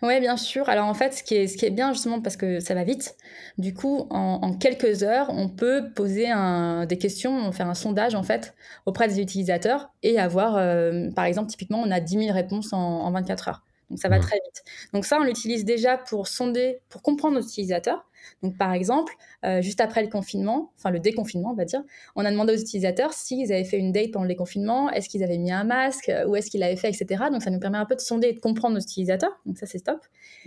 Oui, 0.02 0.20
bien 0.20 0.38
sûr. 0.38 0.70
Alors 0.70 0.88
en 0.88 0.94
fait, 0.94 1.14
ce 1.14 1.24
qui, 1.24 1.36
est, 1.36 1.48
ce 1.48 1.58
qui 1.58 1.66
est 1.66 1.72
bien 1.72 1.94
justement 1.94 2.22
parce 2.22 2.38
que 2.38 2.60
ça 2.60 2.74
va 2.74 2.84
vite, 2.84 3.16
du 3.58 3.74
coup, 3.74 4.08
en, 4.10 4.54
quelques 4.54 5.04
heures, 5.04 5.30
on 5.30 5.50
peut 5.50 5.92
poser 5.96 6.28
des 6.88 6.98
questions, 6.98 7.52
faire 7.52 7.68
un 7.68 7.74
sondage 7.74 8.16
en 8.16 8.24
fait 8.24 8.56
auprès 8.86 9.08
des 9.08 9.20
utilisateurs 9.20 9.90
et 10.04 10.20
avoir, 10.20 10.54
par 11.16 11.26
exemple, 11.26 11.50
typiquement, 11.50 11.82
on 11.82 11.92
a 11.92 12.00
10 12.00 12.20
000 12.26 12.34
réponses 12.34 12.74
en, 12.74 12.80
en 12.80 13.12
24 13.12 13.48
heures. 13.50 13.64
Donc 13.90 14.00
ça 14.00 14.10
va 14.10 14.20
très 14.20 14.36
vite. 14.36 14.64
Donc 14.94 15.06
ça, 15.06 15.18
on 15.20 15.24
l'utilise 15.24 15.66
déjà 15.66 15.98
pour 15.98 16.28
sonder, 16.28 16.80
pour 16.90 17.02
comprendre 17.02 17.36
nos 17.36 17.42
utilisateurs. 17.42 18.07
Donc 18.44 18.58
par 18.58 18.74
exemple, 18.74 19.14
euh, 19.46 19.62
juste 19.62 19.82
après 19.82 20.02
le 20.02 20.10
confinement, 20.10 20.72
enfin 20.78 20.90
le 20.90 21.00
déconfinement, 21.00 21.52
on 21.52 21.56
va 21.56 21.66
dire, 21.66 21.84
on 22.16 22.26
a 22.26 22.32
demandé 22.32 22.54
aux 22.54 22.58
utilisateurs 22.58 23.14
s'ils 23.14 23.52
avaient 23.52 23.64
fait 23.64 23.78
une 23.78 23.92
date 23.92 24.12
pendant 24.12 24.24
le 24.24 24.30
déconfinement, 24.30 24.90
est-ce 24.92 25.10
qu'ils 25.10 25.24
avaient 25.24 25.38
mis 25.38 25.52
un 25.52 25.64
masque, 25.64 26.12
où 26.28 26.36
est-ce 26.36 26.50
qu'ils 26.50 26.60
l'avaient 26.60 26.76
fait, 26.76 26.90
etc. 26.90 27.26
Donc 27.32 27.42
ça 27.42 27.50
nous 27.50 27.60
permet 27.60 27.78
un 27.78 27.86
peu 27.86 27.96
de 27.96 28.02
sonder 28.02 28.30
et 28.30 28.34
de 28.34 28.40
comprendre 28.40 28.76
nos 28.76 28.82
utilisateurs. 28.82 29.40
Donc 29.46 29.58
ça, 29.58 29.66
c'est 29.66 29.80
top. 29.80 30.00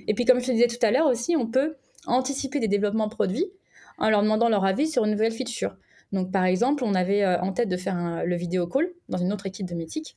Et 0.07 0.15
puis 0.15 0.25
comme 0.25 0.41
je 0.41 0.47
te 0.47 0.53
disais 0.53 0.67
tout 0.67 0.85
à 0.85 0.91
l'heure 0.91 1.07
aussi, 1.07 1.37
on 1.37 1.47
peut 1.47 1.77
anticiper 2.07 2.61
des 2.61 2.69
développements 2.69 3.09
produits 3.09 3.47
en 3.99 4.11
leur 4.11 4.23
demandant 4.23 4.49
leur 4.49 4.65
avis 4.65 4.89
sur 4.89 5.05
une 5.05 5.13
nouvelle 5.13 5.33
feature. 5.33 5.77
Donc, 6.13 6.33
par 6.33 6.45
exemple, 6.45 6.83
on 6.83 6.95
avait 6.95 7.25
en 7.25 7.53
tête 7.53 7.69
de 7.69 7.77
faire 7.77 8.25
le 8.25 8.35
vidéo 8.35 8.67
call 8.67 8.91
dans 9.09 9.19
une 9.19 9.33
autre 9.33 9.47
équipe 9.47 9.67
de 9.69 9.75
Mythique. 9.75 10.17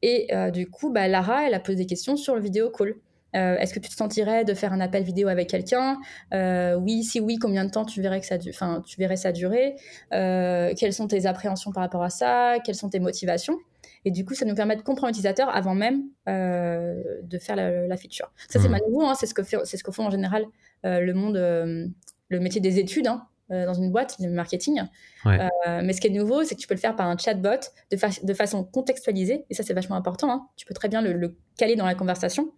Et 0.00 0.28
du 0.52 0.68
coup, 0.68 0.90
bah, 0.90 1.06
Lara, 1.08 1.46
elle 1.46 1.54
a 1.54 1.60
posé 1.60 1.76
des 1.76 1.86
questions 1.86 2.16
sur 2.16 2.34
le 2.34 2.40
vidéo 2.40 2.70
call. 2.70 2.94
Est-ce 3.34 3.74
que 3.74 3.80
tu 3.80 3.88
te 3.88 3.94
sentirais 3.94 4.44
de 4.44 4.54
faire 4.54 4.72
un 4.72 4.80
appel 4.80 5.02
vidéo 5.02 5.28
avec 5.28 5.48
quelqu'un? 5.48 5.98
Oui, 6.32 7.02
si 7.02 7.20
oui, 7.20 7.36
combien 7.36 7.64
de 7.64 7.70
temps 7.70 7.84
tu 7.84 8.00
verrais 8.00 8.20
que 8.20 8.26
ça, 8.26 8.36
enfin, 8.48 8.82
tu 8.86 8.96
verrais 8.98 9.16
ça 9.16 9.32
durer? 9.32 9.76
Quelles 10.10 10.92
sont 10.92 11.08
tes 11.08 11.26
appréhensions 11.26 11.72
par 11.72 11.82
rapport 11.82 12.02
à 12.02 12.10
ça? 12.10 12.56
Quelles 12.64 12.76
sont 12.76 12.90
tes 12.90 13.00
motivations? 13.00 13.58
Et 14.04 14.10
du 14.10 14.24
coup, 14.24 14.34
ça 14.34 14.44
nous 14.44 14.54
permet 14.54 14.76
de 14.76 14.82
comprendre 14.82 15.08
l'utilisateur 15.08 15.48
avant 15.54 15.74
même 15.74 16.04
euh, 16.28 17.02
de 17.22 17.38
faire 17.38 17.56
la, 17.56 17.96
feature. 17.96 18.30
Ça, 18.48 18.60
c'est 18.60 18.68
mmh. 18.68 18.80
nouveau, 18.86 19.06
hein, 19.06 19.14
c'est 19.14 19.26
ce 19.26 19.34
que 19.34 19.42
c'est 19.42 19.76
ce 19.76 19.84
que 19.84 19.92
font 19.92 20.06
en 20.06 20.10
général 20.10 20.44
euh, 20.84 21.00
le 21.00 21.14
monde, 21.14 21.36
euh, 21.36 21.86
le 22.28 22.40
métier 22.40 22.60
des 22.60 22.78
études. 22.78 23.06
Hein, 23.06 23.26
dans 23.50 23.74
une 23.74 23.92
boîte, 23.92 24.16
le 24.20 24.30
marketing. 24.30 24.80
mais 25.26 25.92
ce 25.92 26.00
qui 26.00 26.06
est 26.06 26.10
nouveau, 26.10 26.44
c'est 26.44 26.54
que 26.54 26.60
tu 26.60 26.66
peux 26.66 26.74
le 26.74 26.80
faire 26.80 26.96
par 26.96 27.06
un 27.06 27.16
chatbot 27.16 27.60
de, 27.92 28.26
de 28.26 28.34
façon 28.34 28.64
contextualisée. 28.64 29.44
Et 29.50 29.54
ça, 29.54 29.62
c'est 29.62 29.74
vachement 29.74 29.96
important. 29.96 30.32
Hein. 30.32 30.48
Tu 30.56 30.64
peux 30.64 30.72
très 30.72 30.88
bien 30.88 31.02
le, 31.02 31.36
caler 31.58 31.76
dans 31.76 31.84
la 31.84 31.94
conversation. 31.94 32.52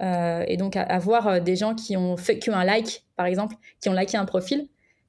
Et 0.00 0.56
donc, 0.56 0.76
avoir 0.76 1.40
des 1.40 1.56
gens 1.56 1.74
qui 1.74 1.96
ont 1.96 2.16
fait 2.16 2.38
que 2.38 2.50
un 2.50 2.64
like, 2.64 3.04
par 3.16 3.26
exemple, 3.26 3.56
qui 3.80 3.88
ont 3.88 3.92
liké 3.92 4.16
un 4.16 4.24
profil, 4.24 4.68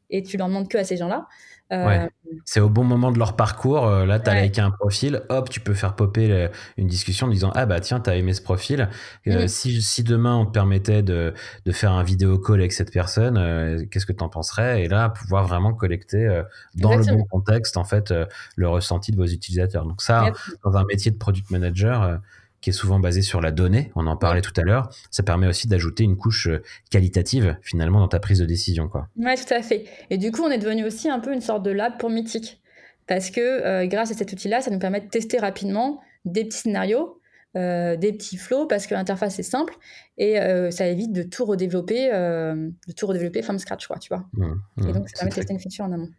et 0.10 0.24
tu 0.24 0.38
leur 0.38 0.48
demandes 0.48 0.68
que 0.68 0.78
à 0.78 0.84
ces 0.84 0.98
gens-là. 0.98 1.28
Euh, 1.72 2.08
c'est 2.46 2.60
au 2.60 2.70
bon 2.70 2.84
moment 2.84 3.12
de 3.12 3.20
leur 3.20 3.36
parcours. 3.36 3.86
Euh, 3.86 4.06
là, 4.06 4.20
tu 4.20 4.30
as 4.30 4.42
liké 4.42 4.60
un 4.60 4.72
profil, 4.72 5.22
hop, 5.30 5.50
tu 5.50 5.60
peux 5.60 5.76
faire 5.76 5.96
popper 5.96 6.50
une 6.78 6.88
discussion 6.88 7.28
en 7.28 7.30
disant 7.30 7.52
Ah 7.54 7.66
bah 7.66 7.80
tiens, 7.80 8.00
tu 8.00 8.10
as 8.10 8.16
aimé 8.16 8.34
ce 8.34 8.42
profil. 8.42 8.90
Euh, 9.28 9.48
si, 9.48 9.82
si, 9.82 10.04
demain 10.04 10.36
on 10.36 10.46
te 10.46 10.52
permettait 10.52 11.04
de, 11.04 11.34
de, 11.66 11.72
faire 11.72 11.92
un 11.92 12.04
vidéo 12.04 12.40
call 12.40 12.60
avec 12.60 12.74
cette 12.74 12.92
personne, 12.92 13.88
qu'est-ce 13.92 14.08
que 14.08 14.14
tu 14.14 14.24
en 14.24 14.30
penserais? 14.30 14.84
Et 14.84 14.88
là, 14.88 15.10
pouvoir 15.10 15.46
vraiment 15.46 15.74
collecter 15.74 16.44
dans 16.76 16.96
le 16.96 17.04
bon 17.06 17.24
contexte 17.26 17.78
en 17.78 17.84
fait 17.84 18.14
le 18.56 18.68
ressenti 18.68 19.12
de 19.12 19.18
vos 19.18 19.28
utilisateurs. 19.28 19.86
Donc, 19.86 20.02
ça, 20.02 20.32
dans 20.64 20.76
un 20.76 20.86
métier 20.86 21.12
de 21.12 21.18
product 21.18 21.52
manager, 21.52 22.20
qui 22.62 22.70
est 22.70 22.74
souvent 22.74 23.00
basé 23.00 23.22
sur 23.22 23.42
la 23.42 23.52
donnée, 23.52 23.92
on 23.96 24.08
en 24.08 24.18
parlait 24.18 24.42
tout 24.42 24.54
à 24.58 24.64
l'heure, 24.64 24.90
ça 25.12 25.24
permet 25.24 25.48
aussi 25.48 25.68
d'ajouter 25.68 26.04
une 26.04 26.18
couche 26.18 26.48
euh, 26.48 26.62
qualitative 26.90 27.58
finalement 27.62 28.00
dans 28.00 28.08
ta 28.08 28.20
prise 28.20 28.40
de 28.40 28.46
décision. 28.46 28.88
Quoi. 28.88 29.08
Ouais, 29.18 29.36
tout 29.36 29.54
à 29.54 29.62
fait. 29.62 29.86
Et 30.10 30.18
du 30.18 30.32
coup, 30.32 30.44
on 30.44 30.50
est 30.50 30.58
devenu 30.58 30.86
aussi 30.86 31.10
un 31.10 31.20
peu 31.20 31.34
une 31.34 31.42
sorte 31.42 31.64
de 31.64 31.72
lab 31.72 31.98
pour 31.98 32.10
Mythic. 32.10 32.62
Parce 33.08 33.32
que 33.32 33.42
euh, 33.42 33.88
grâce 33.88 34.12
à 34.12 34.14
cet 34.14 34.32
outil-là, 34.32 34.62
ça 34.62 34.72
nous 34.72 34.80
permet 34.80 35.02
de 35.02 35.08
tester 35.08 35.40
rapidement 35.40 36.02
des 36.26 36.46
petits 36.46 36.60
scénarios, 36.60 37.20
euh, 37.58 37.96
des 37.96 38.14
petits 38.14 38.38
flows, 38.38 38.68
parce 38.68 38.86
que 38.86 38.94
l'interface 38.94 39.40
est 39.40 39.44
simple 39.44 39.76
et 40.18 40.36
ça 40.70 40.86
évite 40.86 41.14
de 41.14 41.24
tout 41.24 41.46
redévelopper, 41.46 42.10
de 42.12 42.92
tout 42.96 43.08
redévelopper 43.08 43.42
from 43.42 43.58
scratch, 43.58 43.88
quoi, 43.88 43.98
tu 43.98 44.10
vois. 44.10 44.26
Mmh, 44.34 44.46
mmh. 44.76 44.90
et 44.90 44.94
donc, 44.94 45.10
ça 45.10 45.20
permet 45.20 45.30
de 45.30 45.36
tester 45.36 45.54
une 45.54 45.60
feature 45.60 45.86
en 45.86 45.94
amont. 45.94 46.10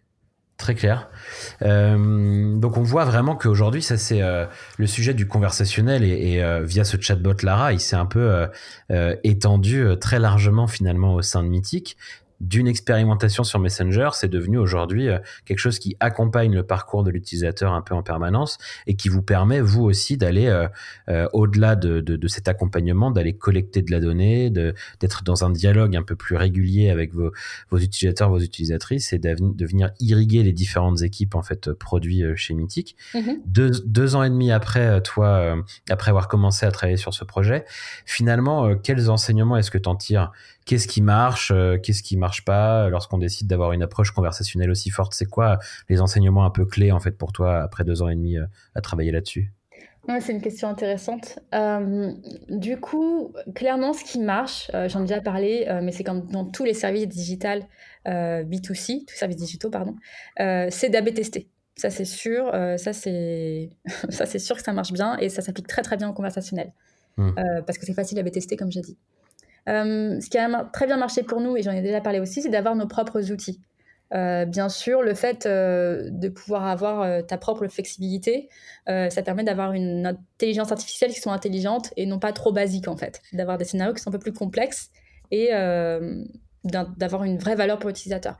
Très 0.60 0.74
clair. 0.74 1.08
Euh, 1.62 2.54
donc 2.54 2.76
on 2.76 2.82
voit 2.82 3.06
vraiment 3.06 3.34
qu'aujourd'hui, 3.34 3.80
ça 3.80 3.96
c'est 3.96 4.20
euh, 4.20 4.44
le 4.76 4.86
sujet 4.86 5.14
du 5.14 5.26
conversationnel 5.26 6.04
et, 6.04 6.42
euh, 6.42 6.62
via 6.62 6.84
ce 6.84 7.00
chatbot 7.00 7.32
Lara, 7.42 7.72
il 7.72 7.80
s'est 7.80 7.96
un 7.96 8.04
peu 8.04 8.46
étendu 9.24 9.84
très 9.98 10.18
largement 10.18 10.66
finalement 10.66 11.14
au 11.14 11.22
sein 11.22 11.42
de 11.42 11.48
Mythique 11.48 11.96
d'une 12.40 12.66
expérimentation 12.66 13.44
sur 13.44 13.58
Messenger, 13.58 14.10
c'est 14.14 14.28
devenu 14.28 14.56
aujourd'hui 14.56 15.08
euh, 15.08 15.18
quelque 15.44 15.58
chose 15.58 15.78
qui 15.78 15.96
accompagne 16.00 16.54
le 16.54 16.62
parcours 16.62 17.04
de 17.04 17.10
l'utilisateur 17.10 17.72
un 17.72 17.82
peu 17.82 17.94
en 17.94 18.02
permanence 18.02 18.56
et 18.86 18.94
qui 18.94 19.08
vous 19.10 19.20
permet, 19.20 19.60
vous 19.60 19.82
aussi, 19.82 20.16
d'aller 20.16 20.46
euh, 20.46 20.66
euh, 21.10 21.28
au-delà 21.34 21.76
de, 21.76 22.00
de, 22.00 22.16
de, 22.16 22.28
cet 22.28 22.48
accompagnement, 22.48 23.10
d'aller 23.10 23.34
collecter 23.34 23.82
de 23.82 23.90
la 23.90 24.00
donnée, 24.00 24.48
d'être 24.50 25.22
dans 25.22 25.44
un 25.44 25.50
dialogue 25.50 25.94
un 25.96 26.02
peu 26.02 26.16
plus 26.16 26.36
régulier 26.36 26.88
avec 26.88 27.12
vos, 27.12 27.30
vos 27.70 27.78
utilisateurs, 27.78 28.30
vos 28.30 28.40
utilisatrices 28.40 29.12
et 29.12 29.18
de 29.18 29.66
venir 29.66 29.90
irriguer 30.00 30.42
les 30.42 30.52
différentes 30.52 31.02
équipes 31.02 31.34
en 31.34 31.42
fait 31.42 31.72
produits 31.72 32.22
chez 32.36 32.54
Mythic. 32.54 32.96
Mm-hmm. 33.14 33.36
deux, 33.44 33.70
deux, 33.84 34.16
ans 34.16 34.22
et 34.22 34.30
demi 34.30 34.50
après, 34.50 35.02
toi, 35.02 35.56
après 35.90 36.10
avoir 36.10 36.28
commencé 36.28 36.64
à 36.64 36.70
travailler 36.70 36.96
sur 36.96 37.12
ce 37.12 37.24
projet, 37.24 37.64
finalement, 38.06 38.74
quels 38.76 39.10
enseignements 39.10 39.56
est-ce 39.56 39.70
que 39.70 39.78
tu 39.78 39.88
en 39.88 39.96
tires 39.96 40.32
qu'est-ce 40.70 40.86
qui 40.86 41.02
marche, 41.02 41.50
euh, 41.52 41.78
qu'est-ce 41.78 42.00
qui 42.00 42.16
marche 42.16 42.44
pas 42.44 42.88
lorsqu'on 42.90 43.18
décide 43.18 43.48
d'avoir 43.48 43.72
une 43.72 43.82
approche 43.82 44.12
conversationnelle 44.12 44.70
aussi 44.70 44.88
forte 44.90 45.14
C'est 45.14 45.26
quoi 45.26 45.58
les 45.88 46.00
enseignements 46.00 46.44
un 46.44 46.50
peu 46.50 46.64
clés 46.64 46.92
en 46.92 47.00
fait 47.00 47.10
pour 47.10 47.32
toi 47.32 47.60
après 47.60 47.82
deux 47.82 48.02
ans 48.02 48.08
et 48.08 48.14
demi 48.14 48.38
euh, 48.38 48.44
à 48.76 48.80
travailler 48.80 49.10
là-dessus? 49.10 49.52
C'est 50.20 50.32
une 50.32 50.40
question 50.40 50.68
intéressante. 50.68 51.40
Euh, 51.54 52.12
du 52.48 52.78
coup, 52.78 53.32
clairement, 53.54 53.92
ce 53.92 54.04
qui 54.04 54.20
marche, 54.20 54.70
j'en 54.88 55.00
ai 55.00 55.06
déjà 55.06 55.20
parlé, 55.20 55.68
mais 55.82 55.92
c'est 55.92 56.02
comme 56.02 56.26
dans 56.26 56.44
tous 56.44 56.64
les 56.64 56.74
services 56.74 57.06
digitaux 57.06 57.66
B2C, 58.06 59.04
tous 59.06 59.14
services 59.14 59.36
digitaux, 59.36 59.70
pardon, 59.70 59.94
c'est 60.36 60.88
d'AB 60.88 61.12
tester. 61.12 61.48
Ça, 61.76 61.90
c'est 61.90 62.06
sûr. 62.06 62.50
ça, 62.78 62.92
c'est 62.92 63.70
ça, 64.08 64.26
c'est 64.26 64.40
sûr 64.40 64.56
que 64.56 64.62
ça 64.62 64.72
marche 64.72 64.92
bien 64.92 65.16
et 65.18 65.28
ça 65.28 65.42
s'applique 65.42 65.68
très 65.68 65.82
très 65.82 65.96
bien 65.96 66.08
au 66.08 66.12
conversationnel. 66.12 66.72
Mmh. 67.16 67.32
parce 67.66 67.78
que 67.78 67.84
c'est 67.84 67.94
facile 67.94 68.18
à 68.18 68.30
tester, 68.30 68.56
comme 68.56 68.72
j'ai 68.72 68.80
dit. 68.80 68.96
Euh, 69.68 70.20
ce 70.20 70.30
qui 70.30 70.38
a 70.38 70.64
très 70.72 70.86
bien 70.86 70.96
marché 70.96 71.22
pour 71.22 71.40
nous, 71.40 71.56
et 71.56 71.62
j'en 71.62 71.72
ai 71.72 71.82
déjà 71.82 72.00
parlé 72.00 72.20
aussi, 72.20 72.42
c'est 72.42 72.48
d'avoir 72.48 72.74
nos 72.74 72.86
propres 72.86 73.30
outils. 73.30 73.60
Euh, 74.12 74.44
bien 74.44 74.68
sûr, 74.68 75.02
le 75.02 75.14
fait 75.14 75.46
euh, 75.46 76.08
de 76.10 76.28
pouvoir 76.28 76.66
avoir 76.66 77.24
ta 77.26 77.38
propre 77.38 77.66
flexibilité, 77.68 78.48
ça 78.86 79.22
permet 79.22 79.44
d'avoir 79.44 79.72
une 79.72 80.06
intelligence 80.06 80.72
artificielle 80.72 81.12
qui 81.12 81.20
soit 81.20 81.32
intelligente 81.32 81.92
et 81.96 82.06
non 82.06 82.18
pas 82.18 82.32
trop 82.32 82.52
basique 82.52 82.88
en 82.88 82.96
fait. 82.96 83.22
D'avoir 83.32 83.56
des 83.56 83.64
scénarios 83.64 83.94
qui 83.94 84.02
sont 84.02 84.10
un 84.10 84.12
peu 84.12 84.18
plus 84.18 84.32
complexes 84.32 84.90
et 85.30 85.50
d'avoir 86.64 87.24
une 87.24 87.38
vraie 87.38 87.54
valeur 87.54 87.78
pour 87.78 87.88
l'utilisateur. 87.88 88.36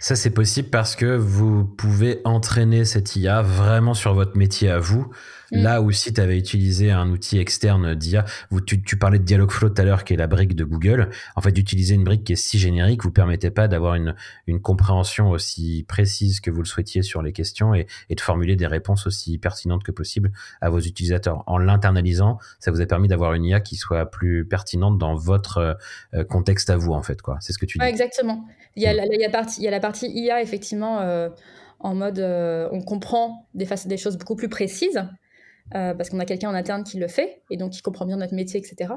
Ça, 0.00 0.16
c'est 0.16 0.30
possible 0.30 0.68
parce 0.68 0.96
que 0.96 1.14
vous 1.14 1.64
pouvez 1.64 2.20
entraîner 2.24 2.84
cette 2.84 3.14
IA 3.14 3.40
vraiment 3.40 3.94
sur 3.94 4.14
votre 4.14 4.36
métier 4.36 4.68
à 4.68 4.80
vous. 4.80 5.06
Mm. 5.52 5.62
Là 5.62 5.82
où 5.82 5.92
si 5.92 6.12
tu 6.12 6.20
avais 6.20 6.38
utilisé 6.38 6.90
un 6.90 7.10
outil 7.10 7.38
externe 7.38 7.94
d'IA, 7.94 8.24
tu, 8.66 8.82
tu 8.82 8.96
parlais 8.96 9.18
de 9.18 9.24
Dialogflow 9.24 9.68
tout 9.68 9.80
à 9.80 9.84
l'heure, 9.84 10.04
qui 10.04 10.14
est 10.14 10.16
la 10.16 10.26
brique 10.26 10.56
de 10.56 10.64
Google. 10.64 11.10
En 11.36 11.40
fait, 11.40 11.52
d'utiliser 11.52 11.94
une 11.94 12.04
brique 12.04 12.24
qui 12.24 12.32
est 12.32 12.36
si 12.36 12.58
générique 12.58 13.04
vous 13.04 13.12
permettez 13.12 13.50
pas 13.50 13.68
d'avoir 13.68 13.94
une, 13.94 14.14
une 14.46 14.60
compréhension 14.60 15.30
aussi 15.30 15.84
précise 15.86 16.40
que 16.40 16.50
vous 16.50 16.62
le 16.62 16.66
souhaitiez 16.66 17.02
sur 17.02 17.22
les 17.22 17.32
questions 17.32 17.74
et, 17.74 17.86
et 18.08 18.14
de 18.14 18.20
formuler 18.20 18.56
des 18.56 18.66
réponses 18.66 19.06
aussi 19.06 19.38
pertinentes 19.38 19.84
que 19.84 19.92
possible 19.92 20.32
à 20.60 20.70
vos 20.70 20.80
utilisateurs. 20.80 21.44
En 21.46 21.58
l'internalisant, 21.58 22.38
ça 22.58 22.70
vous 22.70 22.80
a 22.80 22.86
permis 22.86 23.08
d'avoir 23.08 23.34
une 23.34 23.44
IA 23.44 23.60
qui 23.60 23.76
soit 23.76 24.10
plus 24.10 24.46
pertinente 24.46 24.98
dans 24.98 25.14
votre 25.14 25.76
euh, 26.14 26.24
contexte 26.24 26.70
à 26.70 26.76
vous, 26.76 26.92
en 26.92 27.02
fait. 27.02 27.20
quoi. 27.20 27.36
C'est 27.40 27.52
ce 27.52 27.58
que 27.58 27.66
tu 27.66 27.78
dis. 27.78 27.84
exactement. 27.84 28.46
Il 28.76 28.82
y, 28.82 28.86
a 28.86 28.94
mm. 28.94 28.96
la, 28.96 29.04
il, 29.06 29.20
y 29.20 29.24
a 29.24 29.30
partie, 29.30 29.60
il 29.60 29.64
y 29.64 29.68
a 29.68 29.70
la 29.70 29.80
partie 29.80 30.08
IA, 30.08 30.40
effectivement, 30.40 31.00
euh, 31.00 31.28
en 31.80 31.94
mode 31.94 32.18
euh, 32.18 32.68
on 32.72 32.80
comprend 32.80 33.48
des, 33.54 33.66
des 33.86 33.96
choses 33.96 34.16
beaucoup 34.16 34.36
plus 34.36 34.48
précises. 34.48 35.04
Euh, 35.74 35.94
parce 35.94 36.10
qu'on 36.10 36.18
a 36.18 36.26
quelqu'un 36.26 36.50
en 36.50 36.54
interne 36.54 36.84
qui 36.84 36.98
le 36.98 37.08
fait 37.08 37.40
et 37.50 37.56
donc 37.56 37.72
qui 37.72 37.80
comprend 37.80 38.04
bien 38.04 38.16
notre 38.16 38.34
métier, 38.34 38.60
etc. 38.60 38.92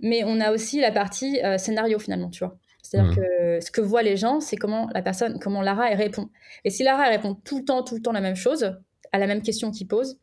Mais 0.00 0.24
on 0.24 0.40
a 0.40 0.50
aussi 0.50 0.80
la 0.80 0.90
partie 0.90 1.40
euh, 1.44 1.58
scénario 1.58 1.98
finalement, 1.98 2.28
tu 2.28 2.44
vois. 2.44 2.56
C'est-à-dire 2.82 3.12
mmh. 3.12 3.16
que 3.16 3.60
ce 3.64 3.70
que 3.70 3.80
voient 3.80 4.02
les 4.02 4.16
gens, 4.16 4.40
c'est 4.40 4.56
comment 4.56 4.88
la 4.94 5.02
personne, 5.02 5.38
comment 5.38 5.62
Lara 5.62 5.90
elle 5.90 5.98
répond. 5.98 6.28
Et 6.64 6.70
si 6.70 6.82
Lara 6.82 7.06
elle 7.06 7.16
répond 7.16 7.34
tout 7.34 7.58
le 7.58 7.64
temps, 7.64 7.84
tout 7.84 7.94
le 7.94 8.02
temps 8.02 8.12
la 8.12 8.20
même 8.20 8.34
chose, 8.34 8.76
à 9.12 9.18
la 9.18 9.26
même 9.26 9.42
question 9.42 9.70
qu'il 9.70 9.86
pose, 9.86 10.18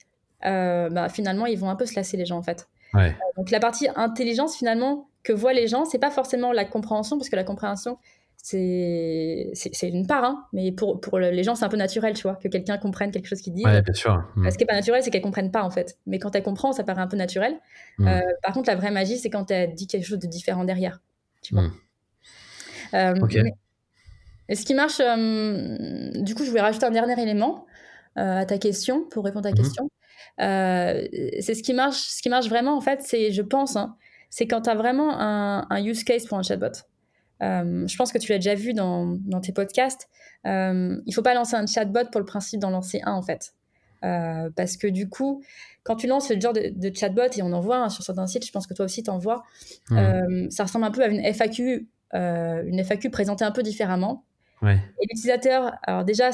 euh, 0.45 0.89
bah, 0.89 1.07
finalement 1.07 1.45
ils 1.45 1.57
vont 1.57 1.69
un 1.69 1.75
peu 1.75 1.85
se 1.85 1.95
lasser 1.95 2.17
les 2.17 2.25
gens 2.25 2.37
en 2.37 2.43
fait. 2.43 2.67
donc 3.37 3.51
la 3.51 3.59
partie 3.59 3.87
intelligence 3.95 4.57
finalement 4.57 5.09
que 5.23 5.33
voient 5.33 5.53
les 5.53 5.67
gens, 5.67 5.85
c'est 5.85 5.99
pas 5.99 6.11
forcément 6.11 6.51
la 6.51 6.65
compréhension 6.65 7.17
parce 7.17 7.29
que 7.29 7.35
la 7.35 7.43
compréhension 7.43 7.97
c'est 8.47 9.89
une 9.89 10.05
part, 10.05 10.23
hein, 10.23 10.45
mais 10.53 10.71
pour, 10.71 11.01
pour 11.01 11.17
les 11.17 11.43
gens, 11.43 11.55
c'est 11.55 11.65
un 11.65 11.69
peu 11.69 11.77
naturel, 11.77 12.13
tu 12.13 12.23
vois, 12.23 12.35
que 12.35 12.47
quelqu'un 12.47 12.77
comprenne 12.77 13.09
quelque 13.09 13.25
chose 13.27 13.41
qu'il 13.41 13.53
dit. 13.53 13.65
Ouais, 13.65 13.81
bien 13.81 13.93
sûr. 13.93 14.23
Mm. 14.35 14.51
Ce 14.51 14.57
qui 14.57 14.63
n'est 14.63 14.67
pas 14.67 14.75
naturel, 14.75 15.01
c'est 15.01 15.09
qu'elle 15.09 15.21
ne 15.21 15.25
comprenne 15.25 15.49
pas, 15.49 15.63
en 15.63 15.71
fait. 15.71 15.97
Mais 16.05 16.19
quand 16.19 16.35
elle 16.35 16.43
comprend, 16.43 16.71
ça 16.71 16.83
paraît 16.83 17.01
un 17.01 17.07
peu 17.07 17.17
naturel. 17.17 17.55
Mm. 17.97 18.07
Euh, 18.07 18.21
par 18.43 18.53
contre, 18.53 18.69
la 18.69 18.75
vraie 18.75 18.91
magie, 18.91 19.17
c'est 19.17 19.31
quand 19.31 19.49
elle 19.49 19.73
dit 19.73 19.87
quelque 19.87 20.05
chose 20.05 20.19
de 20.19 20.27
différent 20.27 20.63
derrière. 20.63 21.01
Tu 21.41 21.55
vois. 21.55 21.63
Mm. 21.63 21.73
Euh, 22.93 23.51
et 24.47 24.55
ce 24.55 24.63
qui 24.63 24.75
marche, 24.75 24.99
euh, 24.99 26.11
du 26.21 26.35
coup, 26.35 26.43
je 26.43 26.49
voulais 26.49 26.61
rajouter 26.61 26.85
un 26.85 26.91
dernier 26.91 27.19
élément 27.19 27.65
à 28.15 28.45
ta 28.45 28.59
question, 28.59 29.05
pour 29.09 29.25
répondre 29.25 29.49
à 29.49 29.51
ta 29.51 29.55
mm-hmm. 29.55 29.63
question. 29.63 29.89
c'est 30.37 31.55
ce 31.55 31.63
qui 31.63 31.73
marche, 31.73 31.97
ce 31.97 32.21
qui 32.21 32.29
marche 32.29 32.47
vraiment, 32.47 32.77
en 32.77 32.81
fait, 32.81 33.01
c'est, 33.01 33.31
je 33.31 33.41
pense, 33.41 33.75
hein, 33.75 33.97
c'est 34.29 34.45
quand 34.45 34.61
tu 34.61 34.69
as 34.69 34.75
vraiment 34.75 35.19
un, 35.19 35.65
un 35.67 35.83
use 35.83 36.03
case 36.03 36.27
pour 36.27 36.37
un 36.37 36.43
chatbot. 36.43 36.67
Euh, 37.41 37.87
je 37.87 37.97
pense 37.97 38.11
que 38.11 38.17
tu 38.17 38.31
l'as 38.31 38.37
déjà 38.37 38.55
vu 38.55 38.73
dans, 38.73 39.17
tes 39.41 39.51
podcasts. 39.51 40.09
Euh, 40.45 40.97
il 41.05 41.13
faut 41.13 41.21
pas 41.21 41.33
lancer 41.33 41.55
un 41.55 41.65
chatbot 41.65 42.09
pour 42.11 42.19
le 42.19 42.25
principe 42.25 42.59
d'en 42.59 42.69
lancer 42.69 43.01
un, 43.03 43.13
en 43.13 43.21
fait. 43.21 43.53
Euh, 44.03 44.49
parce 44.55 44.77
que 44.77 44.87
du 44.87 45.09
coup, 45.09 45.43
quand 45.83 45.95
tu 45.95 46.07
lances 46.07 46.27
ce 46.27 46.39
genre 46.39 46.53
de, 46.53 46.91
chatbot, 46.93 47.31
et 47.35 47.41
on 47.41 47.51
en 47.53 47.59
voit 47.59 47.77
hein, 47.77 47.89
sur 47.89 48.03
certains 48.03 48.27
sites, 48.27 48.45
je 48.45 48.51
pense 48.51 48.67
que 48.67 48.73
toi 48.73 48.85
aussi 48.85 49.03
t'en 49.03 49.17
vois, 49.17 49.43
ça 49.89 50.63
ressemble 50.63 50.85
un 50.85 50.91
peu 50.91 51.03
à 51.03 51.07
une 51.07 51.21
FAQ, 51.33 51.87
une 52.13 52.83
FAQ 52.83 53.09
présentée 53.09 53.45
un 53.45 53.51
peu 53.51 53.63
différemment. 53.63 54.23
Et 54.63 55.05
l'utilisateur, 55.09 55.73
alors 55.83 56.05
déjà, 56.05 56.31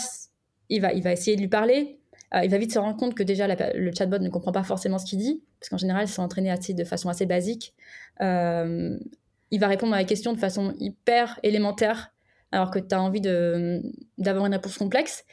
il 0.69 0.81
va, 0.81 0.93
il 0.93 1.03
va 1.03 1.11
essayer 1.11 1.35
de 1.35 1.41
lui 1.41 1.49
parler, 1.49 1.99
il 2.41 2.49
va 2.49 2.57
vite 2.57 2.73
se 2.73 2.79
rendre 2.79 2.95
compte 2.95 3.13
que 3.13 3.23
déjà 3.23 3.47
le 3.47 3.91
chatbot 3.97 4.19
ne 4.19 4.29
comprend 4.29 4.51
pas 4.51 4.63
forcément 4.63 4.97
ce 4.97 5.05
qu'il 5.05 5.19
dit, 5.19 5.43
parce 5.59 5.69
qu'en 5.69 5.77
général, 5.77 6.05
ils 6.05 6.11
sont 6.11 6.23
entraînés 6.23 6.51
assez, 6.51 6.73
de 6.73 6.83
façon 6.83 7.09
assez 7.09 7.25
basique. 7.25 7.73
Euh, 8.21 8.97
il 9.51 9.59
va 9.59 9.67
répondre 9.67 9.93
à 9.93 9.97
la 9.97 10.05
question 10.05 10.33
de 10.33 10.39
façon 10.39 10.73
hyper 10.79 11.39
élémentaire, 11.43 12.13
alors 12.51 12.71
que 12.71 12.79
tu 12.79 12.95
as 12.95 13.01
envie 13.01 13.21
d'avoir 13.21 14.45
une 14.45 14.53
réponse 14.53 14.77
complexe. 14.77 15.25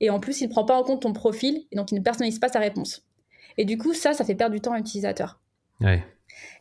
Et 0.00 0.10
en 0.10 0.20
plus, 0.20 0.40
il 0.40 0.48
ne 0.48 0.50
prend 0.50 0.64
pas 0.64 0.78
en 0.78 0.82
compte 0.82 1.02
ton 1.02 1.12
profil, 1.12 1.66
et 1.70 1.76
donc 1.76 1.92
il 1.92 1.94
ne 1.94 2.00
personnalise 2.00 2.38
pas 2.38 2.48
sa 2.48 2.58
réponse. 2.58 3.06
Et 3.56 3.64
du 3.64 3.78
coup, 3.78 3.94
ça, 3.94 4.12
ça 4.12 4.24
fait 4.24 4.34
perdre 4.34 4.54
du 4.54 4.60
temps 4.60 4.72
à 4.72 4.76
l'utilisateur. 4.76 5.40
Ouais. 5.80 6.04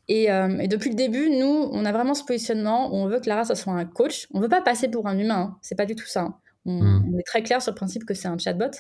Et, 0.08 0.32
euh, 0.32 0.60
et, 0.60 0.68
depuis 0.68 0.90
le 0.90 0.96
début, 0.96 1.30
nous, 1.30 1.70
on 1.72 1.84
a 1.86 1.92
vraiment 1.92 2.14
ce 2.14 2.24
positionnement 2.24 2.94
où 2.94 2.98
on 2.98 3.08
veut 3.08 3.20
que 3.20 3.28
Lara, 3.28 3.44
ça 3.44 3.56
soit 3.56 3.74
un 3.74 3.86
coach. 3.86 4.28
On 4.34 4.38
ne 4.38 4.44
veut 4.44 4.50
pas 4.50 4.62
passer 4.62 4.88
pour 4.88 5.08
un 5.08 5.18
humain, 5.18 5.40
hein. 5.40 5.58
c'est 5.62 5.76
pas 5.76 5.86
du 5.86 5.96
tout 5.96 6.06
ça. 6.06 6.22
Hein. 6.22 6.38
On, 6.66 6.82
hmm. 6.82 7.14
on, 7.14 7.18
est 7.18 7.24
très 7.24 7.44
clair 7.44 7.62
sur 7.62 7.72
le 7.72 7.76
principe 7.76 8.06
que 8.06 8.14
c'est 8.14 8.28
un 8.28 8.38
chatbot. 8.38 8.72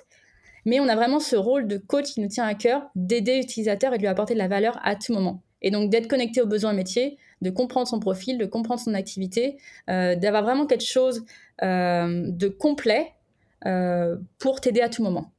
Mais 0.65 0.79
on 0.79 0.87
a 0.87 0.95
vraiment 0.95 1.19
ce 1.19 1.35
rôle 1.35 1.67
de 1.67 1.77
coach 1.77 2.13
qui 2.13 2.21
nous 2.21 2.27
tient 2.27 2.45
à 2.45 2.53
cœur 2.55 2.89
d'aider 2.95 3.37
l'utilisateur 3.37 3.93
et 3.93 3.97
de 3.97 4.01
lui 4.01 4.07
apporter 4.07 4.33
de 4.33 4.39
la 4.39 4.47
valeur 4.47 4.79
à 4.83 4.95
tout 4.95 5.13
moment. 5.13 5.43
Et 5.61 5.71
donc 5.71 5.89
d'être 5.89 6.07
connecté 6.07 6.41
aux 6.41 6.47
besoins 6.47 6.73
métiers, 6.73 7.17
de 7.41 7.49
comprendre 7.49 7.87
son 7.87 7.99
profil, 7.99 8.37
de 8.37 8.45
comprendre 8.45 8.79
son 8.79 8.93
activité, 8.93 9.57
euh, 9.89 10.15
d'avoir 10.15 10.43
vraiment 10.43 10.65
quelque 10.65 10.85
chose 10.85 11.25
euh, 11.63 12.23
de 12.27 12.47
complet 12.47 13.13
euh, 13.65 14.17
pour 14.39 14.61
t'aider 14.61 14.81
à 14.81 14.89
tout 14.89 15.03
moment. 15.03 15.31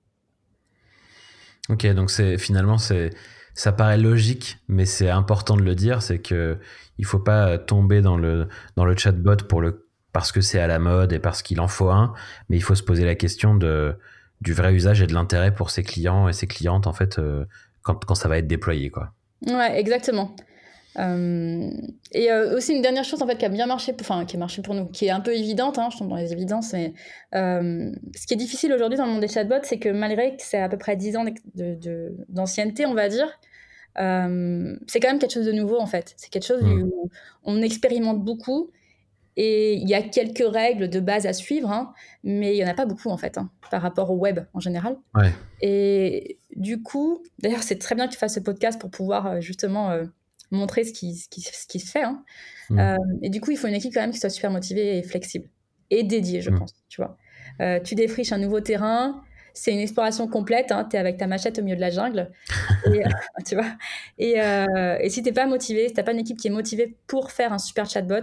Ok, 1.68 1.86
donc 1.94 2.10
c'est 2.10 2.38
finalement 2.38 2.78
c'est 2.78 3.10
ça 3.54 3.72
paraît 3.72 3.98
logique, 3.98 4.58
mais 4.68 4.84
c'est 4.84 5.08
important 5.08 5.56
de 5.56 5.62
le 5.62 5.74
dire, 5.74 6.02
c'est 6.02 6.18
que 6.18 6.58
il 6.98 7.04
faut 7.04 7.18
pas 7.18 7.58
tomber 7.58 8.02
dans 8.02 8.16
le 8.16 8.48
dans 8.76 8.84
le 8.84 8.96
chatbot 8.96 9.36
pour 9.48 9.60
le 9.60 9.88
parce 10.12 10.32
que 10.32 10.40
c'est 10.40 10.60
à 10.60 10.66
la 10.66 10.78
mode 10.78 11.12
et 11.12 11.18
parce 11.18 11.42
qu'il 11.42 11.60
en 11.60 11.68
faut 11.68 11.90
un, 11.90 12.14
mais 12.48 12.56
il 12.56 12.62
faut 12.62 12.74
se 12.74 12.82
poser 12.82 13.04
la 13.04 13.14
question 13.14 13.54
de 13.54 13.96
du 14.42 14.52
vrai 14.52 14.74
usage 14.74 15.00
et 15.02 15.06
de 15.06 15.14
l'intérêt 15.14 15.52
pour 15.54 15.70
ses 15.70 15.82
clients 15.82 16.28
et 16.28 16.32
ses 16.32 16.46
clientes 16.46 16.86
en 16.86 16.92
fait 16.92 17.18
quand, 17.82 18.04
quand 18.04 18.14
ça 18.14 18.28
va 18.28 18.38
être 18.38 18.46
déployé 18.46 18.90
quoi. 18.90 19.12
Ouais, 19.46 19.78
exactement. 19.78 20.36
Euh, 20.98 21.70
et 22.12 22.30
euh, 22.30 22.56
aussi 22.56 22.72
une 22.72 22.80
dernière 22.80 23.04
chose 23.04 23.20
en 23.20 23.26
fait 23.26 23.36
qui 23.36 23.44
a 23.44 23.48
bien 23.48 23.66
marché, 23.66 23.94
enfin 24.00 24.24
qui 24.24 24.36
a 24.36 24.38
marché 24.38 24.62
pour 24.62 24.74
nous, 24.74 24.86
qui 24.86 25.06
est 25.06 25.10
un 25.10 25.20
peu 25.20 25.34
évidente, 25.34 25.78
hein, 25.78 25.88
je 25.92 25.98
tombe 25.98 26.08
dans 26.08 26.16
les 26.16 26.32
évidences, 26.32 26.72
mais 26.72 26.94
euh, 27.34 27.92
ce 28.14 28.26
qui 28.26 28.34
est 28.34 28.38
difficile 28.38 28.72
aujourd'hui 28.72 28.96
dans 28.96 29.06
le 29.06 29.12
monde 29.12 29.20
des 29.20 29.28
chatbots, 29.28 29.64
c'est 29.64 29.78
que 29.78 29.90
malgré 29.90 30.36
que 30.36 30.42
c'est 30.42 30.58
à 30.58 30.68
peu 30.68 30.78
près 30.78 30.96
10 30.96 31.16
ans 31.16 31.24
d'ancienneté, 32.28 32.84
de, 32.84 32.88
on 32.88 32.94
va 32.94 33.08
dire, 33.08 33.28
c'est 33.94 35.00
quand 35.00 35.08
même 35.08 35.18
quelque 35.18 35.34
chose 35.34 35.46
de 35.46 35.52
nouveau 35.52 35.78
en 35.78 35.86
fait. 35.86 36.14
C'est 36.16 36.30
quelque 36.30 36.46
chose 36.46 36.62
mmh. 36.62 36.82
où 36.82 37.10
on 37.44 37.62
expérimente 37.62 38.22
beaucoup 38.22 38.70
et 39.38 39.74
il 39.74 39.86
y 39.86 39.94
a 39.94 40.00
quelques 40.00 40.50
règles 40.50 40.88
de 40.88 40.98
base 40.98 41.26
à 41.26 41.34
suivre, 41.34 41.70
hein, 41.70 41.92
mais 42.24 42.56
il 42.56 42.58
y 42.58 42.64
en 42.64 42.68
a 42.68 42.74
pas 42.74 42.86
beaucoup 42.86 43.10
en 43.10 43.18
fait 43.18 43.36
hein, 43.36 43.50
par 43.70 43.82
rapport 43.82 44.10
au 44.10 44.16
web 44.16 44.40
en 44.54 44.60
général. 44.60 44.96
Ouais. 45.14 45.30
Et 45.60 46.38
du 46.54 46.82
coup, 46.82 47.22
d'ailleurs 47.38 47.62
c'est 47.62 47.78
très 47.78 47.94
bien 47.94 48.06
que 48.06 48.12
tu 48.12 48.18
fasses 48.18 48.34
ce 48.34 48.40
podcast 48.40 48.80
pour 48.80 48.90
pouvoir 48.90 49.42
justement 49.42 49.90
montrer 50.50 50.84
ce 50.84 50.92
qui, 50.92 51.14
ce 51.14 51.28
qui, 51.28 51.40
ce 51.40 51.66
qui 51.66 51.80
se 51.80 51.90
fait. 51.90 52.02
Hein. 52.02 52.24
Mmh. 52.70 52.78
Euh, 52.78 52.96
et 53.22 53.30
du 53.30 53.40
coup, 53.40 53.50
il 53.50 53.56
faut 53.56 53.68
une 53.68 53.74
équipe 53.74 53.92
quand 53.92 54.00
même 54.00 54.12
qui 54.12 54.18
soit 54.18 54.30
super 54.30 54.50
motivée 54.50 54.98
et 54.98 55.02
flexible 55.02 55.48
et 55.90 56.02
dédiée, 56.02 56.40
je 56.40 56.50
mmh. 56.50 56.58
pense. 56.58 56.74
Tu 56.88 57.00
vois, 57.00 57.16
euh, 57.60 57.80
tu 57.80 57.94
défriches 57.94 58.32
un 58.32 58.38
nouveau 58.38 58.60
terrain. 58.60 59.22
C'est 59.54 59.72
une 59.72 59.78
exploration 59.78 60.28
complète. 60.28 60.70
Hein, 60.70 60.86
tu 60.90 60.96
es 60.96 60.98
avec 60.98 61.16
ta 61.16 61.26
machette 61.26 61.58
au 61.58 61.62
milieu 61.62 61.76
de 61.76 61.80
la 61.80 61.90
jungle. 61.90 62.30
et, 62.86 63.04
euh, 63.04 63.08
tu 63.46 63.54
vois 63.54 63.72
et, 64.18 64.34
et 65.00 65.08
si 65.08 65.22
tu 65.22 65.28
n'es 65.28 65.32
pas 65.32 65.46
motivé, 65.46 65.88
si 65.88 65.94
tu 65.94 66.00
n'as 66.00 66.04
pas 66.04 66.12
une 66.12 66.18
équipe 66.18 66.38
qui 66.38 66.48
est 66.48 66.50
motivée 66.50 66.96
pour 67.06 67.30
faire 67.30 67.52
un 67.52 67.58
super 67.58 67.88
chatbot, 67.88 68.22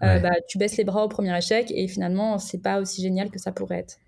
bah, 0.00 0.32
tu 0.46 0.58
baisses 0.58 0.76
les 0.76 0.84
bras 0.84 1.04
au 1.04 1.08
premier 1.08 1.36
échec 1.36 1.72
et 1.74 1.88
finalement, 1.88 2.38
c'est 2.38 2.60
pas 2.60 2.80
aussi 2.80 3.00
génial 3.00 3.30
que 3.30 3.38
ça 3.38 3.52
pourrait 3.52 3.78
être. 3.78 3.98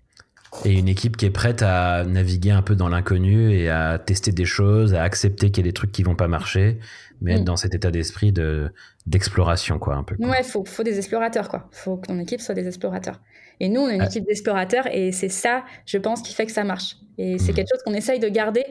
Et 0.65 0.73
une 0.73 0.87
équipe 0.87 1.15
qui 1.15 1.25
est 1.25 1.31
prête 1.31 1.61
à 1.61 2.03
naviguer 2.03 2.51
un 2.51 2.61
peu 2.61 2.75
dans 2.75 2.89
l'inconnu 2.89 3.53
et 3.53 3.69
à 3.69 3.99
tester 3.99 4.31
des 4.31 4.45
choses, 4.45 4.93
à 4.95 5.03
accepter 5.03 5.51
qu'il 5.51 5.63
y 5.63 5.67
a 5.67 5.69
des 5.69 5.73
trucs 5.73 5.91
qui 5.91 6.03
vont 6.03 6.15
pas 6.15 6.27
marcher 6.27 6.79
mais 7.21 7.33
être 7.33 7.41
mm. 7.41 7.45
dans 7.45 7.57
cet 7.57 7.73
état 7.75 7.91
d'esprit 7.91 8.31
de 8.31 8.71
d'exploration 9.05 9.79
quoi 9.79 9.95
un 9.95 10.03
peu. 10.03 10.15
Ouais, 10.19 10.43
faut 10.43 10.63
faut 10.65 10.83
des 10.83 10.97
explorateurs 10.97 11.49
quoi. 11.49 11.67
Faut 11.71 11.97
que 11.97 12.07
ton 12.07 12.19
équipe 12.19 12.41
soit 12.41 12.55
des 12.55 12.67
explorateurs. 12.67 13.19
Et 13.59 13.67
nous, 13.67 13.81
on 13.81 13.89
est 13.89 13.95
une 13.95 14.03
équipe 14.03 14.25
d'explorateurs 14.25 14.87
et 14.93 15.11
c'est 15.11 15.29
ça, 15.29 15.65
je 15.85 15.97
pense, 15.97 16.21
qui 16.21 16.33
fait 16.33 16.45
que 16.45 16.51
ça 16.51 16.63
marche. 16.63 16.95
Et 17.17 17.37
c'est 17.37 17.51
mm. 17.51 17.55
quelque 17.55 17.69
chose 17.73 17.83
qu'on 17.83 17.93
essaye 17.93 18.19
de 18.19 18.29
garder, 18.29 18.63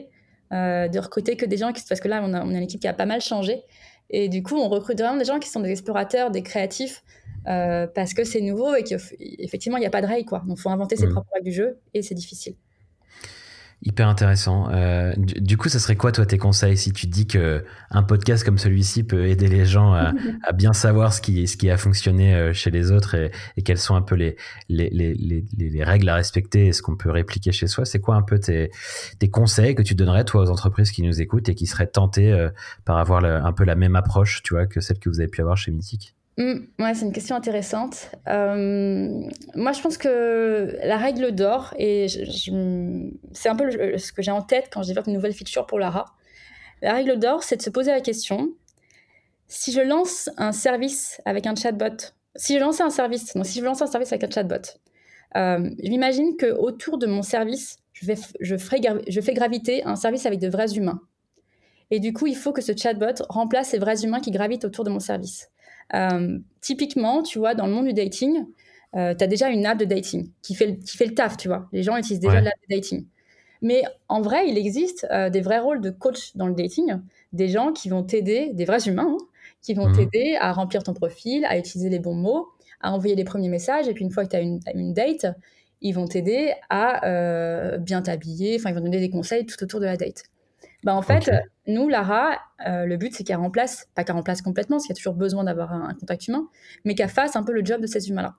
euh, 0.51 0.87
de 0.87 0.97
recruter 0.97 1.35
que 1.35 1.45
des 1.45 1.57
gens 1.57 1.73
qui 1.73 1.83
parce 1.87 2.01
que 2.01 2.07
là, 2.07 2.21
on 2.23 2.33
a, 2.33 2.43
on 2.43 2.49
a 2.49 2.57
une 2.57 2.63
équipe 2.63 2.81
qui 2.81 2.87
a 2.87 2.93
pas 2.93 3.05
mal 3.05 3.21
changé. 3.21 3.61
Et 4.09 4.29
du 4.29 4.41
coup, 4.41 4.55
on 4.55 4.67
recrute 4.69 4.99
vraiment 4.99 5.17
des 5.17 5.25
gens 5.25 5.37
qui 5.37 5.49
sont 5.49 5.59
des 5.59 5.69
explorateurs, 5.69 6.31
des 6.31 6.41
créatifs, 6.41 7.03
euh, 7.47 7.87
parce 7.87 8.13
que 8.13 8.23
c'est 8.23 8.41
nouveau 8.41 8.75
et 8.75 8.83
qu'effectivement, 8.83 9.77
il 9.77 9.81
n'y 9.81 9.87
a 9.87 9.91
pas 9.91 10.01
de 10.01 10.07
règles. 10.07 10.27
Quoi. 10.27 10.43
Donc, 10.47 10.57
il 10.57 10.61
faut 10.61 10.69
inventer 10.69 10.95
ses 10.95 11.07
mm. 11.07 11.11
propres 11.11 11.29
règles 11.33 11.45
du 11.45 11.53
jeu 11.53 11.79
et 11.93 12.01
c'est 12.01 12.15
difficile. 12.15 12.55
Hyper 13.81 14.09
intéressant. 14.09 14.69
Euh, 14.71 15.13
du, 15.15 15.55
coup, 15.55 15.69
ce 15.69 15.79
serait 15.79 15.95
quoi, 15.95 16.11
toi, 16.11 16.25
tes 16.25 16.37
conseils 16.37 16.75
si 16.75 16.91
tu 16.91 17.07
dis 17.07 17.27
que 17.27 17.63
un 17.91 18.03
podcast 18.03 18.43
comme 18.43 18.57
celui-ci 18.57 19.03
peut 19.03 19.27
aider 19.27 19.47
les 19.47 19.65
gens 19.65 19.93
à, 19.93 20.11
bien 20.53 20.73
savoir 20.73 21.13
ce 21.13 21.21
qui, 21.21 21.47
ce 21.47 21.55
qui 21.55 21.69
a 21.69 21.77
fonctionné 21.77 22.35
euh, 22.35 22.51
chez 22.51 22.71
les 22.71 22.91
autres 22.91 23.15
et, 23.15 23.61
quelles 23.63 23.77
sont 23.77 23.95
un 23.95 24.01
peu 24.01 24.15
les, 24.15 24.35
les, 24.67 24.89
les, 24.89 25.45
les, 25.57 25.83
règles 25.85 26.09
à 26.09 26.15
respecter 26.15 26.67
et 26.67 26.73
ce 26.73 26.81
qu'on 26.81 26.97
peut 26.97 27.09
répliquer 27.09 27.53
chez 27.53 27.67
soi? 27.67 27.85
C'est 27.85 28.01
quoi 28.01 28.15
un 28.15 28.21
peu 28.21 28.37
tes, 28.37 28.69
tes 29.17 29.29
conseils 29.29 29.75
que 29.75 29.81
tu 29.81 29.95
donnerais, 29.95 30.25
toi, 30.25 30.41
aux 30.41 30.49
entreprises 30.49 30.91
qui 30.91 31.01
nous 31.01 31.21
écoutent 31.21 31.47
et 31.47 31.55
qui 31.55 31.65
seraient 31.65 31.87
tentées 31.87 32.33
euh, 32.33 32.49
par 32.83 32.97
avoir 32.97 33.23
un 33.23 33.53
peu 33.53 33.63
la 33.63 33.75
même 33.75 33.95
approche, 33.95 34.43
tu 34.43 34.55
vois, 34.55 34.67
que 34.67 34.81
celle 34.81 34.99
que 34.99 35.07
vous 35.07 35.21
avez 35.21 35.29
pu 35.29 35.39
avoir 35.39 35.55
chez 35.55 35.71
Mythique? 35.71 36.15
Mmh, 36.39 36.53
ouais, 36.79 36.93
c'est 36.93 37.05
une 37.05 37.11
question 37.11 37.35
intéressante. 37.35 38.11
Euh, 38.29 39.29
moi, 39.55 39.73
je 39.73 39.81
pense 39.81 39.97
que 39.97 40.77
la 40.83 40.97
règle 40.97 41.33
d'or, 41.33 41.73
et 41.77 42.07
c'est 42.07 43.49
un 43.49 43.55
peu 43.57 43.97
ce 43.97 44.13
que 44.13 44.21
j'ai 44.21 44.31
en 44.31 44.41
tête 44.41 44.69
quand 44.71 44.81
je 44.81 44.87
développe 44.87 45.07
une 45.07 45.13
nouvelle 45.13 45.33
feature 45.33 45.67
pour 45.67 45.79
Lara. 45.79 46.05
La 46.81 46.93
règle 46.93 47.19
d'or, 47.19 47.43
c'est 47.43 47.57
de 47.57 47.61
se 47.61 47.69
poser 47.69 47.91
la 47.91 47.99
question 47.99 48.53
si 49.49 49.73
je 49.73 49.81
lance 49.81 50.29
un 50.37 50.53
service 50.53 51.21
avec 51.25 51.45
un 51.45 51.55
chatbot, 51.55 52.13
si 52.35 52.53
je 52.53 52.59
lance 52.59 52.79
un 52.79 52.89
service, 52.89 53.35
non, 53.35 53.43
si 53.43 53.59
je 53.59 53.65
lance 53.65 53.81
un 53.81 53.87
service 53.87 54.13
avec 54.13 54.23
un 54.23 54.29
chatbot, 54.29 54.61
euh, 55.35 55.69
je 55.83 55.89
m'imagine 55.89 56.37
que 56.37 56.53
autour 56.53 56.99
de 56.99 57.07
mon 57.07 57.23
service, 57.23 57.79
je, 57.91 58.05
vais, 58.05 58.15
je, 58.39 58.55
fais 58.55 59.33
graviter 59.33 59.83
un 59.83 59.97
service 59.97 60.25
avec 60.25 60.39
de 60.39 60.47
vrais 60.47 60.71
humains. 60.73 61.01
Et 61.91 61.99
du 61.99 62.13
coup, 62.13 62.27
il 62.27 62.35
faut 62.35 62.53
que 62.53 62.61
ce 62.61 62.71
chatbot 62.77 63.25
remplace 63.27 63.69
ces 63.69 63.79
vrais 63.79 64.05
humains 64.05 64.21
qui 64.21 64.31
gravitent 64.31 64.63
autour 64.63 64.85
de 64.85 64.91
mon 64.91 64.99
service. 64.99 65.49
Euh, 65.93 66.39
typiquement, 66.61 67.23
tu 67.23 67.39
vois, 67.39 67.55
dans 67.55 67.67
le 67.67 67.73
monde 67.73 67.87
du 67.87 67.93
dating, 67.93 68.45
euh, 68.95 69.13
tu 69.15 69.23
as 69.23 69.27
déjà 69.27 69.49
une 69.49 69.65
app 69.65 69.77
de 69.77 69.85
dating 69.85 70.31
qui 70.41 70.55
fait, 70.55 70.67
le, 70.67 70.73
qui 70.73 70.97
fait 70.97 71.05
le 71.05 71.13
taf, 71.13 71.37
tu 71.37 71.47
vois. 71.47 71.67
Les 71.71 71.83
gens 71.83 71.97
utilisent 71.97 72.19
déjà 72.19 72.41
l'app 72.41 72.53
de 72.69 72.75
dating. 72.75 73.05
Mais 73.61 73.83
en 74.07 74.21
vrai, 74.21 74.47
il 74.47 74.57
existe 74.57 75.05
euh, 75.11 75.29
des 75.29 75.41
vrais 75.41 75.59
rôles 75.59 75.81
de 75.81 75.89
coach 75.89 76.35
dans 76.35 76.47
le 76.47 76.53
dating, 76.53 76.93
des 77.33 77.49
gens 77.49 77.73
qui 77.73 77.89
vont 77.89 78.03
t'aider, 78.03 78.51
des 78.53 78.65
vrais 78.65 78.87
humains, 78.87 79.17
hein, 79.19 79.25
qui 79.61 79.73
vont 79.73 79.89
mhm. 79.89 79.95
t'aider 79.95 80.37
à 80.39 80.53
remplir 80.53 80.83
ton 80.83 80.93
profil, 80.93 81.45
à 81.45 81.57
utiliser 81.57 81.89
les 81.89 81.99
bons 81.99 82.15
mots, 82.15 82.47
à 82.79 82.93
envoyer 82.93 83.15
les 83.15 83.25
premiers 83.25 83.49
messages. 83.49 83.87
Et 83.87 83.93
puis 83.93 84.05
une 84.05 84.11
fois 84.11 84.23
que 84.23 84.29
tu 84.29 84.37
as 84.37 84.41
une, 84.41 84.59
une, 84.73 84.93
date, 84.93 85.27
ils 85.81 85.91
vont 85.91 86.07
t'aider 86.07 86.53
à 86.69 87.77
bien 87.77 88.01
t'habiller, 88.01 88.55
enfin, 88.57 88.69
ils 88.69 88.75
vont 88.75 88.81
donner 88.81 88.99
des 88.99 89.09
conseils 89.09 89.45
tout 89.45 89.61
autour 89.61 89.81
de 89.81 89.85
la 89.85 89.97
date. 89.97 90.23
Bah, 90.83 90.95
en 90.95 91.01
fait, 91.01 91.29
nous, 91.67 91.89
Lara, 91.89 92.37
euh, 92.67 92.85
le 92.85 92.97
but, 92.97 93.13
c'est 93.13 93.23
qu'elle 93.23 93.37
remplace, 93.37 93.87
pas 93.95 94.03
qu'elle 94.03 94.15
remplace 94.15 94.41
complètement, 94.41 94.77
parce 94.77 94.85
qu'il 94.85 94.93
y 94.93 94.97
a 94.97 94.99
toujours 94.99 95.13
besoin 95.13 95.43
d'avoir 95.43 95.73
un, 95.73 95.93
contact 95.93 96.27
humain, 96.27 96.47
mais 96.85 96.95
qu'elle 96.95 97.09
fasse 97.09 97.35
un 97.35 97.43
peu 97.43 97.51
le 97.51 97.65
job 97.65 97.81
de 97.81 97.87
ces 97.87 98.09
humains-là. 98.09 98.35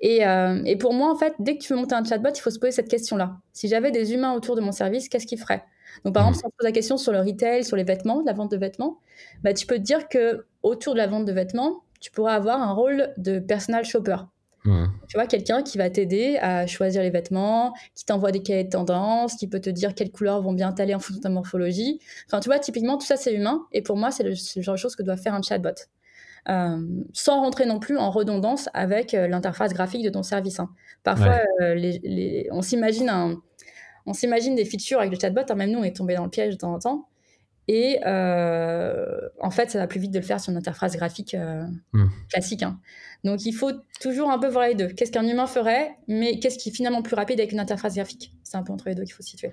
Et, 0.00 0.26
euh, 0.26 0.62
et, 0.64 0.76
pour 0.76 0.94
moi, 0.94 1.10
en 1.10 1.16
fait, 1.16 1.34
dès 1.40 1.58
que 1.58 1.62
tu 1.62 1.72
veux 1.72 1.78
monter 1.78 1.94
un 1.94 2.04
chatbot, 2.04 2.30
il 2.34 2.40
faut 2.40 2.50
se 2.50 2.58
poser 2.58 2.72
cette 2.72 2.88
question-là. 2.88 3.36
Si 3.52 3.68
j'avais 3.68 3.90
des 3.90 4.14
humains 4.14 4.32
autour 4.32 4.54
de 4.54 4.60
mon 4.60 4.72
service, 4.72 5.08
qu'est-ce 5.08 5.26
qu'ils 5.26 5.38
feraient? 5.38 5.64
Donc, 6.04 6.14
par 6.14 6.24
mmh. 6.24 6.28
exemple, 6.28 6.38
si 6.38 6.46
on 6.46 6.48
se 6.48 6.56
pose 6.56 6.64
la 6.64 6.72
question 6.72 6.96
sur 6.96 7.12
le 7.12 7.20
retail, 7.20 7.64
sur 7.64 7.76
les 7.76 7.84
vêtements, 7.84 8.22
la 8.24 8.32
vente 8.32 8.50
de 8.50 8.56
vêtements, 8.56 9.00
bah, 9.42 9.52
tu 9.52 9.66
peux 9.66 9.76
te 9.76 9.82
dire 9.82 10.08
que 10.08 10.46
autour 10.62 10.94
de 10.94 10.98
la 10.98 11.06
vente 11.06 11.24
de 11.24 11.32
vêtements, 11.32 11.82
tu 12.00 12.10
pourrais 12.10 12.34
avoir 12.34 12.62
un 12.62 12.72
rôle 12.72 13.12
de 13.16 13.38
personal 13.38 13.84
shopper. 13.84 14.16
Mmh. 14.64 14.86
Tu 15.08 15.16
vois, 15.16 15.26
quelqu'un 15.26 15.62
qui 15.62 15.76
va 15.76 15.90
t'aider 15.90 16.38
à 16.38 16.66
choisir 16.66 17.02
les 17.02 17.10
vêtements, 17.10 17.74
qui 17.94 18.04
t'envoie 18.06 18.32
des 18.32 18.42
cahiers 18.42 18.64
de 18.64 18.70
tendance, 18.70 19.36
qui 19.36 19.46
peut 19.46 19.60
te 19.60 19.68
dire 19.68 19.94
quelles 19.94 20.10
couleurs 20.10 20.40
vont 20.40 20.54
bien 20.54 20.72
t'aller 20.72 20.94
en 20.94 20.98
fonction 20.98 21.18
de 21.18 21.22
ta 21.22 21.28
morphologie. 21.28 22.00
Enfin, 22.26 22.40
tu 22.40 22.48
vois, 22.48 22.58
typiquement, 22.58 22.96
tout 22.96 23.06
ça, 23.06 23.16
c'est 23.16 23.34
humain. 23.34 23.66
Et 23.72 23.82
pour 23.82 23.96
moi, 23.96 24.10
c'est 24.10 24.22
le, 24.22 24.34
genre 24.34 24.74
de 24.74 24.78
choses 24.78 24.96
que 24.96 25.02
doit 25.02 25.16
faire 25.16 25.34
un 25.34 25.42
chatbot. 25.42 25.74
Euh, 26.48 26.78
sans 27.14 27.40
rentrer 27.40 27.64
non 27.64 27.78
plus 27.78 27.96
en 27.96 28.10
redondance 28.10 28.68
avec 28.74 29.14
euh, 29.14 29.28
l'interface 29.28 29.72
graphique 29.72 30.04
de 30.04 30.10
ton 30.10 30.22
service. 30.22 30.60
Hein. 30.60 30.70
Parfois, 31.02 31.40
euh, 31.62 31.74
les, 31.74 32.48
on 32.50 32.60
s'imagine 32.60 33.38
on 34.06 34.12
s'imagine 34.12 34.54
des 34.54 34.66
features 34.66 34.98
avec 34.98 35.12
le 35.12 35.18
chatbot. 35.18 35.40
Hein, 35.48 35.54
même 35.54 35.70
nous, 35.70 35.78
on 35.78 35.84
est 35.84 35.96
tombé 35.96 36.14
dans 36.14 36.24
le 36.24 36.30
piège 36.30 36.54
de 36.54 36.58
temps 36.58 36.74
en 36.74 36.78
temps. 36.78 37.08
Et 37.68 37.98
en 38.04 39.50
fait, 39.50 39.70
ça 39.70 39.78
va 39.78 39.86
plus 39.86 40.00
vite 40.00 40.12
de 40.12 40.18
le 40.18 40.24
faire 40.24 40.40
sur 40.40 40.50
une 40.50 40.58
interface 40.58 40.96
graphique 40.96 41.36
mmh. 41.92 42.04
classique. 42.30 42.62
Hein. 42.62 42.78
Donc 43.24 43.46
il 43.46 43.52
faut 43.52 43.72
toujours 44.00 44.30
un 44.30 44.38
peu 44.38 44.48
voir 44.48 44.66
les 44.68 44.74
deux. 44.74 44.88
Qu'est-ce 44.88 45.10
qu'un 45.10 45.26
humain 45.26 45.46
ferait, 45.46 45.96
mais 46.08 46.38
qu'est-ce 46.38 46.58
qui 46.58 46.68
est 46.68 46.72
finalement 46.72 47.02
plus 47.02 47.14
rapide 47.14 47.40
avec 47.40 47.52
une 47.52 47.60
interface 47.60 47.94
graphique? 47.94 48.32
C'est 48.44 48.58
un 48.58 48.62
peu 48.62 48.72
entre 48.72 48.88
les 48.88 48.94
deux 48.94 49.04
qu'il 49.04 49.14
faut 49.14 49.22
situer. 49.22 49.52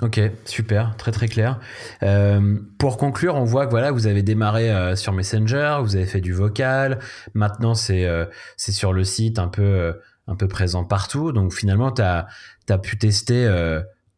Ok, 0.00 0.18
super, 0.46 0.96
très 0.96 1.12
très 1.12 1.28
clair. 1.28 1.60
Euh, 2.02 2.58
pour 2.78 2.96
conclure, 2.96 3.34
on 3.34 3.44
voit 3.44 3.66
que 3.66 3.70
voilà, 3.70 3.90
vous 3.90 4.06
avez 4.06 4.22
démarré 4.22 4.70
euh, 4.70 4.96
sur 4.96 5.12
Messenger, 5.12 5.78
vous 5.82 5.96
avez 5.96 6.06
fait 6.06 6.22
du 6.22 6.32
vocal, 6.32 7.00
maintenant 7.34 7.74
c'est 7.74 8.06
euh, 8.06 8.24
c'est 8.56 8.72
sur 8.72 8.94
le 8.94 9.04
site 9.04 9.38
un 9.38 9.48
peu, 9.48 10.00
un 10.26 10.36
peu 10.36 10.48
présent 10.48 10.84
partout. 10.84 11.32
Donc 11.32 11.52
finalement, 11.52 11.92
tu 11.92 12.00
as, 12.00 12.28
as, 12.70 12.78
pu 12.78 12.96
tester 12.96 13.46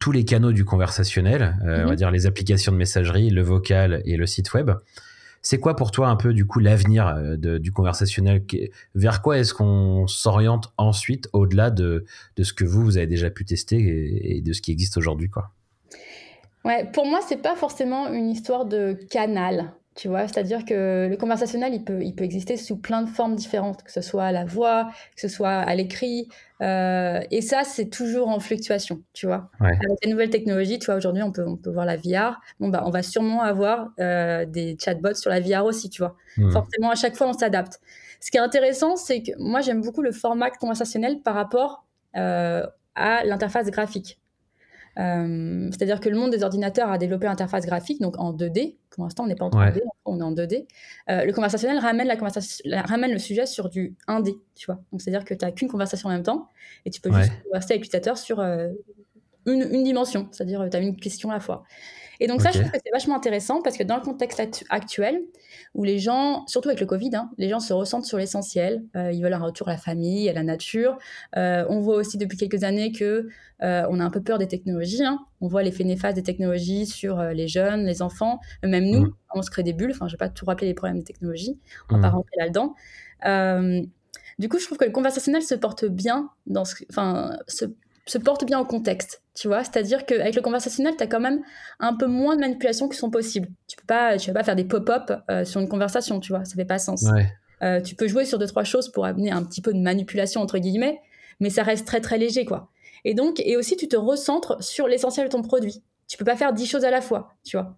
tous 0.03 0.11
les 0.11 0.25
canaux 0.25 0.51
du 0.51 0.65
conversationnel, 0.65 1.55
on 1.61 1.65
va 1.65 1.85
mhm. 1.85 1.95
dire 1.95 2.11
les 2.11 2.25
applications 2.25 2.73
de 2.73 2.77
messagerie, 2.77 3.29
le 3.29 3.41
vocal 3.41 4.01
et 4.03 4.17
le 4.17 4.25
site 4.27 4.53
web. 4.53 4.69
C'est 5.41 5.61
quoi 5.61 5.77
pour 5.77 5.91
toi 5.91 6.09
un 6.09 6.17
peu 6.17 6.33
du 6.33 6.45
coup 6.45 6.59
l'avenir 6.59 7.15
du 7.37 7.71
conversationnel? 7.71 8.43
Vers 8.95 9.21
quoi 9.21 9.37
est-ce 9.37 9.53
qu'on 9.53 10.05
s'oriente 10.07 10.73
ensuite 10.77 11.29
au-delà 11.31 11.69
de, 11.69 12.03
de, 12.35 12.43
ce 12.43 12.51
que 12.51 12.65
vous, 12.65 12.83
vous 12.83 12.97
avez 12.97 13.07
déjà 13.07 13.29
pu 13.29 13.45
tester 13.45 13.77
et, 13.77 14.39
et 14.39 14.41
de 14.41 14.51
ce 14.51 14.61
qui 14.61 14.73
existe 14.73 14.97
aujourd'hui 14.97 15.29
quoi? 15.29 15.51
Ouais, 16.65 16.85
pour 16.91 17.05
moi, 17.05 17.19
c'est 17.25 17.41
pas 17.41 17.55
forcément 17.55 18.11
une 18.11 18.29
histoire 18.29 18.65
de 18.65 18.97
canal. 19.09 19.71
Tu 19.95 20.07
vois, 20.07 20.27
c'est-à-dire 20.27 20.65
que 20.65 21.07
le 21.07 21.17
conversationnel, 21.17 21.73
il 21.73 21.83
peut, 21.83 22.01
il 22.01 22.15
peut 22.15 22.23
exister 22.23 22.57
sous 22.57 22.77
plein 22.77 23.03
de 23.03 23.09
formes 23.09 23.35
différentes, 23.35 23.83
que 23.83 23.91
ce 23.91 24.01
soit 24.01 24.23
à 24.23 24.31
la 24.31 24.43
voix, 24.43 24.89
que 25.15 25.21
ce 25.21 25.27
soit 25.27 25.51
à 25.51 25.75
l'écrit. 25.75 26.29
Euh, 26.61 27.19
et 27.29 27.41
ça, 27.41 27.63
c'est 27.63 27.89
toujours 27.89 28.29
en 28.29 28.39
fluctuation, 28.39 29.03
tu 29.13 29.27
vois. 29.27 29.51
Avec 29.59 30.03
les 30.03 30.09
nouvelles 30.09 30.31
technologies, 30.31 30.79
tu 30.79 30.87
vois, 30.87 30.95
aujourd'hui, 30.95 31.21
on 31.21 31.31
peut, 31.31 31.45
on 31.45 31.57
peut 31.57 31.69
voir 31.69 31.85
la 31.85 31.97
VR. 31.97 32.41
Bon, 32.59 32.69
bah, 32.69 32.83
on 32.87 32.89
va 32.89 33.03
sûrement 33.03 33.43
avoir 33.43 33.89
euh, 33.99 34.45
des 34.45 34.75
chatbots 34.83 35.13
sur 35.13 35.29
la 35.29 35.39
VR 35.39 35.65
aussi, 35.65 35.91
tu 35.91 36.01
vois. 36.01 36.15
Hmm. 36.37 36.49
Forcément, 36.49 36.89
à 36.89 36.95
chaque 36.95 37.15
fois, 37.15 37.27
on 37.27 37.33
s'adapte. 37.33 37.79
Ce 38.19 38.31
qui 38.31 38.37
est 38.37 38.41
intéressant, 38.41 38.95
c'est 38.95 39.21
que 39.21 39.31
moi, 39.37 39.61
j'aime 39.61 39.81
beaucoup 39.81 40.01
le 40.01 40.11
format 40.11 40.49
conversationnel 40.49 41.21
par 41.21 41.35
rapport 41.35 41.85
euh, 42.15 42.65
à 42.95 43.23
l'interface 43.25 43.69
graphique. 43.69 44.17
Euh, 44.99 45.69
c'est-à-dire 45.71 45.99
que 45.99 46.09
le 46.09 46.17
monde 46.17 46.31
des 46.31 46.43
ordinateurs 46.43 46.91
a 46.91 46.97
développé 46.97 47.25
l'interface 47.25 47.65
graphique, 47.65 47.99
donc 48.01 48.19
en 48.19 48.33
2D. 48.33 48.77
Pour 48.91 49.03
l'instant, 49.03 49.23
on 49.23 49.27
n'est 49.27 49.35
pas 49.35 49.45
en 49.45 49.49
3D, 49.49 49.81
on 50.05 50.19
est 50.19 50.23
en 50.23 50.31
2D. 50.31 50.67
Euh, 51.09 51.25
le 51.25 51.33
conversationnel 51.33 51.79
ramène, 51.79 52.07
la 52.07 52.15
conversation, 52.15 52.63
ramène 52.85 53.11
le 53.11 53.17
sujet 53.17 53.45
sur 53.45 53.69
du 53.69 53.95
1D, 54.07 54.35
tu 54.55 54.67
vois. 54.67 54.79
Donc, 54.91 55.01
c'est-à-dire 55.01 55.25
que 55.25 55.33
tu 55.33 55.43
n'as 55.43 55.51
qu'une 55.51 55.67
conversation 55.67 56.09
en 56.09 56.11
même 56.11 56.23
temps 56.23 56.49
et 56.85 56.91
tu 56.91 57.01
peux 57.01 57.11
juste 57.11 57.31
converser 57.43 57.73
avec 57.73 57.81
l'utilisateur 57.81 58.17
sur 58.17 58.39
euh, 58.39 58.69
une, 59.45 59.67
une, 59.71 59.83
dimension, 59.83 60.27
c'est-à-dire 60.31 60.67
tu 60.69 60.77
as 60.77 60.79
une 60.79 60.95
question 60.95 61.31
à 61.31 61.33
la 61.33 61.39
fois. 61.39 61.63
Et 62.23 62.27
donc 62.27 62.41
ça, 62.41 62.51
je 62.51 62.59
trouve 62.59 62.71
que 62.71 62.77
c'est 62.81 62.91
vachement 62.93 63.17
intéressant 63.17 63.61
parce 63.61 63.75
que 63.75 63.83
dans 63.83 63.97
le 63.97 64.01
contexte 64.01 64.41
actuel, 64.69 65.19
où 65.73 65.83
les 65.83 65.99
gens, 65.99 66.47
surtout 66.47 66.69
avec 66.69 66.79
le 66.79 66.85
Covid, 66.85 67.13
hein, 67.15 67.29
les 67.37 67.49
gens 67.49 67.59
se 67.59 67.73
ressentent 67.73 68.05
sur 68.05 68.17
l'essentiel. 68.17 68.81
Euh, 68.95 69.11
ils 69.11 69.21
veulent 69.21 69.33
un 69.33 69.43
retour 69.43 69.67
à 69.67 69.73
la 69.73 69.77
famille, 69.77 70.29
à 70.29 70.33
la 70.33 70.43
nature. 70.43 70.97
Euh, 71.35 71.65
on 71.67 71.81
voit 71.81 71.97
aussi 71.97 72.17
depuis 72.17 72.37
quelques 72.37 72.63
années 72.63 72.93
que 72.93 73.27
euh, 73.61 73.85
on 73.89 73.99
a 73.99 74.05
un 74.05 74.09
peu 74.09 74.21
peur 74.21 74.37
des 74.37 74.47
technologies. 74.47 75.03
Hein. 75.03 75.19
On 75.41 75.49
voit 75.49 75.63
l'effet 75.63 75.83
néfaste 75.83 76.15
des 76.15 76.23
technologies 76.23 76.85
sur 76.85 77.21
les 77.21 77.49
jeunes, 77.49 77.85
les 77.85 78.01
enfants, 78.01 78.39
même 78.63 78.85
nous. 78.85 79.07
Mm. 79.07 79.15
On 79.35 79.41
se 79.41 79.51
crée 79.51 79.63
des 79.63 79.73
bulles. 79.73 79.91
Enfin, 79.91 80.07
je 80.07 80.13
vais 80.13 80.17
pas 80.17 80.29
tout 80.29 80.45
rappeler 80.45 80.67
les 80.67 80.73
problèmes 80.73 80.99
des 80.99 81.03
technologies. 81.03 81.59
On 81.89 81.95
va 81.97 82.03
pas 82.03 82.09
mm. 82.09 82.15
rentrer 82.15 82.35
là-dedans. 82.37 82.73
du 84.39 84.47
coup, 84.47 84.59
je 84.59 84.65
trouve 84.65 84.77
que 84.77 84.85
le 84.85 84.91
conversationnel 84.91 85.41
se 85.41 85.55
porte 85.55 85.83
bien 85.83 86.29
dans 86.47 86.63
ce, 86.63 86.75
enfin, 86.89 87.37
se 87.49 87.65
se 88.05 88.17
porte 88.17 88.45
bien 88.45 88.59
au 88.59 88.65
contexte, 88.65 89.21
tu 89.33 89.47
vois? 89.47 89.63
C'est-à-dire 89.63 90.05
qu'avec 90.05 90.35
le 90.35 90.41
conversationnel, 90.41 90.95
tu 90.97 91.03
as 91.03 91.07
quand 91.07 91.19
même 91.19 91.41
un 91.79 91.95
peu 91.95 92.05
moins 92.05 92.35
de 92.35 92.41
manipulations 92.41 92.89
qui 92.89 92.97
sont 92.97 93.09
possibles. 93.09 93.47
Tu 93.67 93.77
peux 93.77 93.85
pas, 93.85 94.17
tu 94.17 94.29
vas 94.29 94.33
pas 94.33 94.43
faire 94.43 94.55
des 94.55 94.65
pop-up 94.65 95.11
euh, 95.29 95.45
sur 95.45 95.61
une 95.61 95.69
conversation, 95.69 96.19
tu 96.19 96.33
vois? 96.33 96.43
Ça 96.45 96.55
fait 96.55 96.65
pas 96.65 96.79
sens. 96.79 97.05
Euh, 97.61 97.79
tu 97.81 97.95
peux 97.95 98.07
jouer 98.07 98.25
sur 98.25 98.39
deux 98.39 98.47
trois 98.47 98.65
choses 98.65 98.91
pour 98.91 99.05
amener 99.05 99.31
un 99.31 99.43
petit 99.43 99.61
peu 99.61 99.73
de 99.73 99.79
manipulation 99.79 100.41
entre 100.41 100.57
guillemets, 100.57 100.99
mais 101.39 101.49
ça 101.49 101.63
reste 101.63 101.87
très 101.87 102.01
très 102.01 102.17
léger, 102.17 102.45
quoi. 102.45 102.69
Et 103.05 103.13
donc, 103.13 103.39
et 103.39 103.57
aussi, 103.57 103.77
tu 103.77 103.87
te 103.87 103.95
recentres 103.95 104.61
sur 104.61 104.87
l'essentiel 104.87 105.27
de 105.27 105.31
ton 105.31 105.41
produit. 105.41 105.81
Tu 106.07 106.17
peux 106.17 106.25
pas 106.25 106.35
faire 106.35 106.53
dix 106.53 106.65
choses 106.65 106.85
à 106.85 106.91
la 106.91 107.01
fois, 107.01 107.33
tu 107.43 107.57
vois? 107.57 107.77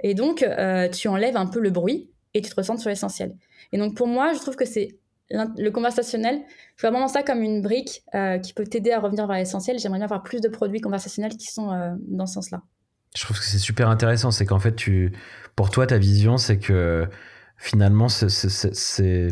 Et 0.00 0.14
donc, 0.14 0.42
euh, 0.42 0.88
tu 0.88 1.08
enlèves 1.08 1.36
un 1.36 1.46
peu 1.46 1.60
le 1.60 1.70
bruit 1.70 2.10
et 2.34 2.42
tu 2.42 2.50
te 2.50 2.56
recentres 2.56 2.80
sur 2.80 2.90
l'essentiel. 2.90 3.36
Et 3.72 3.78
donc, 3.78 3.96
pour 3.96 4.06
moi, 4.06 4.32
je 4.32 4.38
trouve 4.38 4.56
que 4.56 4.64
c'est 4.64 4.96
le 5.30 5.70
conversationnel, 5.70 6.42
je 6.76 6.82
vois 6.82 6.90
vraiment 6.90 7.08
ça 7.08 7.22
comme 7.22 7.42
une 7.42 7.62
brique 7.62 8.02
euh, 8.14 8.38
qui 8.38 8.52
peut 8.52 8.64
t'aider 8.64 8.92
à 8.92 9.00
revenir 9.00 9.26
vers 9.26 9.36
l'essentiel. 9.36 9.78
J'aimerais 9.78 9.98
bien 9.98 10.04
avoir 10.04 10.22
plus 10.22 10.40
de 10.40 10.48
produits 10.48 10.80
conversationnels 10.80 11.36
qui 11.36 11.46
sont 11.46 11.72
euh, 11.72 11.94
dans 12.08 12.26
ce 12.26 12.34
sens-là. 12.34 12.62
Je 13.16 13.24
trouve 13.24 13.38
que 13.38 13.44
c'est 13.44 13.58
super 13.58 13.88
intéressant. 13.88 14.30
C'est 14.30 14.46
qu'en 14.46 14.58
fait, 14.58 14.74
tu, 14.74 15.12
pour 15.56 15.70
toi, 15.70 15.86
ta 15.86 15.98
vision, 15.98 16.36
c'est 16.36 16.58
que 16.58 17.08
finalement, 17.56 18.08
c'est, 18.08 19.28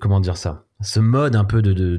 comment 0.00 0.20
dire 0.20 0.36
ça? 0.36 0.66
Ce 0.84 1.00
mode 1.00 1.34
un 1.34 1.44
peu 1.44 1.62
de, 1.62 1.96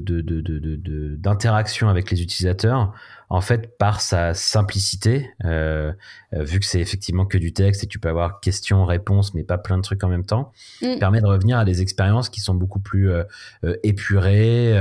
d'interaction 1.18 1.90
avec 1.90 2.12
les 2.12 2.22
utilisateurs, 2.22 2.94
en 3.30 3.42
fait, 3.42 3.78
par 3.78 4.02
sa 4.02 4.36
simplicité, 4.36 5.32
euh, 5.44 5.92
euh, 6.34 6.44
vu 6.44 6.60
que 6.60 6.66
c'est 6.66 6.80
effectivement 6.80 7.26
que 7.26 7.40
du 7.40 7.54
texte 7.54 7.84
et 7.84 7.88
tu 7.88 7.98
peux 7.98 8.10
avoir 8.10 8.40
questions, 8.40 8.86
réponses, 8.86 9.34
mais 9.34 9.44
pas 9.44 9.58
plein 9.58 9.78
de 9.78 9.82
trucs 9.82 10.04
en 10.04 10.10
même 10.10 10.26
temps, 10.26 10.52
mm. 10.84 11.00
permet 11.00 11.22
de 11.22 11.26
revenir 11.26 11.58
à 11.58 11.66
des 11.66 11.82
expériences 11.82 12.30
qui 12.30 12.40
sont 12.40 12.54
beaucoup 12.54 12.80
plus 12.80 13.10
euh, 13.10 13.24
épurées, 13.84 14.74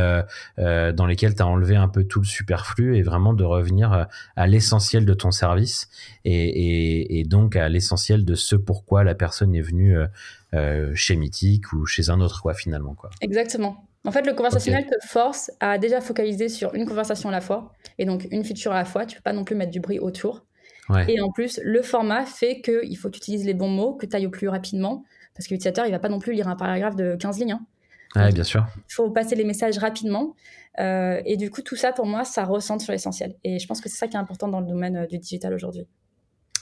dans 0.58 1.06
lesquelles 1.06 1.34
tu 1.34 1.42
as 1.42 1.46
enlevé 1.46 1.76
un 1.76 1.88
peu 1.88 2.04
tout 2.04 2.20
le 2.20 2.26
superflu 2.26 2.96
et 2.96 3.02
vraiment 3.02 3.32
de 3.32 3.44
revenir 3.44 4.06
à 4.36 4.46
l'essentiel 4.46 5.06
de 5.06 5.14
ton 5.14 5.30
service 5.30 5.88
et, 6.24 7.20
et 7.20 7.24
donc 7.24 7.56
à 7.56 7.68
l'essentiel 7.68 8.24
de 8.24 8.34
ce 8.34 8.56
pourquoi 8.56 9.04
la 9.04 9.14
personne 9.14 9.54
est 9.54 9.62
venue 9.62 9.96
chez 10.94 11.16
Mythique 11.16 11.72
ou 11.72 11.86
chez 11.86 12.10
un 12.10 12.20
autre, 12.20 12.42
quoi, 12.42 12.54
finalement. 12.54 12.94
Quoi. 12.94 13.10
Exactement. 13.20 13.86
En 14.04 14.10
fait, 14.10 14.26
le 14.26 14.34
conversationnel 14.34 14.86
te 14.86 15.06
force 15.06 15.50
à 15.60 15.78
déjà 15.78 16.00
focaliser 16.00 16.48
sur 16.48 16.74
une 16.74 16.86
conversation 16.86 17.30
à 17.30 17.32
la 17.32 17.40
fois, 17.40 17.72
et 17.98 18.04
donc 18.04 18.26
une 18.30 18.44
feature 18.44 18.72
à 18.72 18.76
la 18.76 18.84
fois. 18.84 19.06
Tu 19.06 19.16
peux 19.16 19.22
pas 19.22 19.32
non 19.32 19.44
plus 19.44 19.56
mettre 19.56 19.70
du 19.70 19.80
bruit 19.80 19.98
autour. 19.98 20.44
Et 21.08 21.20
en 21.20 21.30
plus, 21.30 21.58
le 21.64 21.80
format 21.80 22.26
fait 22.26 22.60
qu'il 22.60 22.96
faut 22.98 23.08
que 23.08 23.14
tu 23.14 23.18
utilises 23.18 23.46
les 23.46 23.54
bons 23.54 23.70
mots, 23.70 23.94
que 23.94 24.04
tu 24.04 24.14
ailles 24.14 24.26
au 24.26 24.30
plus 24.30 24.48
rapidement, 24.48 25.04
parce 25.34 25.46
que 25.46 25.54
l'utilisateur, 25.54 25.86
il 25.86 25.92
va 25.92 25.98
pas 25.98 26.10
non 26.10 26.18
plus 26.18 26.34
lire 26.34 26.48
un 26.48 26.56
paragraphe 26.56 26.96
de 26.96 27.16
15 27.16 27.38
lignes. 27.38 27.56
Hein. 28.14 28.30
bien 28.30 28.44
sûr. 28.44 28.66
Il 28.76 28.92
faut 28.92 29.10
passer 29.10 29.34
les 29.34 29.44
messages 29.44 29.78
rapidement. 29.78 30.34
Euh, 30.78 31.22
et 31.24 31.36
du 31.36 31.50
coup, 31.50 31.62
tout 31.62 31.76
ça, 31.76 31.92
pour 31.92 32.06
moi, 32.06 32.24
ça 32.24 32.44
ressent 32.44 32.78
sur 32.78 32.92
l'essentiel. 32.92 33.34
Et 33.44 33.58
je 33.58 33.66
pense 33.66 33.80
que 33.80 33.88
c'est 33.88 33.96
ça 33.96 34.08
qui 34.08 34.16
est 34.16 34.20
important 34.20 34.48
dans 34.48 34.60
le 34.60 34.66
domaine 34.66 34.96
euh, 34.96 35.06
du 35.06 35.18
digital 35.18 35.54
aujourd'hui. 35.54 35.86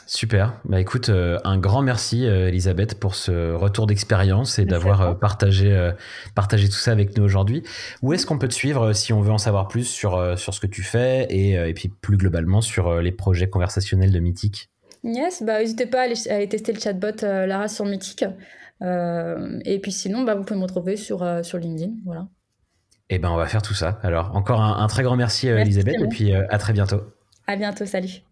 Super. 0.07 0.61
Bah 0.65 0.81
écoute, 0.81 1.09
euh, 1.09 1.39
un 1.45 1.59
grand 1.59 1.83
merci 1.83 2.27
euh, 2.27 2.49
Elisabeth 2.49 2.99
pour 2.99 3.15
ce 3.15 3.53
retour 3.53 3.87
d'expérience 3.87 4.59
et 4.59 4.65
d'avoir 4.65 5.01
euh, 5.01 5.15
partagé, 5.15 5.93
partagé 6.35 6.69
tout 6.69 6.77
ça 6.77 6.93
avec 6.93 7.17
nous 7.17 7.25
aujourd'hui. 7.25 7.63
Où 8.03 8.13
est-ce 8.13 8.27
qu'on 8.27 8.39
peut 8.39 8.49
te 8.49 8.55
suivre 8.55 8.93
si 8.93 9.13
on 9.13 9.21
veut 9.21 9.33
en 9.33 9.39
savoir 9.39 9.69
plus 9.69 9.85
sur, 9.85 10.39
sur 10.39 10.55
ce 10.55 10.61
que 10.61 10.67
tu 10.67 10.83
fais 10.83 11.27
et, 11.31 11.53
et 11.53 11.75
puis 11.75 11.89
plus 11.89 12.17
globalement 12.17 12.61
sur 12.61 13.01
les 13.01 13.13
projets 13.13 13.49
conversationnels 13.49 14.13
de 14.13 14.19
Mythique 14.19 14.71
Yes, 15.05 15.43
bah 15.43 15.61
n'hésitez 15.61 15.87
pas 15.87 16.03
à 16.03 16.05
aller, 16.05 16.49
tester 16.49 16.73
le 16.73 16.81
chatbot 16.81 17.23
Lara 17.23 17.69
sur 17.69 17.85
Mythique. 17.85 18.25
et 18.81 19.79
puis 19.83 19.93
sinon, 19.93 20.23
bah, 20.23 20.35
vous 20.35 20.45
pouvez 20.45 20.59
me 20.59 20.65
retrouver 20.65 20.97
sur, 20.97 21.27
sur 21.45 21.59
LinkedIn. 21.59 21.93
Voilà. 22.05 22.27
Et 23.09 23.17
eh 23.17 23.19
ben 23.19 23.31
on 23.31 23.37
va 23.37 23.47
faire 23.47 23.63
tout 23.63 23.75
ça. 23.75 23.99
Alors 24.03 24.35
encore 24.35 24.63
un, 24.63 24.87
très 24.87 25.03
grand 25.03 25.17
merci, 25.17 25.47
merci 25.47 25.63
Elisabeth 25.63 26.01
et 26.01 26.09
puis 26.09 26.35
à 26.35 26.59
très 26.59 26.73
bientôt. 26.73 27.03
À 27.47 27.57
bientôt, 27.57 27.85
salut. 27.85 28.23